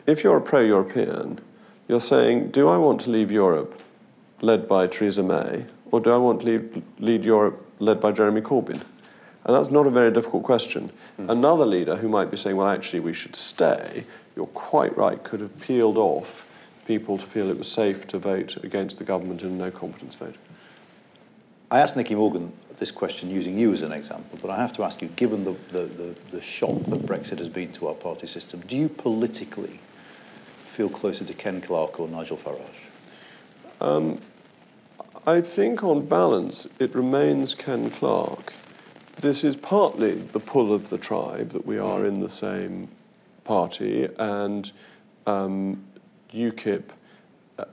if 0.06 0.24
you're 0.24 0.38
a 0.38 0.42
pro 0.42 0.62
European, 0.62 1.40
you're 1.88 2.00
saying, 2.00 2.52
do 2.52 2.68
I 2.68 2.78
want 2.78 3.02
to 3.02 3.10
leave 3.10 3.32
Europe 3.32 3.82
led 4.42 4.68
by 4.68 4.88
Theresa 4.88 5.24
May, 5.24 5.66
or 5.92 6.00
do 6.00 6.12
I 6.12 6.18
want 6.18 6.42
to 6.42 6.46
leave, 6.46 6.84
lead 7.00 7.26
Europe 7.26 7.66
led 7.80 8.00
by 8.00 8.12
Jeremy 8.12 8.42
Corbyn? 8.42 8.84
And 9.46 9.56
that's 9.56 9.72
not 9.72 9.88
a 9.88 9.90
very 9.90 10.12
difficult 10.12 10.44
question. 10.44 10.92
Mm. 11.20 11.32
Another 11.32 11.66
leader 11.66 11.96
who 11.96 12.10
might 12.10 12.30
be 12.30 12.38
saying, 12.38 12.58
well, 12.58 12.68
actually, 12.68 13.00
we 13.00 13.14
should 13.14 13.36
stay, 13.36 14.06
you're 14.36 14.48
quite 14.48 14.96
right, 14.98 15.24
could 15.24 15.40
have 15.40 15.60
peeled 15.60 15.98
off 15.98 16.46
people 16.86 17.18
to 17.18 17.26
feel 17.26 17.50
it 17.50 17.58
was 17.58 17.72
safe 17.72 18.08
to 18.08 18.20
vote 18.20 18.58
against 18.64 18.98
the 18.98 19.04
government 19.04 19.42
in 19.42 19.50
a 19.50 19.52
no 19.52 19.72
confidence 19.72 20.16
vote. 20.16 20.36
I 21.70 21.82
asked 21.82 21.98
Nicky 21.98 22.16
Morgan 22.16 22.54
this 22.80 22.92
question 22.92 23.30
using 23.30 23.58
you 23.58 23.74
as 23.74 23.82
an 23.82 23.92
example, 23.92 24.40
but 24.42 24.50
I 24.50 24.56
have 24.56 24.72
to 24.74 24.84
ask 24.84 25.02
you, 25.02 25.10
given 25.10 25.44
the, 25.44 25.56
the, 25.72 25.86
the, 25.86 26.16
the 26.32 26.42
shock 26.42 26.84
that 26.86 27.06
Brexit 27.06 27.40
has 27.40 27.50
been 27.50 27.74
to 27.74 27.90
our 27.90 27.94
party 27.94 28.26
system, 28.26 28.62
do 28.62 28.78
you 28.78 28.88
politically 28.88 29.80
feel 30.64 30.88
closer 30.90 31.26
to 31.26 31.34
Ken 31.34 31.60
Clarke 31.60 32.00
or 32.00 32.08
Nigel 32.08 32.38
Farage? 32.38 32.62
Um, 33.82 34.22
I 35.26 35.42
think 35.42 35.84
on 35.84 36.06
balance 36.06 36.68
it 36.80 36.96
remains 36.96 37.54
Ken 37.54 37.92
Clarke. 37.92 38.54
This 39.20 39.44
is 39.44 39.58
partly 39.58 40.14
the 40.14 40.40
pull 40.40 40.74
of 40.74 40.90
the 40.90 40.98
tribe 40.98 41.52
that 41.52 41.66
we 41.66 41.78
are 41.78 42.02
mm. 42.02 42.08
in 42.08 42.22
the 42.22 42.30
same 42.30 42.88
party, 43.44 44.08
and 44.18 44.72
um, 45.26 45.84
UKIP 46.34 46.84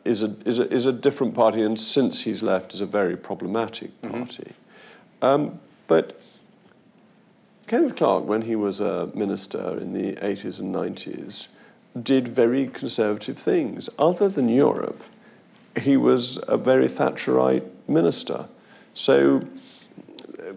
is 0.04 0.22
a, 0.22 0.34
is, 0.44 0.58
a, 0.58 0.72
is 0.72 0.86
a 0.86 0.92
different 0.92 1.34
party, 1.34 1.62
and 1.62 1.78
since 1.78 2.22
he's 2.22 2.42
left, 2.42 2.74
is 2.74 2.80
a 2.80 2.86
very 2.86 3.16
problematic 3.16 4.00
mm-hmm. 4.02 4.18
party. 4.18 4.54
Mm-hmm. 5.22 5.26
Um, 5.26 5.60
but 5.86 6.20
Kenneth 7.66 7.96
Clarke, 7.96 8.24
when 8.24 8.42
he 8.42 8.56
was 8.56 8.80
a 8.80 9.10
minister 9.14 9.78
in 9.78 9.92
the 9.92 10.12
80s 10.16 10.58
and 10.58 10.74
90s, 10.74 11.48
did 12.00 12.28
very 12.28 12.66
conservative 12.66 13.38
things. 13.38 13.88
Other 13.98 14.28
than 14.28 14.48
Europe, 14.48 15.02
he 15.80 15.96
was 15.96 16.38
a 16.48 16.56
very 16.56 16.86
Thatcherite 16.86 17.64
minister. 17.88 18.48
So 18.94 19.46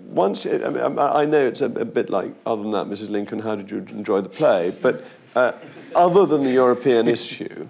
once, 0.07 0.45
I, 0.45 0.57
mean, 0.57 0.99
I 0.99 1.25
know 1.25 1.47
it's 1.47 1.61
a, 1.61 1.65
a, 1.65 1.85
bit 1.85 2.09
like, 2.09 2.33
other 2.45 2.61
than 2.61 2.71
that, 2.71 2.87
Mrs. 2.87 3.09
Lincoln, 3.09 3.39
how 3.39 3.55
did 3.55 3.71
you 3.71 3.77
enjoy 3.77 4.21
the 4.21 4.29
play? 4.29 4.75
But 4.81 5.03
uh, 5.35 5.53
other 5.95 6.25
than 6.25 6.43
the 6.43 6.51
European 6.51 7.07
issue, 7.17 7.67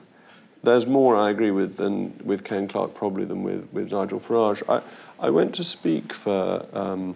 there's 0.64 0.86
more 0.86 1.16
I 1.16 1.30
agree 1.30 1.52
with 1.52 1.78
than 1.78 2.20
with 2.24 2.44
Ken 2.44 2.68
Clarke 2.68 2.94
probably 2.94 3.26
than 3.26 3.44
with, 3.44 3.68
with 3.72 3.92
Nigel 3.92 4.20
Farage. 4.20 4.64
I, 4.68 4.82
I 5.20 5.30
went 5.30 5.56
to 5.56 5.64
speak 5.64 6.14
for 6.14 6.66
um, 6.74 7.16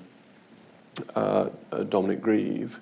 uh, 1.15 1.49
uh, 1.71 1.83
Dominic 1.83 2.21
Grieve 2.21 2.79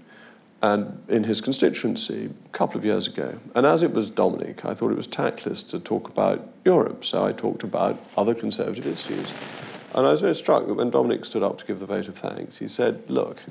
and 0.61 1.01
in 1.07 1.23
his 1.23 1.41
constituency 1.41 2.25
a 2.45 2.49
couple 2.49 2.77
of 2.77 2.83
years 2.83 3.07
ago. 3.07 3.39
And 3.55 3.65
as 3.65 3.81
it 3.81 3.93
was 3.93 4.09
Dominic, 4.09 4.65
I 4.65 4.73
thought 4.73 4.91
it 4.91 4.97
was 4.97 5.07
tactless 5.07 5.63
to 5.63 5.79
talk 5.79 6.09
about 6.09 6.47
Europe, 6.65 7.05
so 7.05 7.25
I 7.25 7.31
talked 7.31 7.63
about 7.63 7.97
other 8.17 8.35
conservative 8.35 8.85
issues. 8.85 9.27
And 9.93 10.05
I 10.05 10.11
was 10.11 10.21
very 10.21 10.35
struck 10.35 10.67
that 10.67 10.73
when 10.73 10.89
Dominic 10.89 11.23
stood 11.25 11.43
up 11.43 11.57
to 11.59 11.65
give 11.65 11.79
the 11.79 11.85
vote 11.85 12.07
of 12.07 12.17
thanks, 12.17 12.57
he 12.57 12.67
said, 12.67 13.03
Look, 13.07 13.43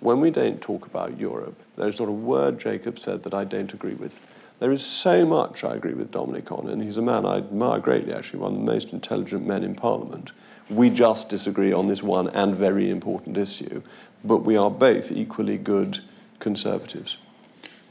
when 0.00 0.20
we 0.20 0.30
don't 0.30 0.60
talk 0.60 0.86
about 0.86 1.18
Europe, 1.18 1.60
there's 1.76 1.98
not 1.98 2.08
a 2.08 2.12
word 2.12 2.58
Jacob 2.58 2.98
said 2.98 3.22
that 3.24 3.34
I 3.34 3.44
don't 3.44 3.72
agree 3.72 3.94
with. 3.94 4.18
There 4.60 4.72
is 4.72 4.84
so 4.84 5.26
much 5.26 5.64
I 5.64 5.74
agree 5.74 5.94
with 5.94 6.10
Dominic 6.10 6.50
on, 6.52 6.68
and 6.68 6.82
he's 6.82 6.96
a 6.96 7.02
man 7.02 7.26
I 7.26 7.38
admire 7.38 7.80
greatly, 7.80 8.12
actually, 8.12 8.38
one 8.38 8.52
of 8.52 8.58
the 8.58 8.64
most 8.64 8.92
intelligent 8.92 9.46
men 9.46 9.64
in 9.64 9.74
Parliament. 9.74 10.32
We 10.70 10.90
just 10.90 11.28
disagree 11.28 11.72
on 11.72 11.88
this 11.88 12.02
one 12.02 12.28
and 12.28 12.54
very 12.54 12.88
important 12.88 13.36
issue, 13.36 13.82
but 14.24 14.38
we 14.38 14.56
are 14.56 14.70
both 14.70 15.12
equally 15.12 15.58
good 15.58 16.00
conservatives. 16.38 17.18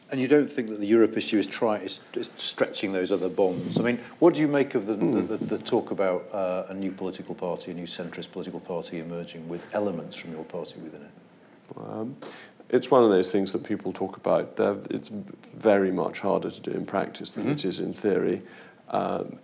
And 0.09 0.22
you 0.22 0.28
don't 0.28 0.49
think 0.49 0.70
that 0.70 0.80
the 0.80 0.86
Europe 0.86 1.18
issue 1.18 1.39
is, 1.39 1.47
try, 1.47 1.78
is, 1.78 1.99
is 2.14 2.30
stretching 2.36 2.93
those 2.93 3.11
other 3.11 3.30
bonds? 3.30 3.80
I 3.80 3.84
mean, 3.84 3.99
what 4.20 4.36
do 4.36 4.41
you 4.41 4.47
make 4.47 4.76
of 4.76 4.86
the, 4.86 4.95
mm. 4.95 5.28
the, 5.28 5.38
the, 5.38 5.45
the, 5.45 5.57
talk 5.57 5.89
about 5.89 6.32
uh, 6.32 6.66
a 6.70 6.74
new 6.74 6.91
political 6.91 7.34
party, 7.34 7.72
a 7.72 7.74
new 7.74 7.88
centrist 7.88 8.32
political 8.32 8.59
party 8.59 8.99
emerging 8.99 9.49
with 9.49 9.64
elements 9.74 10.16
from 10.16 10.32
your 10.32 10.45
party 10.45 10.80
within 10.80 11.01
it? 11.01 11.11
Um, 11.78 12.16
it's 12.74 12.89
one 12.89 13.03
of 13.03 13.11
those 13.11 13.32
things 13.32 13.53
that 13.53 13.63
people 13.63 13.93
talk 13.93 14.17
about. 14.17 14.55
They're, 14.55 14.76
it's 14.89 15.09
very 15.55 15.91
much 15.91 16.21
harder 16.21 16.49
to 16.49 16.59
do 16.59 16.71
in 16.71 16.86
practice 16.86 17.32
than 17.32 17.43
mm-hmm. 17.43 17.53
it 17.53 17.65
is 17.65 17.80
in 17.80 17.93
theory. 17.93 18.41
Um, 18.89 19.38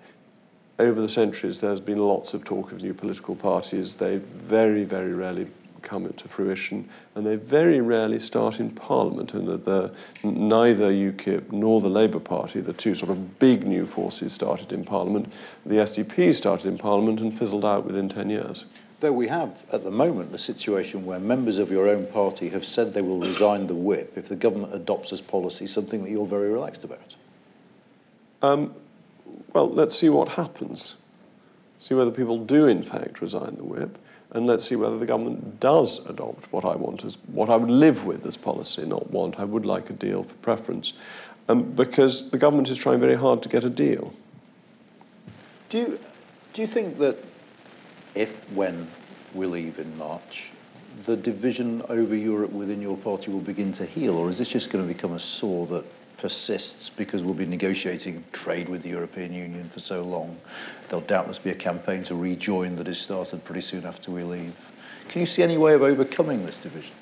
over 0.80 1.00
the 1.00 1.10
centuries, 1.10 1.62
there's 1.62 1.80
been 1.80 2.00
lots 2.00 2.34
of 2.34 2.44
talk 2.44 2.72
of 2.72 2.82
new 2.82 2.94
political 2.94 3.36
parties. 3.36 3.98
They 3.98 4.18
very, 4.18 4.84
very 4.84 5.14
rarely 5.14 5.48
come 5.84 6.06
into 6.06 6.28
fruition, 6.28 6.90
and 7.14 7.26
they 7.26 7.36
very 7.36 7.80
rarely 7.82 8.20
start 8.20 8.60
in 8.60 8.72
Parliament. 8.72 9.34
And 9.34 9.48
that 9.48 9.64
the, 9.64 9.94
neither 10.24 10.92
UKIP 10.92 11.52
nor 11.52 11.82
the 11.82 11.90
Labour 11.90 12.20
Party, 12.20 12.62
the 12.62 12.74
two 12.74 12.96
sort 12.96 13.12
of 13.12 13.38
big 13.38 13.66
new 13.68 13.86
forces, 13.86 14.34
started 14.34 14.74
in 14.74 14.84
Parliament. 14.84 15.32
The 15.66 15.76
SDP 15.76 16.34
started 16.34 16.68
in 16.68 16.80
Parliament 16.80 17.20
and 17.20 17.38
fizzled 17.38 17.64
out 17.64 17.86
within 17.86 18.10
10 18.10 18.32
years. 18.32 18.66
Though 19.00 19.14
we 19.14 19.30
have, 19.30 19.64
at 19.72 19.84
the 19.84 19.92
moment, 19.92 20.36
a 20.36 20.38
situation 20.38 21.06
where 21.06 21.20
members 21.20 21.58
of 21.58 21.72
your 21.72 21.88
own 21.88 22.08
party 22.08 22.50
have 22.50 22.66
said 22.66 22.94
they 22.94 23.02
will 23.02 23.20
resign 23.20 23.68
the 23.68 23.76
whip 23.76 24.14
if 24.18 24.28
the 24.28 24.36
government 24.36 24.74
adopts 24.74 25.14
as 25.14 25.22
policy 25.22 25.68
something 25.68 26.04
that 26.04 26.10
you're 26.10 26.26
very 26.26 26.52
relaxed 26.52 26.84
about. 26.84 27.16
Um, 28.42 28.74
well, 29.54 29.70
let's 29.70 29.98
see 29.98 30.10
what 30.10 30.30
happens. 30.30 30.96
See 31.80 31.94
whether 31.94 32.12
people 32.12 32.44
do, 32.44 32.68
in 32.68 32.84
fact, 32.84 33.22
resign 33.22 33.56
the 33.56 33.64
whip 33.64 33.98
and 34.32 34.46
let's 34.46 34.68
see 34.68 34.76
whether 34.76 34.98
the 34.98 35.06
government 35.06 35.60
does 35.60 36.06
adopt 36.06 36.52
what 36.52 36.64
I 36.64 36.76
want 36.76 37.04
as 37.04 37.18
what 37.28 37.50
I 37.50 37.56
would 37.56 37.72
live 37.72 38.06
with 38.06 38.26
as 38.26 38.38
policy, 38.38 38.86
not 38.86 39.10
want. 39.10 39.40
I 39.40 39.44
would 39.44 39.66
like 39.66 39.90
a 39.90 39.94
deal 39.94 40.24
for 40.24 40.36
preference, 40.36 40.94
um, 41.48 41.72
because 41.72 42.30
the 42.30 42.38
government 42.38 42.70
is 42.70 42.78
trying 42.78 43.00
very 43.00 43.16
hard 43.16 43.42
to 43.44 43.50
get 43.50 43.64
a 43.64 43.70
deal. 43.70 44.14
Do 45.70 45.80
you, 45.80 46.00
do 46.54 46.62
you 46.62 46.68
think 46.68 47.00
that 47.00 47.18
if, 48.16 48.50
when 48.52 48.90
we 49.34 49.46
leave 49.46 49.80
in 49.80 49.98
March, 49.98 50.52
the 51.06 51.16
division 51.16 51.82
over 51.90 52.16
Europe 52.16 52.52
within 52.52 52.82
your 52.82 52.98
party 52.98 53.32
will 53.32 53.40
begin 53.40 53.72
to 53.74 53.86
heal, 53.86 54.16
or 54.16 54.30
is 54.30 54.38
this 54.38 54.50
just 54.50 54.70
going 54.70 54.86
to 54.86 54.94
become 54.94 55.14
a 55.14 55.20
sore 55.20 55.66
that 55.68 55.86
persists 56.18 56.90
because 56.90 57.24
we'll 57.24 57.34
be 57.34 57.46
negotiating 57.46 58.24
trade 58.32 58.68
with 58.68 58.84
the 58.84 58.90
European 58.90 59.34
Union 59.34 59.70
for 59.70 59.80
so 59.80 60.04
long, 60.04 60.38
there'll 60.88 61.06
doubtless 61.06 61.40
be 61.40 61.50
a 61.50 61.56
campaign 61.56 62.04
to 62.04 62.16
rejoin 62.16 62.76
that 62.76 62.88
is 62.88 63.00
started 63.00 63.44
pretty 63.46 63.62
soon 63.62 63.86
after 63.86 64.12
we 64.12 64.24
leave. 64.24 64.72
Can 65.08 65.22
you 65.22 65.26
see 65.26 65.42
any 65.42 65.58
way 65.58 65.74
of 65.74 65.82
overcoming 65.82 66.46
this 66.46 66.58
division? 66.58 66.94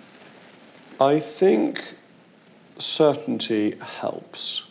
I 0.99 1.20
think 1.20 1.95
certainty 2.78 3.76
helps, 3.80 4.64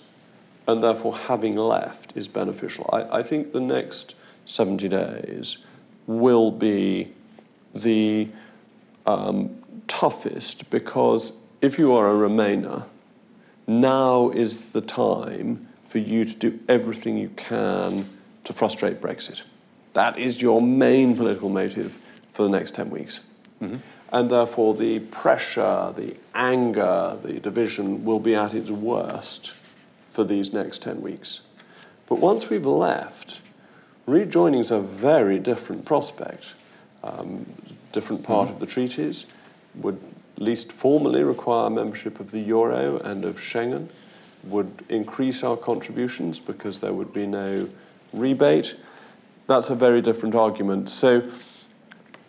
and 0.67 0.83
therefore 0.83 1.17
having 1.17 1.57
left 1.57 2.17
is 2.17 2.29
beneficial. 2.29 2.89
I, 2.93 3.19
I 3.19 3.23
think 3.23 3.53
the 3.53 3.61
next 3.61 4.15
70 4.45 4.89
days 4.89 5.59
will 6.07 6.51
be 6.51 7.13
the 7.75 8.29
um, 9.07 9.63
toughest 9.89 10.69
because 10.71 11.33
if 11.61 11.79
you 11.79 11.93
are 11.93 12.11
a 12.11 12.29
Remainer, 12.29 12.87
now 13.67 14.31
is 14.31 14.61
the 14.71 14.81
time 14.81 15.69
for 15.89 15.99
you 15.99 16.25
to 16.25 16.35
do 16.35 16.59
everything 16.69 17.17
you 17.17 17.31
can 17.31 18.09
to 18.45 18.53
frustrate 18.53 19.01
Brexit. 19.01 19.43
That 19.93 20.19
is 20.19 20.43
your 20.43 20.61
main 20.61 21.17
political 21.17 21.49
motive 21.49 21.99
for 22.31 22.43
the 22.43 22.51
next 22.51 22.75
10 22.75 22.91
weeks. 22.91 23.21
Mm-hmm. 23.63 23.77
And 24.13 24.31
therefore, 24.31 24.75
the 24.75 25.01
pressure, 25.01 25.93
the 25.97 26.17
anger, 26.35 27.19
the 27.23 27.41
division 27.41 28.05
will 28.05 28.21
be 28.21 28.35
at 28.35 28.55
its 28.55 28.71
worst 28.71 29.53
for 30.09 30.23
these 30.23 30.53
next 30.53 30.83
10 30.83 31.01
weeks. 31.01 31.41
But 32.07 32.21
once 32.21 32.49
we've 32.49 32.67
left, 32.67 33.41
rejoining 34.07 34.61
is 34.61 34.71
a 34.71 34.81
very 34.81 35.39
different 35.39 35.85
prospect. 35.85 36.55
Um, 37.03 37.47
different 37.93 38.23
part 38.23 38.47
mm-hmm. 38.47 38.55
of 38.55 38.61
the 38.61 38.67
treaties 38.67 39.27
would 39.77 40.01
least 40.39 40.71
formally 40.71 41.23
require 41.23 41.71
membership 41.71 42.21
of 42.21 42.31
the 42.31 42.41
euro 42.41 42.99
and 42.99 43.25
of 43.25 43.39
Schengen, 43.39 43.89
would 44.45 44.85
increase 44.89 45.43
our 45.43 45.57
contributions 45.57 46.39
because 46.41 46.81
there 46.81 46.93
would 46.93 47.13
be 47.13 47.27
no 47.27 47.69
rebate. 48.13 48.77
That's 49.47 49.71
a 49.71 49.75
very 49.75 50.03
different 50.03 50.35
argument. 50.35 50.89
So 50.89 51.31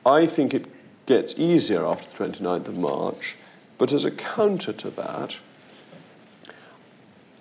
I 0.05 0.25
think 0.25 0.53
it 0.53 0.65
gets 1.05 1.35
easier 1.37 1.85
after 1.85 2.09
the 2.09 2.31
29th 2.31 2.67
of 2.69 2.77
March, 2.77 3.35
but 3.77 3.91
as 3.93 4.05
a 4.05 4.11
counter 4.11 4.73
to 4.73 4.89
that, 4.91 5.39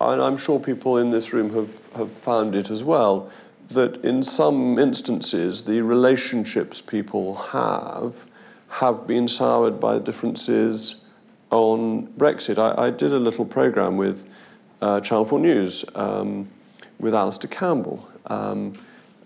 and 0.00 0.20
I'm 0.20 0.36
sure 0.36 0.60
people 0.60 0.98
in 0.98 1.10
this 1.10 1.32
room 1.32 1.54
have, 1.54 1.80
have 1.94 2.10
found 2.12 2.54
it 2.54 2.70
as 2.70 2.84
well, 2.84 3.30
that 3.70 4.04
in 4.04 4.22
some 4.22 4.78
instances 4.78 5.64
the 5.64 5.80
relationships 5.80 6.80
people 6.80 7.34
have 7.34 8.14
have 8.68 9.06
been 9.06 9.28
soured 9.28 9.80
by 9.80 9.98
differences 9.98 10.96
on 11.50 12.06
Brexit. 12.18 12.58
I, 12.58 12.86
I 12.86 12.90
did 12.90 13.12
a 13.12 13.18
little 13.18 13.44
program 13.44 13.96
with 13.96 14.28
uh, 14.82 15.00
Channel 15.00 15.24
4 15.24 15.38
News 15.38 15.84
um, 15.94 16.48
with 16.98 17.14
Alastair 17.14 17.48
Campbell, 17.48 18.06
um, 18.26 18.74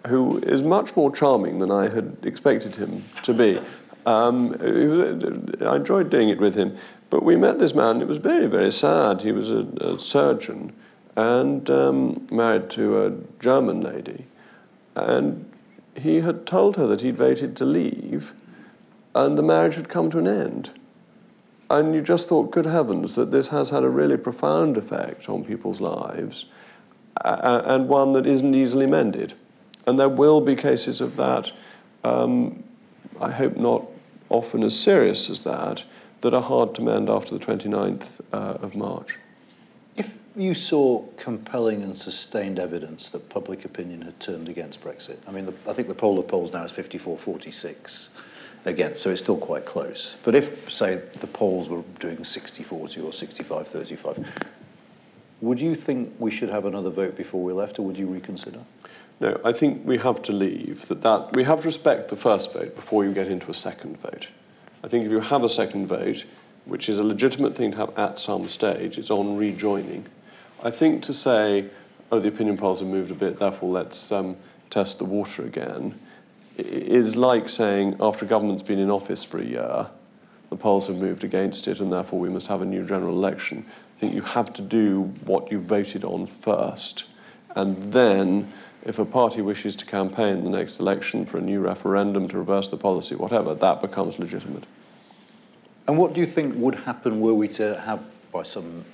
who 0.06 0.38
is 0.38 0.62
much 0.62 0.94
more 0.94 1.10
charming 1.10 1.58
than 1.58 1.70
I 1.70 1.88
had 1.88 2.16
expected 2.22 2.76
him 2.76 3.04
to 3.22 3.34
be. 3.34 3.60
Um, 4.06 4.56
I 4.60 5.76
enjoyed 5.76 6.10
doing 6.10 6.28
it 6.28 6.38
with 6.38 6.54
him, 6.54 6.76
but 7.10 7.22
we 7.22 7.36
met 7.36 7.58
this 7.58 7.74
man. 7.74 8.00
It 8.00 8.08
was 8.08 8.18
very, 8.18 8.46
very 8.46 8.72
sad. 8.72 9.22
He 9.22 9.32
was 9.32 9.50
a, 9.50 9.66
a 9.80 9.98
surgeon 9.98 10.72
and 11.20 11.68
um, 11.68 12.26
married 12.30 12.70
to 12.70 13.04
a 13.04 13.12
German 13.38 13.82
lady, 13.82 14.26
and 14.94 15.52
he 15.94 16.20
had 16.20 16.46
told 16.46 16.76
her 16.76 16.86
that 16.86 17.02
he'd 17.02 17.16
voted 17.16 17.56
to 17.56 17.64
leave 17.64 18.32
and 19.14 19.36
the 19.36 19.42
marriage 19.42 19.74
had 19.74 19.88
come 19.88 20.10
to 20.10 20.18
an 20.18 20.26
end. 20.26 20.70
And 21.68 21.94
you 21.94 22.00
just 22.00 22.28
thought, 22.28 22.50
good 22.50 22.66
heavens, 22.66 23.14
that 23.16 23.30
this 23.30 23.48
has 23.48 23.70
had 23.70 23.84
a 23.84 23.88
really 23.88 24.16
profound 24.16 24.76
effect 24.76 25.28
on 25.28 25.44
people's 25.44 25.80
lives 25.80 26.46
uh, 27.24 27.62
and 27.64 27.88
one 27.88 28.12
that 28.12 28.26
isn't 28.26 28.54
easily 28.54 28.86
mended. 28.86 29.34
And 29.86 29.98
there 29.98 30.08
will 30.08 30.40
be 30.40 30.56
cases 30.56 31.00
of 31.00 31.16
that, 31.16 31.52
um, 32.02 32.64
I 33.20 33.30
hope 33.30 33.56
not 33.56 33.86
often 34.28 34.62
as 34.62 34.78
serious 34.78 35.28
as 35.28 35.42
that, 35.44 35.84
that 36.22 36.34
are 36.34 36.42
hard 36.42 36.74
to 36.76 36.82
mend 36.82 37.10
after 37.10 37.36
the 37.36 37.44
29th 37.44 38.20
uh, 38.32 38.58
of 38.62 38.74
March. 38.74 39.18
You 40.36 40.54
saw 40.54 41.04
compelling 41.16 41.82
and 41.82 41.98
sustained 41.98 42.60
evidence 42.60 43.10
that 43.10 43.28
public 43.28 43.64
opinion 43.64 44.02
had 44.02 44.20
turned 44.20 44.48
against 44.48 44.80
Brexit, 44.80 45.18
I 45.26 45.32
mean, 45.32 45.46
the, 45.46 45.54
I 45.68 45.72
think 45.72 45.88
the 45.88 45.94
poll 45.94 46.18
of 46.20 46.28
polls 46.28 46.52
now 46.52 46.64
is 46.64 46.70
54 46.70 47.18
46 47.18 48.10
again, 48.64 48.94
so 48.94 49.10
it's 49.10 49.20
still 49.20 49.36
quite 49.36 49.66
close. 49.66 50.16
But 50.22 50.34
if, 50.34 50.70
say, 50.70 51.02
the 51.20 51.26
polls 51.26 51.68
were 51.68 51.82
doing 51.98 52.24
60 52.24 52.62
40 52.62 53.00
or 53.00 53.12
65 53.12 53.66
35, 53.66 54.28
would 55.40 55.60
you 55.60 55.74
think 55.74 56.14
we 56.18 56.30
should 56.30 56.50
have 56.50 56.64
another 56.64 56.90
vote 56.90 57.16
before 57.16 57.42
we 57.42 57.52
left, 57.52 57.78
or 57.78 57.82
would 57.82 57.98
you 57.98 58.06
reconsider? 58.06 58.60
No, 59.18 59.40
I 59.44 59.52
think 59.52 59.84
we 59.84 59.98
have 59.98 60.22
to 60.22 60.32
leave. 60.32 60.86
That, 60.88 61.02
that 61.02 61.32
we 61.34 61.44
have 61.44 61.60
to 61.62 61.66
respect 61.66 62.08
the 62.08 62.16
first 62.16 62.52
vote 62.52 62.76
before 62.76 63.04
you 63.04 63.12
get 63.12 63.28
into 63.28 63.50
a 63.50 63.54
second 63.54 63.98
vote. 64.00 64.28
I 64.84 64.88
think 64.88 65.04
if 65.04 65.10
you 65.10 65.20
have 65.20 65.42
a 65.42 65.48
second 65.48 65.88
vote, 65.88 66.24
which 66.66 66.88
is 66.88 66.98
a 66.98 67.02
legitimate 67.02 67.56
thing 67.56 67.72
to 67.72 67.76
have 67.78 67.98
at 67.98 68.18
some 68.18 68.48
stage, 68.48 68.96
it's 68.96 69.10
on 69.10 69.36
rejoining. 69.36 70.06
I 70.62 70.70
think 70.70 71.02
to 71.04 71.14
say, 71.14 71.70
oh, 72.12 72.20
the 72.20 72.28
opinion 72.28 72.56
polls 72.56 72.80
have 72.80 72.88
moved 72.88 73.10
a 73.10 73.14
bit, 73.14 73.38
therefore 73.38 73.70
let's 73.70 74.12
um, 74.12 74.36
test 74.68 74.98
the 74.98 75.04
water 75.04 75.44
again, 75.44 75.98
is 76.58 77.16
like 77.16 77.48
saying 77.48 77.96
after 78.00 78.26
a 78.26 78.28
government's 78.28 78.62
been 78.62 78.78
in 78.78 78.90
office 78.90 79.24
for 79.24 79.38
a 79.38 79.44
year, 79.44 79.88
the 80.50 80.56
polls 80.56 80.88
have 80.88 80.96
moved 80.96 81.24
against 81.24 81.66
it, 81.68 81.80
and 81.80 81.92
therefore 81.92 82.18
we 82.18 82.28
must 82.28 82.48
have 82.48 82.60
a 82.60 82.66
new 82.66 82.84
general 82.84 83.14
election. 83.14 83.64
I 83.96 84.00
think 84.00 84.14
you 84.14 84.22
have 84.22 84.52
to 84.54 84.62
do 84.62 85.02
what 85.24 85.50
you 85.50 85.58
voted 85.58 86.04
on 86.04 86.26
first, 86.26 87.04
and 87.54 87.92
then 87.92 88.52
if 88.84 88.98
a 88.98 89.04
party 89.04 89.42
wishes 89.42 89.76
to 89.76 89.86
campaign 89.86 90.44
the 90.44 90.50
next 90.50 90.80
election 90.80 91.24
for 91.24 91.38
a 91.38 91.40
new 91.40 91.60
referendum 91.60 92.28
to 92.28 92.38
reverse 92.38 92.68
the 92.68 92.76
policy, 92.76 93.14
whatever, 93.14 93.54
that 93.54 93.80
becomes 93.80 94.18
legitimate. 94.18 94.64
And 95.86 95.98
what 95.98 96.12
do 96.12 96.20
you 96.20 96.26
think 96.26 96.54
would 96.56 96.74
happen 96.74 97.20
were 97.20 97.34
we 97.34 97.48
to 97.48 97.80
have, 97.80 98.02
by 98.32 98.42
some 98.42 98.84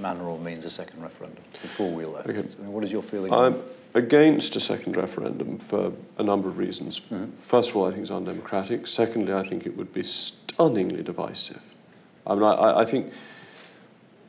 manner 0.00 0.24
or 0.24 0.38
means, 0.38 0.64
a 0.64 0.70
second 0.70 1.02
referendum 1.02 1.42
before 1.62 1.90
we 1.90 2.04
elect? 2.04 2.28
Okay. 2.28 2.40
I 2.40 2.62
mean, 2.62 2.72
what 2.72 2.84
is 2.84 2.92
your 2.92 3.02
feeling? 3.02 3.32
I'm, 3.32 3.62
against 3.94 4.56
a 4.56 4.60
second 4.60 4.96
referendum 4.96 5.58
for 5.58 5.92
a 6.18 6.22
number 6.22 6.48
of 6.48 6.58
reasons. 6.58 7.00
Mm-hmm. 7.00 7.36
First 7.36 7.70
of 7.70 7.76
all, 7.76 7.86
I 7.86 7.90
think 7.90 8.02
it's 8.02 8.10
undemocratic. 8.10 8.86
Secondly, 8.86 9.32
I 9.32 9.46
think 9.46 9.66
it 9.66 9.76
would 9.76 9.92
be 9.92 10.02
stunningly 10.02 11.02
divisive. 11.02 11.62
I 12.26 12.34
mean, 12.34 12.44
I, 12.44 12.80
I 12.80 12.84
think 12.84 13.12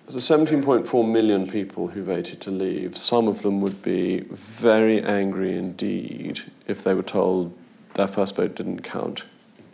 the 0.07 0.19
17.4 0.19 1.11
million 1.11 1.49
people 1.49 1.87
who 1.87 2.03
voted 2.03 2.39
to 2.41 2.51
leave, 2.51 2.95
some 2.95 3.27
of 3.27 3.41
them 3.41 3.61
would 3.61 3.81
be 3.81 4.19
very 4.29 5.01
angry 5.01 5.57
indeed 5.57 6.41
if 6.67 6.83
they 6.83 6.93
were 6.93 7.03
told 7.03 7.57
their 7.95 8.07
first 8.07 8.35
vote 8.35 8.55
didn't 8.55 8.81
count. 8.81 9.23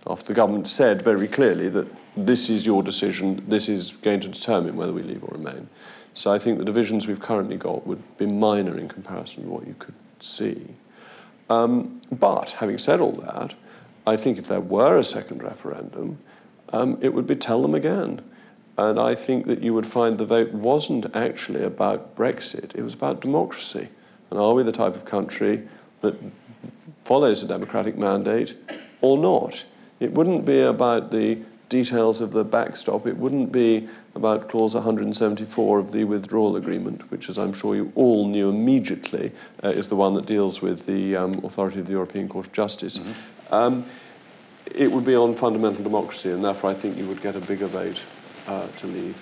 After 0.07 0.27
the 0.27 0.33
government 0.33 0.67
said 0.67 1.01
very 1.01 1.27
clearly 1.27 1.69
that 1.69 1.87
this 2.17 2.49
is 2.49 2.65
your 2.65 2.83
decision, 2.83 3.43
this 3.47 3.69
is 3.69 3.93
going 4.01 4.19
to 4.21 4.27
determine 4.27 4.75
whether 4.75 4.93
we 4.93 5.03
leave 5.03 5.23
or 5.23 5.29
remain. 5.31 5.69
So 6.13 6.31
I 6.31 6.39
think 6.39 6.57
the 6.57 6.65
divisions 6.65 7.07
we've 7.07 7.19
currently 7.19 7.57
got 7.57 7.87
would 7.87 8.17
be 8.17 8.25
minor 8.25 8.77
in 8.77 8.89
comparison 8.89 9.43
to 9.43 9.49
what 9.49 9.67
you 9.67 9.75
could 9.79 9.93
see. 10.19 10.75
Um, 11.49 12.01
but 12.11 12.51
having 12.51 12.77
said 12.77 12.99
all 12.99 13.13
that, 13.13 13.55
I 14.05 14.17
think 14.17 14.37
if 14.37 14.47
there 14.47 14.59
were 14.59 14.97
a 14.97 15.03
second 15.03 15.43
referendum, 15.43 16.17
um, 16.73 16.97
it 17.01 17.13
would 17.13 17.27
be 17.27 17.35
tell 17.35 17.61
them 17.61 17.75
again. 17.75 18.21
And 18.77 18.99
I 18.99 19.15
think 19.15 19.45
that 19.47 19.61
you 19.61 19.73
would 19.73 19.85
find 19.85 20.17
the 20.17 20.25
vote 20.25 20.53
wasn't 20.53 21.15
actually 21.15 21.63
about 21.63 22.15
Brexit, 22.15 22.73
it 22.75 22.81
was 22.81 22.93
about 22.93 23.21
democracy. 23.21 23.89
And 24.29 24.39
are 24.39 24.53
we 24.53 24.63
the 24.63 24.71
type 24.71 24.95
of 24.95 25.05
country 25.05 25.67
that 25.99 26.15
follows 27.03 27.43
a 27.43 27.47
democratic 27.47 27.97
mandate 27.97 28.55
or 29.01 29.17
not? 29.17 29.65
It 30.01 30.11
wouldn't 30.11 30.45
be 30.45 30.59
about 30.61 31.11
the 31.11 31.37
details 31.69 32.19
of 32.19 32.31
the 32.31 32.43
backstop, 32.43 33.07
it 33.07 33.15
wouldn't 33.15 33.51
be 33.51 33.87
about 34.13 34.49
clause 34.49 34.73
174 34.73 35.79
of 35.79 35.91
the 35.93 36.03
withdrawal 36.03 36.57
agreement, 36.57 37.09
which, 37.09 37.29
as 37.29 37.37
I'm 37.37 37.53
sure 37.53 37.75
you 37.75 37.93
all 37.95 38.27
knew 38.27 38.49
immediately, 38.49 39.31
uh, 39.63 39.69
is 39.69 39.87
the 39.87 39.95
one 39.95 40.15
that 40.15 40.25
deals 40.25 40.61
with 40.61 40.85
the 40.85 41.15
um, 41.15 41.45
authority 41.45 41.79
of 41.79 41.85
the 41.85 41.93
European 41.93 42.27
Court 42.27 42.47
of 42.47 42.51
Justice. 42.51 42.97
Mm-hmm. 42.97 43.53
Um, 43.53 43.85
it 44.65 44.91
would 44.91 45.05
be 45.05 45.15
on 45.15 45.35
fundamental 45.35 45.83
democracy, 45.83 46.31
and 46.31 46.43
therefore 46.43 46.71
I 46.71 46.73
think 46.73 46.97
you 46.97 47.05
would 47.05 47.21
get 47.21 47.35
a 47.35 47.39
bigger 47.39 47.67
vote 47.67 48.01
uh, 48.47 48.67
to 48.67 48.87
leave. 48.87 49.21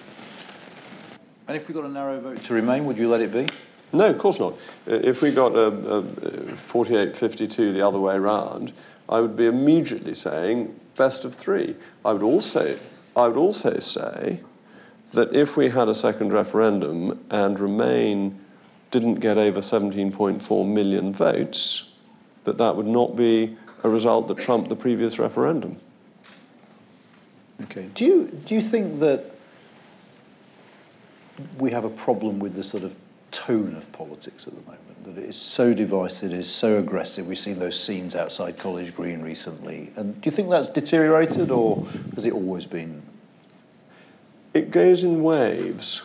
And 1.47 1.57
if 1.57 1.67
we 1.67 1.73
got 1.73 1.83
a 1.83 1.89
narrow 1.89 2.19
vote 2.19 2.43
to 2.45 2.53
remain, 2.53 2.85
would 2.85 2.97
you 2.97 3.09
let 3.09 3.21
it 3.21 3.33
be? 3.33 3.47
No, 3.91 4.05
of 4.05 4.17
course 4.17 4.39
not. 4.39 4.55
If 4.85 5.21
we 5.21 5.31
got 5.31 5.55
a, 5.55 5.67
a 5.67 6.03
48-52 6.03 7.73
the 7.73 7.85
other 7.85 7.99
way 7.99 8.15
around, 8.15 8.71
I 9.09 9.19
would 9.19 9.35
be 9.35 9.47
immediately 9.47 10.13
saying 10.13 10.79
best 10.95 11.25
of 11.25 11.33
three. 11.33 11.75
I 12.05 12.13
would 12.13 12.23
also, 12.23 12.77
I 13.15 13.27
would 13.27 13.37
also 13.37 13.79
say 13.79 14.41
that 15.13 15.35
if 15.35 15.57
we 15.57 15.69
had 15.69 15.89
a 15.89 15.95
second 15.95 16.31
referendum 16.31 17.25
and 17.31 17.59
Remain 17.59 18.39
didn't 18.91 19.15
get 19.15 19.37
over 19.37 19.61
17.4 19.61 20.67
million 20.67 21.11
votes, 21.11 21.85
that 22.43 22.57
that 22.59 22.75
would 22.75 22.85
not 22.85 23.15
be 23.15 23.57
a 23.83 23.89
result 23.89 24.27
that 24.27 24.37
trumped 24.37 24.69
the 24.69 24.75
previous 24.75 25.17
referendum. 25.17 25.77
Okay. 27.63 27.89
Do 27.93 28.05
you, 28.05 28.27
do 28.45 28.55
you 28.55 28.61
think 28.61 28.99
that 28.99 29.25
we 31.57 31.71
have 31.71 31.85
a 31.85 31.89
problem 31.89 32.39
with 32.39 32.55
the 32.55 32.63
sort 32.63 32.83
of 32.83 32.95
tone 33.31 33.75
of 33.75 33.91
politics 33.91 34.47
at 34.47 34.53
the 34.53 34.61
moment, 34.61 35.03
that 35.05 35.17
it 35.17 35.29
is 35.29 35.37
so 35.37 35.73
divisive, 35.73 36.31
it 36.31 36.39
is 36.39 36.51
so 36.51 36.77
aggressive. 36.77 37.27
We've 37.27 37.37
seen 37.37 37.59
those 37.59 37.79
scenes 37.79 38.15
outside 38.15 38.57
College 38.57 38.95
Green 38.95 39.21
recently. 39.21 39.91
And 39.95 40.19
do 40.21 40.27
you 40.27 40.31
think 40.31 40.49
that's 40.49 40.67
deteriorated 40.67 41.51
or 41.51 41.85
has 42.15 42.25
it 42.25 42.33
always 42.33 42.65
been? 42.65 43.03
It 44.53 44.71
goes 44.71 45.03
in 45.03 45.21
waves. 45.23 46.01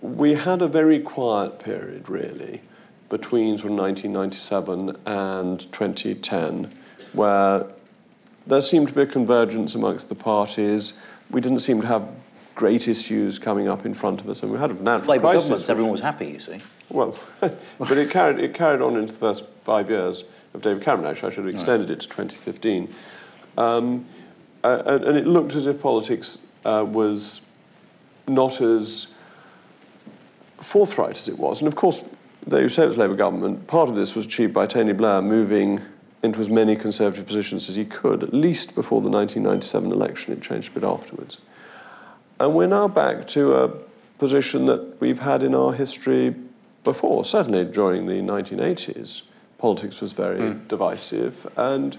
We 0.00 0.34
had 0.34 0.62
a 0.62 0.68
very 0.68 0.98
quiet 0.98 1.58
period, 1.58 2.08
really, 2.08 2.62
between 3.08 3.58
sort 3.58 3.72
of 3.72 3.78
1997 3.78 4.96
and 5.04 5.60
2010, 5.72 6.72
where 7.12 7.66
there 8.46 8.62
seemed 8.62 8.88
to 8.88 8.94
be 8.94 9.02
a 9.02 9.06
convergence 9.06 9.74
amongst 9.74 10.08
the 10.08 10.14
parties. 10.14 10.94
We 11.30 11.40
didn't 11.40 11.60
seem 11.60 11.82
to 11.82 11.86
have 11.86 12.08
great 12.54 12.88
issues 12.88 13.38
coming 13.38 13.68
up 13.68 13.86
in 13.86 13.94
front 13.94 14.20
of 14.20 14.28
us, 14.28 14.42
and 14.42 14.52
we 14.52 14.58
had 14.58 14.70
a 14.70 14.74
natural 14.74 15.12
Labour 15.12 15.22
crisis. 15.22 15.44
governments, 15.44 15.68
everyone 15.68 15.92
was 15.92 16.00
happy, 16.00 16.26
you 16.26 16.40
see. 16.40 16.60
Well, 16.88 17.16
but 17.40 17.98
it 17.98 18.10
carried, 18.10 18.38
it 18.38 18.54
carried 18.54 18.80
on 18.80 18.96
into 18.96 19.12
the 19.12 19.18
first 19.18 19.44
five 19.64 19.88
years 19.90 20.24
of 20.54 20.62
David 20.62 20.82
Cameron, 20.82 21.10
actually. 21.10 21.32
I 21.32 21.34
should 21.34 21.44
have 21.44 21.54
extended 21.54 21.90
it 21.90 22.00
to 22.00 22.06
2015. 22.08 22.94
Um, 23.56 24.06
uh, 24.64 24.82
and, 24.86 25.04
and 25.04 25.18
it 25.18 25.26
looked 25.26 25.54
as 25.54 25.66
if 25.66 25.80
politics 25.80 26.38
uh, 26.64 26.84
was 26.86 27.40
not 28.28 28.60
as 28.60 29.08
forthright 30.60 31.16
as 31.16 31.28
it 31.28 31.38
was. 31.38 31.60
And 31.60 31.68
of 31.68 31.74
course, 31.74 32.02
though 32.46 32.58
you 32.58 32.68
say 32.68 32.84
it 32.84 32.88
was 32.88 32.96
Labour 32.96 33.14
government, 33.14 33.66
part 33.66 33.88
of 33.88 33.94
this 33.94 34.14
was 34.14 34.24
achieved 34.24 34.54
by 34.54 34.66
Tony 34.66 34.92
Blair 34.92 35.20
moving 35.20 35.80
into 36.22 36.40
as 36.40 36.48
many 36.48 36.76
Conservative 36.76 37.26
positions 37.26 37.68
as 37.68 37.74
he 37.74 37.84
could, 37.84 38.22
at 38.22 38.32
least 38.32 38.74
before 38.74 39.00
the 39.00 39.10
1997 39.10 39.90
election. 39.90 40.32
It 40.32 40.40
changed 40.40 40.70
a 40.70 40.74
bit 40.80 40.84
afterwards. 40.84 41.38
And 42.42 42.56
we're 42.56 42.66
now 42.66 42.88
back 42.88 43.28
to 43.28 43.54
a 43.54 43.68
position 44.18 44.66
that 44.66 45.00
we've 45.00 45.20
had 45.20 45.44
in 45.44 45.54
our 45.54 45.72
history 45.72 46.34
before. 46.82 47.24
Certainly 47.24 47.66
during 47.66 48.06
the 48.06 48.14
1980s, 48.14 49.22
politics 49.58 50.00
was 50.00 50.12
very 50.12 50.40
mm. 50.40 50.66
divisive. 50.66 51.46
And 51.56 51.96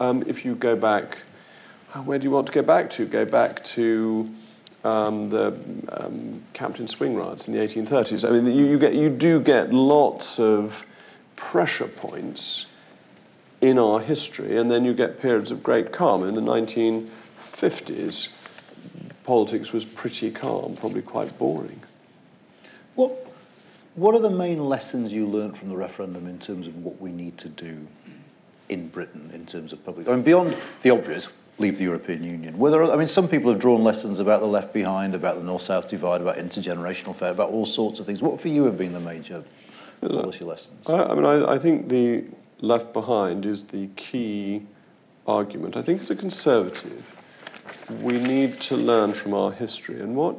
um, 0.00 0.24
if 0.26 0.46
you 0.46 0.54
go 0.54 0.76
back, 0.76 1.18
uh, 1.92 2.00
where 2.00 2.18
do 2.18 2.24
you 2.24 2.30
want 2.30 2.46
to 2.46 2.54
go 2.54 2.62
back 2.62 2.88
to? 2.92 3.04
Go 3.04 3.26
back 3.26 3.62
to 3.64 4.34
um, 4.82 5.28
the 5.28 5.48
um, 5.90 6.42
Captain 6.54 6.88
Swing 6.88 7.14
riots 7.14 7.46
in 7.46 7.52
the 7.52 7.58
1830s. 7.58 8.26
I 8.26 8.32
mean, 8.32 8.46
you, 8.46 8.64
you, 8.64 8.78
get, 8.78 8.94
you 8.94 9.10
do 9.10 9.40
get 9.40 9.74
lots 9.74 10.38
of 10.38 10.86
pressure 11.36 11.88
points 11.88 12.64
in 13.60 13.78
our 13.78 14.00
history, 14.00 14.56
and 14.56 14.70
then 14.70 14.86
you 14.86 14.94
get 14.94 15.20
periods 15.20 15.50
of 15.50 15.62
great 15.62 15.92
calm. 15.92 16.22
In 16.22 16.34
the 16.34 16.40
1950s, 16.40 18.28
politics 19.26 19.72
was 19.72 19.84
pretty 19.84 20.30
calm, 20.30 20.76
probably 20.76 21.02
quite 21.02 21.36
boring. 21.38 21.82
What, 22.94 23.34
what 23.96 24.14
are 24.14 24.20
the 24.20 24.30
main 24.30 24.64
lessons 24.64 25.12
you 25.12 25.26
learned 25.26 25.58
from 25.58 25.68
the 25.68 25.76
referendum 25.76 26.26
in 26.26 26.38
terms 26.38 26.66
of 26.66 26.76
what 26.76 27.00
we 27.00 27.10
need 27.10 27.36
to 27.38 27.48
do 27.48 27.88
in 28.68 28.88
Britain 28.88 29.30
in 29.34 29.44
terms 29.44 29.72
of 29.72 29.84
public? 29.84 30.08
I 30.08 30.12
mean, 30.12 30.22
beyond 30.22 30.56
the 30.82 30.90
obvious, 30.90 31.28
leave 31.58 31.78
the 31.78 31.84
European 31.84 32.22
Union. 32.22 32.56
Whether 32.56 32.84
I 32.84 32.96
mean, 32.96 33.08
some 33.08 33.28
people 33.28 33.50
have 33.50 33.60
drawn 33.60 33.82
lessons 33.82 34.20
about 34.20 34.40
the 34.40 34.46
left 34.46 34.72
behind, 34.72 35.14
about 35.14 35.36
the 35.36 35.42
north-south 35.42 35.88
divide, 35.88 36.20
about 36.20 36.36
intergenerational 36.36 37.14
fair, 37.14 37.32
about 37.32 37.50
all 37.50 37.66
sorts 37.66 37.98
of 37.98 38.06
things. 38.06 38.22
What 38.22 38.40
for 38.40 38.48
you 38.48 38.64
have 38.64 38.78
been 38.78 38.92
the 38.92 39.00
major 39.00 39.42
policy 40.00 40.44
lessons? 40.44 40.88
I, 40.88 41.02
I 41.02 41.14
mean, 41.14 41.24
I, 41.24 41.54
I 41.54 41.58
think 41.58 41.88
the 41.88 42.24
left 42.60 42.92
behind 42.92 43.44
is 43.44 43.66
the 43.66 43.88
key 43.96 44.66
argument. 45.26 45.76
I 45.76 45.82
think 45.82 46.02
as 46.02 46.10
a 46.10 46.16
conservative, 46.16 47.15
we 48.00 48.18
need 48.18 48.60
to 48.62 48.76
learn 48.76 49.14
from 49.14 49.34
our 49.34 49.52
history 49.52 50.00
and 50.00 50.16
what 50.16 50.36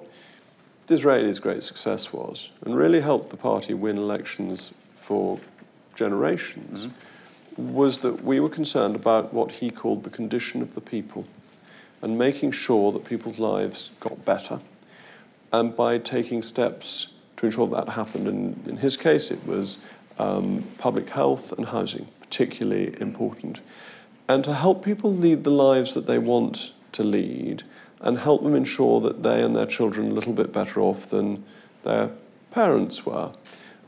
Disraeli's 0.88 1.39
great 1.39 1.63
success 1.63 2.13
was, 2.13 2.49
and 2.61 2.75
really 2.75 3.01
helped 3.01 3.30
the 3.30 3.38
party 3.38 3.73
win 3.73 3.97
elections 3.97 4.71
for 4.93 5.39
generations. 5.95 6.86
Mm-hmm 6.86 7.07
was 7.57 7.99
that 7.99 8.23
we 8.23 8.39
were 8.39 8.49
concerned 8.49 8.95
about 8.95 9.34
what 9.34 9.53
he 9.53 9.71
called 9.71 10.03
the 10.03 10.09
condition 10.09 10.61
of 10.61 10.75
the 10.75 10.82
people 10.82 11.25
and 12.01 12.17
making 12.17 12.51
sure 12.51 12.91
that 12.91 13.03
people's 13.03 13.39
lives 13.39 13.89
got 13.99 14.23
better. 14.23 14.59
And 15.51 15.75
by 15.75 15.97
taking 15.97 16.43
steps 16.43 17.07
to 17.38 17.47
ensure 17.47 17.67
that 17.67 17.89
happened, 17.89 18.28
and 18.28 18.67
in 18.67 18.78
his 18.78 18.95
case, 18.95 19.32
it 19.32 19.45
was 19.47 19.80
um, 20.19 20.67
public 20.78 21.09
health 21.09 21.51
and 21.51 21.65
housing, 21.67 22.07
particularly 22.21 22.95
important. 23.01 23.59
And 24.30 24.43
to 24.43 24.53
help 24.53 24.86
people 24.86 25.13
lead 25.13 25.43
the 25.43 25.51
lives 25.51 25.95
that 25.95 26.05
they 26.05 26.19
want 26.19 26.73
to 26.93 27.03
lead 27.03 27.63
and 28.01 28.19
help 28.19 28.43
them 28.43 28.55
ensure 28.55 29.01
that 29.01 29.23
they 29.23 29.41
and 29.41 29.55
their 29.55 29.65
children 29.65 30.07
are 30.07 30.11
a 30.11 30.13
little 30.13 30.33
bit 30.33 30.53
better 30.53 30.79
off 30.81 31.09
than 31.09 31.43
their 31.83 32.11
parents 32.51 33.05
were. 33.05 33.31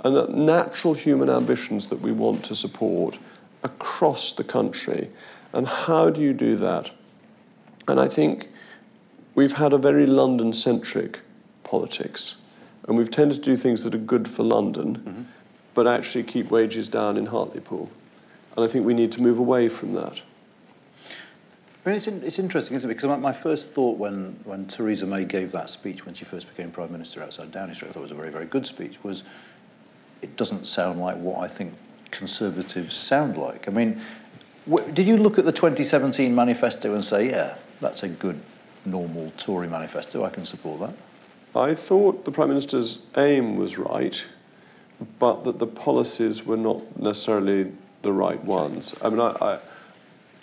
And 0.04 0.16
that 0.16 0.32
natural 0.32 0.94
human 0.94 1.30
ambitions 1.30 1.88
that 1.88 2.02
we 2.02 2.12
want 2.12 2.44
to 2.46 2.56
support 2.56 3.20
across 3.64 4.32
the 4.34 4.44
country. 4.44 5.10
And 5.54 5.68
how 5.68 6.10
do 6.10 6.22
you 6.22 6.34
do 6.34 6.56
that? 6.56 6.92
And 7.88 8.00
I 8.00 8.08
think 8.08 8.50
we've 9.36 9.54
had 9.54 9.74
a 9.74 9.78
very 9.78 10.06
London 10.06 10.54
centric 10.54 11.20
politics. 11.64 12.36
And 12.88 12.98
we've 12.98 13.12
tended 13.12 13.44
to 13.44 13.50
do 13.52 13.58
things 13.58 13.84
that 13.84 13.94
are 13.94 14.00
good 14.00 14.28
for 14.28 14.44
London, 14.44 14.98
mm-hmm. 14.98 15.22
but 15.74 15.86
actually 15.86 16.24
keep 16.24 16.50
wages 16.50 16.90
down 16.90 17.18
in 17.18 17.28
Hartlepool. 17.28 17.92
And 18.56 18.66
I 18.66 18.68
think 18.68 18.86
we 18.86 18.94
need 18.94 19.12
to 19.14 19.22
move 19.22 19.38
away 19.38 19.70
from 19.70 19.94
that. 19.94 20.22
I 21.86 21.90
mean, 21.90 21.98
it's, 21.98 22.08
in, 22.08 22.24
it's 22.24 22.40
interesting, 22.40 22.76
isn't 22.76 22.90
it? 22.90 22.94
Because 22.94 23.08
my, 23.08 23.16
my 23.16 23.32
first 23.32 23.72
thought 23.72 23.98
when, 23.98 24.38
when 24.44 24.66
Theresa 24.66 25.06
May 25.06 25.24
gave 25.24 25.54
that 25.54 25.70
speech 25.70 26.06
when 26.06 26.14
she 26.14 26.26
first 26.26 26.50
became 26.50 26.72
Prime 26.72 26.92
Minister 26.92 27.24
outside 27.24 27.52
Downing 27.52 27.76
Street, 27.76 27.90
I 27.90 27.92
thought 27.94 28.02
it 28.02 28.04
was 28.04 28.12
a 28.12 28.16
very, 28.16 28.32
very 28.32 28.46
good 28.46 28.68
speech, 28.68 29.02
was 29.04 29.24
it 30.22 30.36
doesn't 30.36 30.68
sound 30.68 31.00
like 31.00 31.16
what 31.18 31.40
I 31.40 31.48
think 31.48 31.74
Conservatives 32.12 32.96
sound 32.96 33.38
like? 33.38 33.68
I 33.68 33.72
mean, 33.72 34.02
did 34.94 35.08
you 35.08 35.16
look 35.16 35.40
at 35.40 35.46
the 35.46 35.54
2017 35.54 36.36
manifesto 36.36 36.94
and 36.94 37.04
say, 37.04 37.30
yeah, 37.30 37.56
that's 37.80 38.04
a 38.04 38.10
good, 38.10 38.42
normal 38.86 39.32
Tory 39.38 39.68
manifesto, 39.68 40.26
I 40.26 40.30
can 40.30 40.46
support 40.46 40.82
that? 40.82 40.96
I 41.56 41.76
thought 41.76 42.26
the 42.26 42.32
Prime 42.32 42.50
Minister's 42.50 43.00
aim 43.16 43.56
was 43.56 43.78
right, 43.78 44.26
but 45.18 45.46
that 45.46 45.60
the 45.60 45.68
policies 45.68 46.46
were 46.46 46.58
not 46.58 47.00
necessarily 47.00 47.72
the 48.02 48.12
right 48.12 48.44
ones. 48.44 48.94
I 49.02 49.10
mean, 49.10 49.22
I, 49.22 49.30
I, 49.42 49.60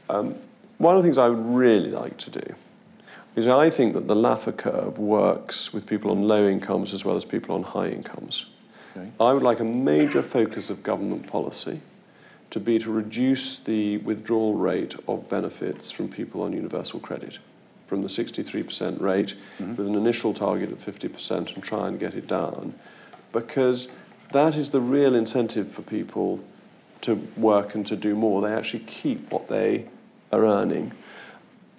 um, 0.09 0.37
one 0.79 0.97
of 0.97 1.03
the 1.03 1.07
things 1.07 1.19
I 1.19 1.29
would 1.29 1.47
really 1.47 1.91
like 1.91 2.17
to 2.19 2.31
do 2.31 2.55
is 3.35 3.47
I 3.47 3.69
think 3.71 3.93
that 3.95 4.09
the 4.09 4.15
Laffer 4.15 4.57
curve 4.57 4.99
works 4.99 5.73
with 5.73 5.87
people 5.87 6.11
on 6.11 6.27
low 6.27 6.49
incomes 6.49 6.95
as 6.95 7.05
well 7.05 7.17
as 7.17 7.25
people 7.25 7.55
on 7.55 7.63
high 7.63 7.89
incomes. 7.89 8.47
Okay. 8.97 9.11
I 9.21 9.33
would 9.33 9.43
like 9.43 9.61
a 9.61 9.65
major 9.65 10.23
focus 10.23 10.71
of 10.71 10.83
government 10.83 11.27
policy 11.27 11.81
to 12.51 12.61
be 12.61 12.79
to 12.79 12.91
reduce 12.91 13.59
the 13.59 13.99
withdrawal 13.99 14.55
rate 14.55 14.95
of 15.07 15.29
benefits 15.29 15.91
from 15.91 16.09
people 16.09 16.43
on 16.43 16.53
universal 16.53 16.99
credit 17.01 17.39
from 17.87 18.03
the 18.03 18.09
63% 18.09 19.01
rate 19.01 19.35
mm-hmm. 19.59 19.77
with 19.77 19.87
an 19.87 19.95
initial 19.95 20.35
target 20.35 20.73
of 20.73 20.85
50% 20.85 21.55
and 21.55 21.63
try 21.63 21.87
and 21.87 22.01
get 22.01 22.15
it 22.15 22.27
down 22.27 22.75
because 23.33 23.89
that 24.33 24.57
is 24.57 24.71
the 24.71 24.81
real 24.81 25.15
incentive 25.15 25.71
for 25.71 25.83
people 25.83 26.41
to 27.03 27.15
work 27.37 27.75
and 27.75 27.87
to 27.87 27.95
do 27.95 28.15
more. 28.15 28.43
They 28.43 28.53
actually 28.53 28.85
keep 28.87 29.31
what 29.31 29.49
they 29.49 29.87
are 30.33 30.45
earning. 30.45 30.93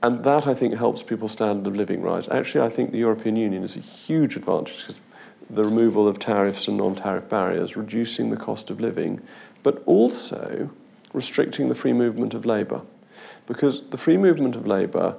And 0.04 0.24
that, 0.24 0.46
I 0.46 0.54
think, 0.54 0.76
helps 0.76 1.02
people's 1.02 1.32
standard 1.32 1.68
of 1.68 1.76
living 1.76 2.02
rise. 2.02 2.28
Actually, 2.30 2.66
I 2.66 2.70
think 2.70 2.92
the 2.92 3.00
European 3.00 3.36
Union 3.36 3.64
is 3.64 3.76
a 3.76 3.80
huge 3.80 4.36
advantage 4.36 4.86
because 4.86 5.02
the 5.50 5.64
removal 5.64 6.08
of 6.08 6.20
tariffs 6.20 6.68
and 6.68 6.78
non 6.78 6.96
tariff 6.96 7.28
barriers, 7.30 7.76
reducing 7.76 8.30
the 8.30 8.38
cost 8.38 8.70
of 8.70 8.80
living, 8.80 9.22
but 9.64 9.82
also 9.86 10.70
restricting 11.14 11.70
the 11.70 11.76
free 11.76 11.94
movement 11.94 12.34
of 12.34 12.46
labour. 12.46 12.82
Because 13.48 13.82
the 13.90 13.98
free 13.98 14.18
movement 14.18 14.56
of 14.56 14.68
labour 14.68 15.16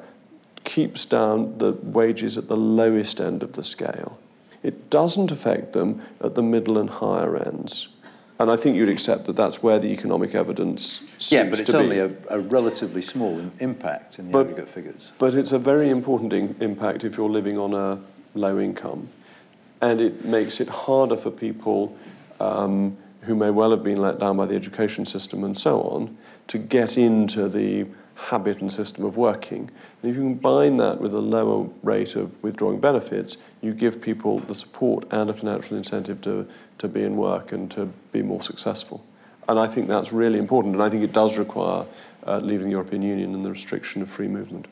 keeps 0.64 1.04
down 1.04 1.58
the 1.58 1.72
wages 1.72 2.36
at 2.36 2.48
the 2.48 2.56
lowest 2.56 3.20
end 3.20 3.42
of 3.42 3.54
the 3.54 3.64
scale. 3.64 4.18
It 4.62 4.90
doesn't 4.90 5.30
affect 5.30 5.72
them 5.72 6.02
at 6.20 6.34
the 6.34 6.42
middle 6.42 6.78
and 6.78 6.90
higher 6.90 7.36
ends. 7.36 7.88
And 8.40 8.50
I 8.50 8.56
think 8.56 8.76
you'd 8.76 8.88
accept 8.88 9.24
that 9.24 9.34
that's 9.34 9.62
where 9.62 9.80
the 9.80 9.88
economic 9.88 10.34
evidence 10.34 11.00
seems 11.18 11.32
Yeah, 11.32 11.44
but 11.50 11.60
it's 11.60 11.74
only 11.74 11.98
a, 11.98 12.12
a, 12.28 12.38
relatively 12.38 13.02
small 13.02 13.50
impact 13.58 14.20
in 14.20 14.26
the 14.26 14.32
but, 14.32 14.46
aggregate 14.46 14.68
figures. 14.68 15.10
But 15.18 15.34
it's 15.34 15.50
a 15.50 15.58
very 15.58 15.90
important 15.90 16.32
in, 16.32 16.54
impact 16.60 17.02
if 17.02 17.16
you're 17.16 17.28
living 17.28 17.58
on 17.58 17.74
a 17.74 18.00
low 18.34 18.60
income 18.60 19.08
and 19.80 20.00
it 20.00 20.24
makes 20.24 20.60
it 20.60 20.68
harder 20.68 21.16
for 21.16 21.30
people 21.30 21.96
um, 22.40 22.96
who 23.22 23.34
may 23.34 23.50
well 23.50 23.70
have 23.70 23.82
been 23.82 24.00
let 24.00 24.18
down 24.18 24.36
by 24.36 24.46
the 24.46 24.54
education 24.54 25.04
system 25.04 25.44
and 25.44 25.56
so 25.56 25.82
on 25.82 26.16
to 26.48 26.58
get 26.58 26.96
into 26.96 27.48
the 27.48 27.86
habit 28.18 28.60
and 28.60 28.70
system 28.70 29.04
of 29.04 29.16
working. 29.16 29.70
And 30.02 30.10
if 30.10 30.16
you 30.16 30.22
combine 30.22 30.76
that 30.78 31.00
with 31.00 31.14
a 31.14 31.20
lower 31.20 31.68
rate 31.82 32.16
of 32.16 32.42
withdrawing 32.42 32.80
benefits, 32.80 33.36
you 33.62 33.72
give 33.72 34.00
people 34.00 34.40
the 34.40 34.54
support 34.54 35.04
and 35.10 35.30
a 35.30 35.34
financial 35.34 35.76
incentive 35.76 36.20
to, 36.22 36.46
to 36.78 36.88
be 36.88 37.04
in 37.04 37.16
work 37.16 37.52
and 37.52 37.70
to 37.70 37.86
be 38.12 38.22
more 38.22 38.42
successful. 38.42 39.04
And 39.48 39.58
I 39.58 39.66
think 39.66 39.88
that's 39.88 40.12
really 40.12 40.38
important, 40.38 40.74
and 40.74 40.82
I 40.82 40.90
think 40.90 41.02
it 41.02 41.12
does 41.12 41.38
require 41.38 41.86
uh, 42.26 42.38
leaving 42.38 42.66
the 42.66 42.72
European 42.72 43.02
Union 43.02 43.34
and 43.34 43.44
the 43.44 43.50
restriction 43.50 44.02
of 44.02 44.10
free 44.10 44.28
movement. 44.28 44.66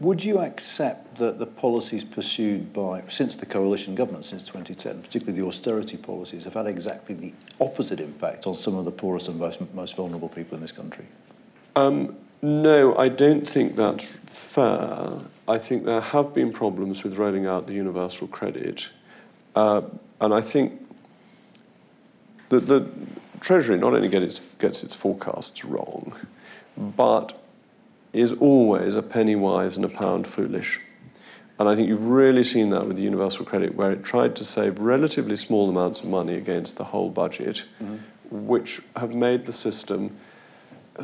Would 0.00 0.22
you 0.22 0.38
accept 0.38 1.16
that 1.16 1.38
the 1.38 1.46
policies 1.46 2.04
pursued 2.04 2.72
by, 2.72 3.02
since 3.08 3.34
the 3.34 3.46
coalition 3.46 3.94
government, 3.94 4.26
since 4.26 4.44
2010, 4.44 5.02
particularly 5.02 5.40
the 5.40 5.46
austerity 5.46 5.96
policies, 5.96 6.44
have 6.44 6.54
had 6.54 6.66
exactly 6.66 7.14
the 7.14 7.32
opposite 7.60 7.98
impact 7.98 8.46
on 8.46 8.54
some 8.54 8.76
of 8.76 8.84
the 8.84 8.92
poorest 8.92 9.28
and 9.28 9.38
most, 9.40 9.60
most 9.74 9.96
vulnerable 9.96 10.28
people 10.28 10.54
in 10.54 10.60
this 10.60 10.70
country? 10.70 11.06
Um, 11.76 12.16
no, 12.42 12.96
I 12.96 13.08
don't 13.08 13.48
think 13.48 13.76
that's 13.76 14.18
fair. 14.24 15.20
I 15.46 15.58
think 15.58 15.84
there 15.84 16.00
have 16.00 16.34
been 16.34 16.52
problems 16.52 17.02
with 17.02 17.18
rolling 17.18 17.46
out 17.46 17.66
the 17.66 17.74
universal 17.74 18.28
credit. 18.28 18.90
Uh, 19.54 19.82
and 20.20 20.34
I 20.34 20.40
think 20.40 20.86
that 22.50 22.66
the 22.66 22.88
Treasury 23.40 23.78
not 23.78 23.94
only 23.94 24.08
get 24.08 24.22
its, 24.22 24.40
gets 24.58 24.82
its 24.82 24.94
forecasts 24.94 25.64
wrong, 25.64 26.14
but 26.76 27.40
is 28.12 28.32
always 28.32 28.94
a 28.94 29.02
penny 29.02 29.36
wise 29.36 29.76
and 29.76 29.84
a 29.84 29.88
pound 29.88 30.26
foolish. 30.26 30.80
And 31.58 31.68
I 31.68 31.74
think 31.74 31.88
you've 31.88 32.06
really 32.06 32.44
seen 32.44 32.70
that 32.70 32.86
with 32.86 32.96
the 32.96 33.02
universal 33.02 33.44
credit, 33.44 33.74
where 33.74 33.90
it 33.90 34.04
tried 34.04 34.36
to 34.36 34.44
save 34.44 34.78
relatively 34.78 35.36
small 35.36 35.68
amounts 35.68 36.00
of 36.00 36.06
money 36.06 36.34
against 36.34 36.76
the 36.76 36.84
whole 36.84 37.10
budget, 37.10 37.64
mm-hmm. 37.82 37.96
which 38.30 38.80
have 38.96 39.12
made 39.12 39.46
the 39.46 39.52
system 39.52 40.16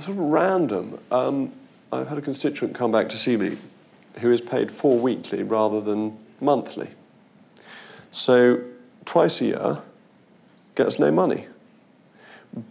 sort 0.00 0.08
of 0.08 0.18
random. 0.18 0.98
Um, 1.10 1.52
I've 1.92 2.08
had 2.08 2.18
a 2.18 2.22
constituent 2.22 2.74
come 2.74 2.90
back 2.90 3.08
to 3.10 3.18
see 3.18 3.36
me 3.36 3.58
who 4.20 4.32
is 4.32 4.40
paid 4.40 4.70
four 4.70 4.98
weekly 4.98 5.42
rather 5.42 5.80
than 5.80 6.16
monthly. 6.40 6.90
So 8.10 8.60
twice 9.04 9.40
a 9.40 9.44
year 9.44 9.82
gets 10.74 10.98
no 10.98 11.10
money. 11.10 11.46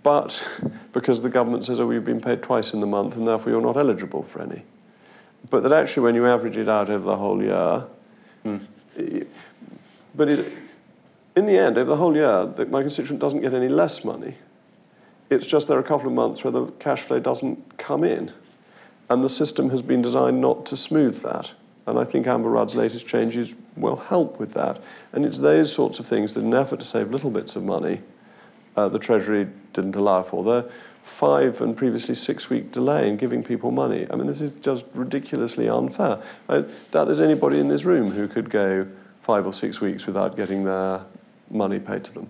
But 0.02 0.48
because 0.94 1.22
the 1.22 1.30
government 1.30 1.66
says, 1.66 1.80
oh, 1.80 1.92
you've 1.92 2.06
been 2.06 2.22
paid 2.22 2.42
twice 2.42 2.74
in 2.74 2.80
the 2.80 2.88
month 2.88 3.18
and 3.18 3.28
therefore 3.28 3.52
you're 3.52 3.62
not 3.62 3.78
eligible 3.78 4.24
for 4.24 4.42
any. 4.42 4.64
But 5.50 5.64
that 5.64 5.74
actually, 5.74 6.04
when 6.04 6.16
you 6.16 6.26
average 6.26 6.58
it 6.58 6.70
out 6.70 6.90
over 6.90 7.04
the 7.04 7.18
whole 7.18 7.42
year, 7.42 7.86
mm. 8.46 9.28
but 10.16 10.30
it, 10.30 10.54
in 11.36 11.46
the 11.46 11.58
end, 11.58 11.78
over 11.78 11.90
the 11.90 11.98
whole 11.98 12.16
year, 12.16 12.46
the, 12.46 12.66
my 12.66 12.82
constituent 12.82 13.20
doesn't 13.20 13.42
get 13.42 13.54
any 13.54 13.68
less 13.68 14.06
money. 14.06 14.36
It's 15.34 15.48
just 15.48 15.68
there 15.68 15.78
are 15.78 15.82
a 15.82 15.84
couple 15.84 16.08
of 16.08 16.14
months 16.14 16.44
where 16.44 16.52
the 16.52 16.68
cash 16.80 17.02
flow 17.02 17.20
doesn't 17.20 17.78
come 17.78 18.04
in. 18.04 18.32
And 19.10 19.24
the 19.24 19.30
system 19.30 19.70
has 19.70 19.82
been 19.82 20.02
designed 20.02 20.40
not 20.40 20.66
to 20.68 20.78
smooth 20.78 21.22
that. 21.24 21.52
And 21.86 22.00
I 22.00 22.06
think 22.06 22.26
Amber 22.26 22.50
Rudd's 22.50 22.76
latest 22.76 23.06
changes 23.06 23.56
will 23.76 23.98
help 23.98 24.40
with 24.40 24.54
that. 24.54 24.82
And 25.12 25.26
it's 25.26 25.40
those 25.40 25.74
sorts 25.74 26.00
of 26.00 26.08
things 26.08 26.34
that, 26.34 26.40
in 26.40 26.48
an 26.48 26.54
effort 26.54 26.80
to 26.80 26.86
save 26.86 27.12
little 27.12 27.30
bits 27.30 27.56
of 27.56 27.64
money, 27.64 28.02
uh, 28.78 28.88
the 28.88 29.00
Treasury 29.00 29.48
didn't 29.74 29.96
allow 29.96 30.24
for. 30.24 30.44
The 30.44 30.72
five 31.04 31.60
and 31.60 31.76
previously 31.76 32.16
six 32.16 32.50
week 32.50 32.72
delay 32.72 33.10
in 33.10 33.18
giving 33.18 33.44
people 33.44 33.72
money. 33.72 34.08
I 34.10 34.16
mean, 34.16 34.28
this 34.28 34.40
is 34.40 34.56
just 34.56 34.86
ridiculously 34.94 35.68
unfair. 35.68 36.24
I 36.48 36.64
doubt 36.92 37.06
there's 37.06 37.20
anybody 37.20 37.60
in 37.60 37.68
this 37.68 37.84
room 37.84 38.12
who 38.12 38.28
could 38.28 38.50
go 38.50 38.88
five 39.22 39.46
or 39.46 39.54
six 39.54 39.82
weeks 39.82 40.06
without 40.06 40.38
getting 40.38 40.64
their 40.64 41.02
money 41.50 41.80
paid 41.80 42.06
to 42.06 42.14
them. 42.14 42.30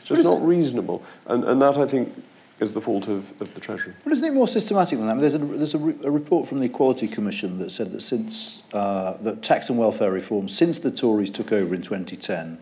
It's 0.00 0.08
just 0.08 0.24
not 0.24 0.44
reasonable. 0.44 1.02
And, 1.26 1.44
and 1.44 1.60
that, 1.60 1.76
I 1.76 1.86
think, 1.86 2.24
is 2.60 2.74
the 2.74 2.80
fault 2.80 3.06
of, 3.06 3.40
of 3.40 3.54
the 3.54 3.60
Treasury. 3.60 3.94
But 4.04 4.12
isn't 4.12 4.24
it 4.24 4.34
more 4.34 4.48
systematic 4.48 4.98
than 4.98 5.06
that? 5.06 5.12
I 5.12 5.14
mean, 5.14 5.20
there's 5.22 5.34
a, 5.34 5.38
there's 5.38 5.74
a, 5.74 5.78
re, 5.78 5.94
a, 6.04 6.10
report 6.10 6.48
from 6.48 6.60
the 6.60 6.66
Equality 6.66 7.08
Commission 7.08 7.58
that 7.58 7.70
said 7.70 7.92
that 7.92 8.02
since 8.02 8.62
uh, 8.72 9.16
that 9.20 9.42
tax 9.42 9.68
and 9.68 9.78
welfare 9.78 10.10
reform, 10.10 10.48
since 10.48 10.78
the 10.78 10.90
Tories 10.90 11.30
took 11.30 11.52
over 11.52 11.74
in 11.74 11.82
2010, 11.82 12.58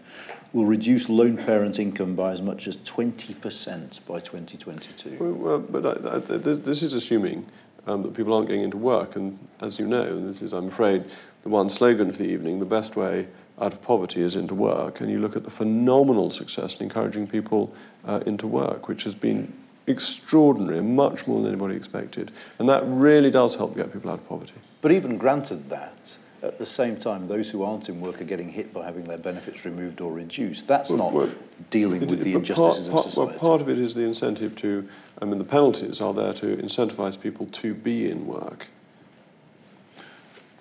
will 0.52 0.66
reduce 0.66 1.08
lone 1.08 1.36
parent 1.36 1.78
income 1.78 2.14
by 2.14 2.32
as 2.32 2.40
much 2.40 2.66
as 2.66 2.76
20% 2.78 4.04
by 4.06 4.20
2022. 4.20 5.16
Well, 5.18 5.58
but 5.58 5.86
I, 5.86 6.16
I, 6.16 6.18
this 6.18 6.82
is 6.82 6.94
assuming 6.94 7.46
um, 7.86 8.02
that 8.02 8.14
people 8.14 8.34
aren't 8.34 8.48
getting 8.48 8.62
into 8.62 8.76
work. 8.76 9.16
And 9.16 9.38
as 9.60 9.78
you 9.78 9.86
know, 9.86 10.26
this 10.26 10.42
is, 10.42 10.52
I'm 10.52 10.68
afraid, 10.68 11.04
the 11.42 11.48
one 11.48 11.68
slogan 11.68 12.10
for 12.12 12.18
the 12.18 12.28
evening, 12.28 12.58
the 12.58 12.66
best 12.66 12.96
way 12.96 13.28
out 13.58 13.72
of 13.72 13.82
poverty 13.82 14.22
is 14.22 14.36
into 14.36 14.54
work. 14.54 15.00
And 15.00 15.10
you 15.10 15.18
look 15.18 15.36
at 15.36 15.44
the 15.44 15.50
phenomenal 15.50 16.30
success 16.30 16.74
in 16.74 16.82
encouraging 16.82 17.26
people 17.26 17.74
uh, 18.04 18.20
into 18.26 18.46
work, 18.46 18.88
which 18.88 19.04
has 19.04 19.14
been 19.14 19.52
extraordinary 19.86 20.82
much 20.82 21.26
more 21.26 21.40
than 21.40 21.52
anybody 21.52 21.76
expected. 21.76 22.30
And 22.58 22.68
that 22.68 22.82
really 22.86 23.30
does 23.30 23.56
help 23.56 23.76
get 23.76 23.92
people 23.92 24.10
out 24.10 24.18
of 24.18 24.28
poverty. 24.28 24.54
But 24.80 24.92
even 24.92 25.16
granted 25.18 25.70
that, 25.70 26.16
at 26.42 26.58
the 26.58 26.66
same 26.66 26.96
time, 26.96 27.28
those 27.28 27.50
who 27.50 27.62
aren't 27.62 27.88
in 27.88 28.00
work 28.00 28.20
are 28.20 28.24
getting 28.24 28.50
hit 28.50 28.72
by 28.72 28.84
having 28.84 29.04
their 29.04 29.18
benefits 29.18 29.64
removed 29.64 30.00
or 30.00 30.12
reduced. 30.12 30.68
That's 30.68 30.90
well, 30.90 30.98
not 30.98 31.12
well, 31.12 31.30
dealing 31.70 32.02
it, 32.02 32.10
with 32.10 32.22
the 32.22 32.34
injustices 32.34 32.88
part, 32.88 33.06
in 33.06 33.10
society. 33.10 33.30
Well, 33.30 33.38
part 33.38 33.60
of 33.60 33.68
it 33.68 33.78
is 33.78 33.94
the 33.94 34.02
incentive 34.02 34.54
to, 34.56 34.88
I 35.20 35.24
mean, 35.24 35.38
the 35.38 35.44
penalties 35.44 36.00
are 36.00 36.14
there 36.14 36.34
to 36.34 36.56
incentivize 36.56 37.20
people 37.20 37.46
to 37.46 37.74
be 37.74 38.10
in 38.10 38.26
work. 38.26 38.68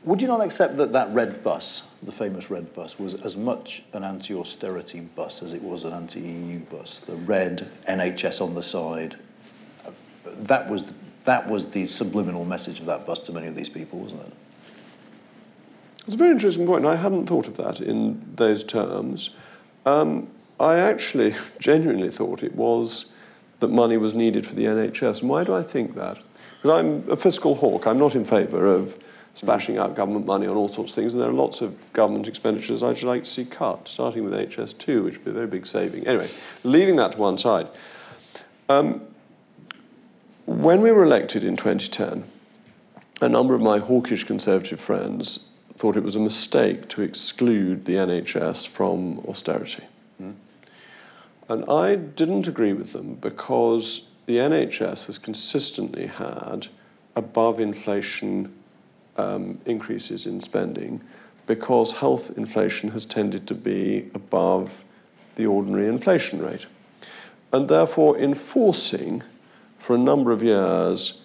Would 0.06 0.22
you 0.22 0.28
not 0.28 0.42
accept 0.42 0.78
that 0.78 0.94
that 0.94 1.12
red 1.16 1.44
bus, 1.44 1.82
the 2.04 2.12
famous 2.12 2.52
red 2.52 2.74
bus, 2.76 3.00
was 3.00 3.16
as 3.16 3.36
much 3.36 3.82
an 3.92 4.04
anti-austerity 4.04 5.00
bus 5.00 5.42
as 5.42 5.52
it 5.52 5.64
was 5.64 5.84
an 5.84 5.94
anti-EU 5.94 6.60
bus? 6.60 7.02
The 7.08 7.16
red 7.16 7.72
NHS 7.90 8.40
on 8.40 8.54
the 8.54 8.62
side. 8.62 9.18
That 10.26 10.70
was 10.70 10.94
that 11.24 11.50
was 11.50 11.66
the 11.72 11.88
subliminal 11.88 12.46
message 12.46 12.80
of 12.80 12.86
that 12.86 13.08
bus 13.08 13.20
to 13.22 13.32
many 13.32 13.48
of 13.48 13.56
these 13.56 13.70
people, 13.70 13.98
wasn't 13.98 14.22
it? 14.22 14.34
It's 16.06 16.14
a 16.14 16.18
very 16.20 16.30
interesting 16.30 16.68
point. 16.68 16.86
I 16.86 16.98
hadn't 16.98 17.26
thought 17.26 17.48
of 17.48 17.58
that 17.58 17.82
in 17.82 18.24
those 18.36 18.64
terms. 18.64 19.32
Um, 19.88 20.28
I 20.60 20.76
actually 20.78 21.34
genuinely 21.60 22.12
thought 22.12 22.44
it 22.44 22.54
was 22.54 23.06
that 23.60 23.70
money 23.70 23.98
was 23.98 24.14
needed 24.14 24.46
for 24.46 24.54
the 24.54 24.66
NHS. 24.66 25.22
And 25.22 25.30
why 25.30 25.44
do 25.44 25.56
I 25.56 25.64
think 25.64 25.96
that? 25.96 26.20
Because 26.62 26.80
I'm 26.80 27.10
a 27.10 27.16
fiscal 27.16 27.56
hawk. 27.56 27.88
I'm 27.88 27.98
not 27.98 28.14
in 28.14 28.24
favour 28.24 28.68
of 28.68 29.00
splashing 29.36 29.78
out 29.78 29.96
government 29.96 30.26
money 30.26 30.48
on 30.48 30.56
all 30.56 30.70
sorts 30.70 30.92
of 30.92 30.96
things, 30.96 31.14
and 31.14 31.22
there 31.22 31.30
are 31.30 31.34
lots 31.34 31.62
of 31.62 31.94
government 31.94 32.28
expenditures 32.28 32.82
I'd 32.82 33.04
like 33.04 33.26
to 33.26 33.30
see 33.30 33.46
cut, 33.46 33.88
starting 33.88 34.24
with 34.24 34.34
HS2, 34.34 35.04
which 35.04 35.16
would 35.16 35.26
be 35.26 35.32
a 35.32 35.34
very 35.34 35.48
big 35.48 35.68
saving. 35.68 36.08
Anyway, 36.08 36.30
leaving 36.64 36.96
that 36.96 37.12
to 37.14 37.18
one 37.18 37.38
side. 37.38 37.68
Um, 38.70 39.02
when 40.46 40.82
we 40.82 40.92
were 40.92 41.04
elected 41.04 41.44
in 41.44 41.58
2010, 41.58 42.24
a 43.22 43.30
number 43.30 43.54
of 43.54 43.62
my 43.62 43.80
hawkish 43.80 44.24
conservative 44.24 44.80
friends 44.80 45.40
thought 45.78 45.98
it 45.98 46.04
was 46.04 46.16
a 46.16 46.20
mistake 46.20 46.88
to 46.90 47.02
exclude 47.02 47.86
the 47.86 47.96
NHS 47.96 48.68
from 48.68 49.20
austerity. 49.28 49.84
Mm. 50.22 50.36
And 51.50 51.66
I 51.70 51.96
didn't 51.96 52.48
agree 52.48 52.74
with 52.74 52.94
them 52.94 53.16
because 53.16 54.04
the 54.26 54.38
NHS 54.38 55.08
has 55.08 55.18
consistently 55.18 56.08
had 56.08 56.68
above 57.16 57.60
inflation 57.60 58.54
um, 59.18 59.60
increases 59.66 60.26
in 60.26 60.42
spending 60.42 61.02
because 61.48 61.94
health 61.94 62.36
inflation 62.38 62.92
has 62.92 63.06
tended 63.06 63.48
to 63.48 63.54
be 63.54 64.10
above 64.14 64.84
the 65.36 65.46
ordinary 65.46 65.88
inflation 65.88 66.42
rate. 66.42 66.66
And 67.54 67.70
therefore, 67.70 68.18
enforcing 68.18 69.24
for 69.78 69.96
a 69.96 70.00
number 70.00 70.32
of 70.32 70.42
years 70.42 71.22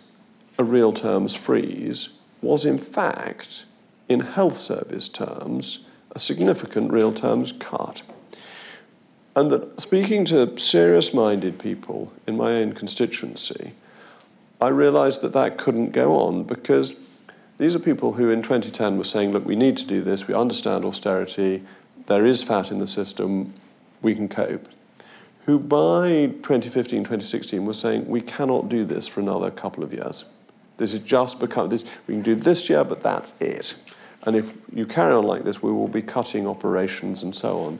a 0.59 0.65
real 0.65 0.93
terms 0.93 1.35
freeze 1.35 2.11
was, 2.43 2.65
in 2.65 2.79
fact, 2.79 3.65
in 4.09 4.21
health 4.21 4.57
service 4.57 5.09
terms, 5.09 5.81
a 6.13 6.19
significant 6.19 6.93
real 6.93 7.13
terms 7.13 7.53
cut. 7.53 8.03
And 9.35 9.51
that 9.51 9.81
speaking 9.81 10.25
to 10.27 10.59
serious 10.59 11.15
minded 11.15 11.59
people 11.59 12.13
in 12.27 12.37
my 12.37 12.55
own 12.55 12.73
constituency, 12.73 13.73
I 14.61 14.69
realized 14.69 15.23
that 15.23 15.33
that 15.33 15.57
couldn't 15.57 15.93
go 15.93 16.17
on 16.17 16.43
because 16.43 16.95
these 17.61 17.77
are 17.77 17.79
people 17.79 18.15
who 18.15 18.31
in 18.31 18.41
2010 18.41 18.97
were 18.97 19.05
saying, 19.05 19.33
look, 19.33 19.45
we 19.45 19.55
need 19.55 19.77
to 19.77 19.85
do 19.85 20.01
this, 20.01 20.27
we 20.27 20.33
understand 20.33 20.83
austerity, 20.83 21.63
there 22.07 22.25
is 22.25 22.43
fat 22.43 22.71
in 22.71 22.79
the 22.79 22.87
system, 22.87 23.53
we 24.01 24.15
can 24.15 24.31
cope. 24.31 24.67
Who 25.45 25.59
by 25.59 26.29
2015, 26.43 27.01
2016 27.05 27.67
were 27.67 27.75
saying, 27.75 28.09
we 28.09 28.23
cannot 28.23 28.71
do 28.71 28.87
this 28.87 29.07
for 29.07 29.21
another 29.21 29.51
couple 29.51 29.85
of 29.85 29.93
years. 29.93 30.25
This 30.79 30.95
is 30.95 31.01
just 31.01 31.39
become 31.39 31.69
this, 31.69 31.85
we 32.07 32.15
can 32.15 32.23
do 32.23 32.35
this 32.35 32.71
year, 32.71 32.83
but 32.83 33.03
that's 33.03 33.35
it. 33.41 33.75
And 34.23 34.37
if 34.37 34.63
you 34.73 34.87
carry 34.87 35.13
on 35.13 35.25
like 35.25 35.45
this, 35.45 35.63
we 35.63 35.71
will 35.71 35.89
be 35.89 36.01
cutting 36.01 36.47
operations 36.47 37.23
and 37.23 37.35
so 37.35 37.61
on. 37.61 37.79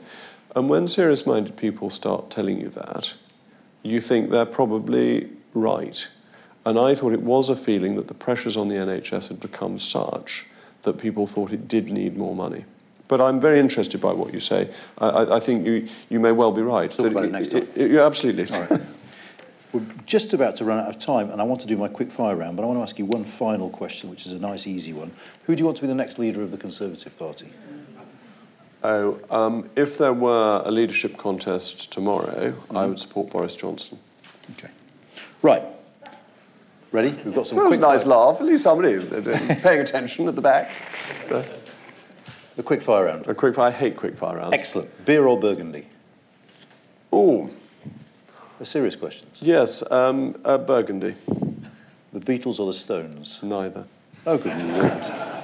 And 0.55 0.69
when 0.69 0.87
serious 0.87 1.25
minded 1.25 1.57
people 1.57 1.89
start 1.89 2.29
telling 2.29 2.61
you 2.61 2.69
that, 2.69 3.15
you 3.81 3.99
think 3.99 4.29
they're 4.29 4.45
probably 4.45 5.31
right. 5.55 6.07
And 6.65 6.77
I 6.77 6.93
thought 6.95 7.13
it 7.13 7.23
was 7.23 7.49
a 7.49 7.55
feeling 7.55 7.95
that 7.95 8.07
the 8.07 8.13
pressures 8.13 8.55
on 8.55 8.67
the 8.67 8.75
NHS 8.75 9.29
had 9.29 9.39
become 9.39 9.79
such 9.79 10.45
that 10.83 10.97
people 10.97 11.27
thought 11.27 11.51
it 11.51 11.67
did 11.67 11.91
need 11.91 12.17
more 12.17 12.35
money. 12.35 12.65
But 13.07 13.19
I'm 13.19 13.39
very 13.39 13.59
interested 13.59 13.99
by 13.99 14.13
what 14.13 14.33
you 14.33 14.39
say. 14.39 14.69
I, 14.97 15.35
I 15.35 15.39
think 15.39 15.65
you, 15.65 15.89
you 16.09 16.19
may 16.19 16.31
well 16.31 16.51
be 16.51 16.61
right. 16.61 16.89
Talk 16.89 17.07
about 17.07 17.25
it, 17.25 17.27
it 17.27 17.31
next 17.31 17.51
time. 17.51 17.67
It, 17.75 17.91
it, 17.91 17.97
absolutely. 17.97 18.45
We're 19.73 19.85
just 20.05 20.33
about 20.33 20.57
to 20.57 20.65
run 20.65 20.79
out 20.79 20.89
of 20.89 20.99
time, 20.99 21.29
and 21.29 21.41
I 21.41 21.43
want 21.43 21.61
to 21.61 21.67
do 21.67 21.77
my 21.77 21.87
quick 21.87 22.11
fire 22.11 22.35
round, 22.35 22.57
but 22.57 22.63
I 22.63 22.67
want 22.67 22.77
to 22.77 22.83
ask 22.83 22.99
you 22.99 23.05
one 23.05 23.23
final 23.23 23.69
question, 23.69 24.09
which 24.09 24.25
is 24.25 24.31
a 24.31 24.39
nice, 24.39 24.67
easy 24.67 24.93
one. 24.93 25.11
Who 25.45 25.55
do 25.55 25.59
you 25.59 25.65
want 25.65 25.77
to 25.77 25.81
be 25.81 25.87
the 25.87 25.95
next 25.95 26.19
leader 26.19 26.41
of 26.41 26.51
the 26.51 26.57
Conservative 26.57 27.17
Party? 27.17 27.51
Oh, 28.83 29.19
um, 29.29 29.69
if 29.75 29.97
there 29.97 30.13
were 30.13 30.61
a 30.65 30.71
leadership 30.71 31.17
contest 31.17 31.91
tomorrow, 31.91 32.51
mm-hmm. 32.51 32.77
I 32.77 32.85
would 32.85 32.99
support 32.99 33.29
Boris 33.29 33.55
Johnson. 33.55 33.99
Okay. 34.51 34.71
Right. 35.41 35.63
Ready? 36.91 37.11
We've 37.23 37.33
got 37.33 37.47
some 37.47 37.57
That 37.57 37.63
was 37.65 37.77
a 37.77 37.77
quick 37.77 37.79
nice 37.79 38.05
laugh. 38.05 38.41
At 38.41 38.45
least 38.47 38.63
somebody 38.63 38.97
uh, 38.97 39.55
paying 39.61 39.79
attention 39.79 40.27
at 40.27 40.35
the 40.35 40.41
back. 40.41 40.71
the 41.29 42.63
quick 42.63 42.81
fire 42.81 43.05
round. 43.05 43.27
A 43.27 43.33
quick 43.33 43.55
fire. 43.55 43.69
I 43.69 43.71
hate 43.71 43.95
quick 43.95 44.17
fire 44.17 44.37
rounds. 44.37 44.53
Excellent. 44.53 45.05
Beer 45.05 45.25
or 45.25 45.39
Burgundy? 45.39 45.87
Oh, 47.13 47.49
serious 48.63 48.95
questions. 48.95 49.37
yes. 49.39 49.83
Um, 49.89 50.35
uh, 50.43 50.57
Burgundy. 50.57 51.15
The 52.13 52.19
Beatles 52.19 52.59
or 52.59 52.67
the 52.67 52.73
Stones? 52.73 53.39
Neither. 53.41 53.85
Oh, 54.27 54.37
good 54.37 54.57
lord. 54.57 55.40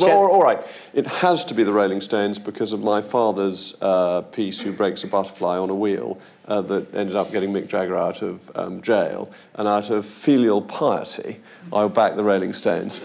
Well, 0.00 0.16
all- 0.18 0.30
all 0.32 0.42
right. 0.42 0.58
It 0.92 1.06
has 1.06 1.44
to 1.46 1.54
be 1.54 1.62
the 1.64 1.72
Rolling 1.72 2.00
Stones 2.00 2.38
because 2.38 2.72
of 2.72 2.80
my 2.80 3.00
father's 3.00 3.74
uh, 3.80 4.22
piece, 4.22 4.60
Who 4.60 4.72
Breaks 4.72 5.04
a 5.04 5.06
Butterfly 5.06 5.58
on 5.58 5.70
a 5.70 5.74
Wheel, 5.74 6.18
uh, 6.48 6.60
that 6.62 6.94
ended 6.94 7.16
up 7.16 7.32
getting 7.32 7.52
Mick 7.52 7.68
Jagger 7.68 7.96
out 7.96 8.22
of 8.22 8.50
um, 8.54 8.80
jail. 8.82 9.30
And 9.54 9.66
out 9.66 9.90
of 9.90 10.06
filial 10.06 10.62
piety, 10.62 11.40
I'll 11.72 11.88
back 11.88 12.16
the 12.16 12.22
Rolling 12.24 12.52
Stones. 12.52 13.00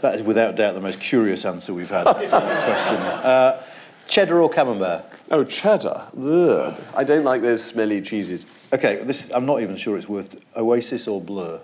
That 0.00 0.14
is 0.14 0.22
without 0.22 0.56
doubt 0.56 0.74
the 0.74 0.80
most 0.80 1.00
curious 1.00 1.44
answer 1.44 1.72
we've 1.72 1.90
had 1.90 2.04
to 2.04 2.12
that 2.28 2.64
question. 2.64 2.96
Uh, 3.22 3.62
cheddar 4.08 4.40
or 4.42 4.50
camembert? 4.50 5.04
Oh, 5.30 5.44
cheddar. 5.44 6.08
Ugh. 6.20 6.80
I 6.94 7.04
don't 7.04 7.24
like 7.24 7.40
those 7.42 7.64
smelly 7.64 8.02
cheeses. 8.02 8.44
Okay, 8.72 8.96
this, 9.04 9.30
I'm 9.32 9.46
not 9.46 9.62
even 9.62 9.76
sure 9.76 9.96
it's 9.96 10.08
worth 10.08 10.36
Oasis 10.56 11.06
or 11.06 11.20
Blur. 11.20 11.60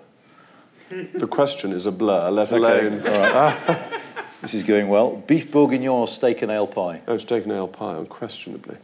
The 1.14 1.26
question 1.26 1.72
is 1.72 1.84
a 1.84 1.90
blur, 1.90 2.30
let 2.30 2.50
Okay, 2.50 2.86
alone. 2.86 3.02
all 4.38 4.42
right. 4.42 4.42
this 4.42 4.54
is 4.54 4.62
going 4.62 4.88
well. 4.88 5.16
Beef 5.26 5.50
bourguignon 5.50 5.88
or 5.88 6.08
steak 6.08 6.42
and 6.42 6.50
ale 6.50 6.66
pie? 6.66 7.02
Oh, 7.06 7.16
steak 7.16 7.44
and 7.44 7.52
ale 7.52 7.68
pie, 7.68 7.96
unquestionably. 7.96 8.76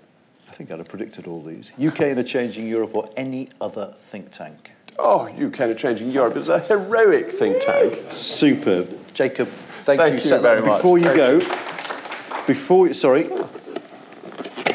I 0.49 0.53
think 0.53 0.71
I'd 0.71 0.79
have 0.79 0.89
predicted 0.89 1.27
all 1.27 1.43
these. 1.43 1.73
UK 1.83 2.03
in 2.03 2.19
a 2.19 2.25
changing 2.25 2.67
Europe 2.69 2.95
or 2.95 3.11
any 3.17 3.49
other 3.61 3.95
think 4.11 4.31
tank? 4.31 4.71
Oh, 4.97 5.23
UK 5.27 5.61
and 5.61 5.73
a 5.73 5.75
Changing 5.75 6.11
Europe 6.13 6.37
is 6.37 6.49
a 6.49 6.61
heroic 6.61 7.31
think 7.33 7.59
tank. 7.61 8.05
Superb. 8.11 9.13
Jacob, 9.13 9.49
thank, 9.83 9.99
Thank 10.01 10.11
you. 10.11 10.15
you 10.21 10.21
so- 10.21 10.41
very 10.41 10.61
much. 10.61 10.77
Before 10.79 10.99
you 10.99 11.07
Thank 11.07 11.17
go, 11.17 12.45
before 12.47 12.87
you, 12.87 12.95
sorry, 12.95 13.29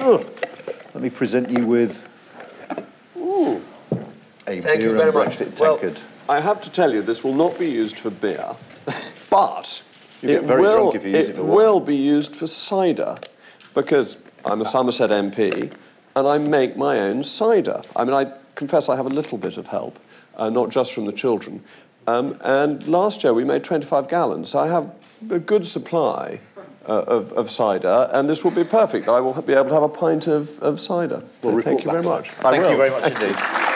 Ugh. 0.01 0.25
let 0.93 1.01
me 1.01 1.09
present 1.09 1.49
you 1.49 1.65
with 1.65 2.03
a 3.15 4.61
Thank 4.61 4.63
beer 4.79 4.81
you 4.81 4.93
very 4.97 5.09
and 5.09 5.13
much. 5.13 5.37
Brexit 5.37 5.59
Well. 5.59 5.77
I 6.27 6.41
have 6.41 6.61
to 6.63 6.69
tell 6.69 6.93
you, 6.93 7.01
this 7.01 7.23
will 7.23 7.33
not 7.35 7.57
be 7.57 7.69
used 7.69 7.97
for 7.99 8.09
beer, 8.09 8.55
but 9.29 9.81
You'll 10.21 10.33
get 10.33 10.43
it 10.43 10.47
very 10.47 10.61
will, 10.61 10.91
drunk 10.91 10.95
if 10.95 11.05
you 11.05 11.11
use 11.11 11.27
it 11.27 11.35
for 11.35 11.43
wine. 11.43 11.55
will 11.55 11.79
be 11.79 11.95
used 11.95 12.35
for 12.35 12.47
cider 12.47 13.17
because 13.73 14.17
I'm 14.45 14.61
a 14.61 14.65
Somerset 14.65 15.09
MP 15.09 15.73
and 16.15 16.27
I 16.27 16.37
make 16.37 16.75
my 16.75 16.99
own 16.99 17.23
cider. 17.23 17.81
I 17.95 18.03
mean, 18.03 18.13
I 18.13 18.33
confess 18.55 18.89
I 18.89 18.95
have 18.95 19.05
a 19.05 19.09
little 19.09 19.37
bit 19.37 19.57
of 19.57 19.67
help, 19.67 19.99
uh, 20.35 20.49
not 20.49 20.69
just 20.69 20.93
from 20.93 21.05
the 21.05 21.11
children. 21.11 21.63
Um, 22.07 22.37
and 22.41 22.87
last 22.87 23.23
year 23.23 23.33
we 23.33 23.43
made 23.43 23.63
25 23.63 24.09
gallons, 24.09 24.49
so 24.49 24.59
I 24.59 24.67
have 24.67 24.93
a 25.29 25.39
good 25.39 25.65
supply. 25.65 26.41
Uh, 26.87 27.03
of, 27.07 27.31
of 27.33 27.51
cider, 27.51 28.09
and 28.13 28.27
this 28.27 28.43
will 28.43 28.49
be 28.49 28.63
perfect. 28.63 29.07
I 29.07 29.19
will 29.19 29.39
be 29.43 29.53
able 29.53 29.67
to 29.67 29.73
have 29.75 29.83
a 29.83 29.89
pint 29.89 30.25
of, 30.25 30.57
of 30.59 30.81
cider. 30.81 31.21
We'll 31.43 31.57
So 31.57 31.61
thank 31.61 31.83
you 31.83 31.91
very 31.91 32.01
much. 32.01 32.29
I 32.39 32.57
Thank 32.57 32.71
you 32.71 32.77
very 32.77 32.89
much 32.89 33.11
indeed. 33.11 33.68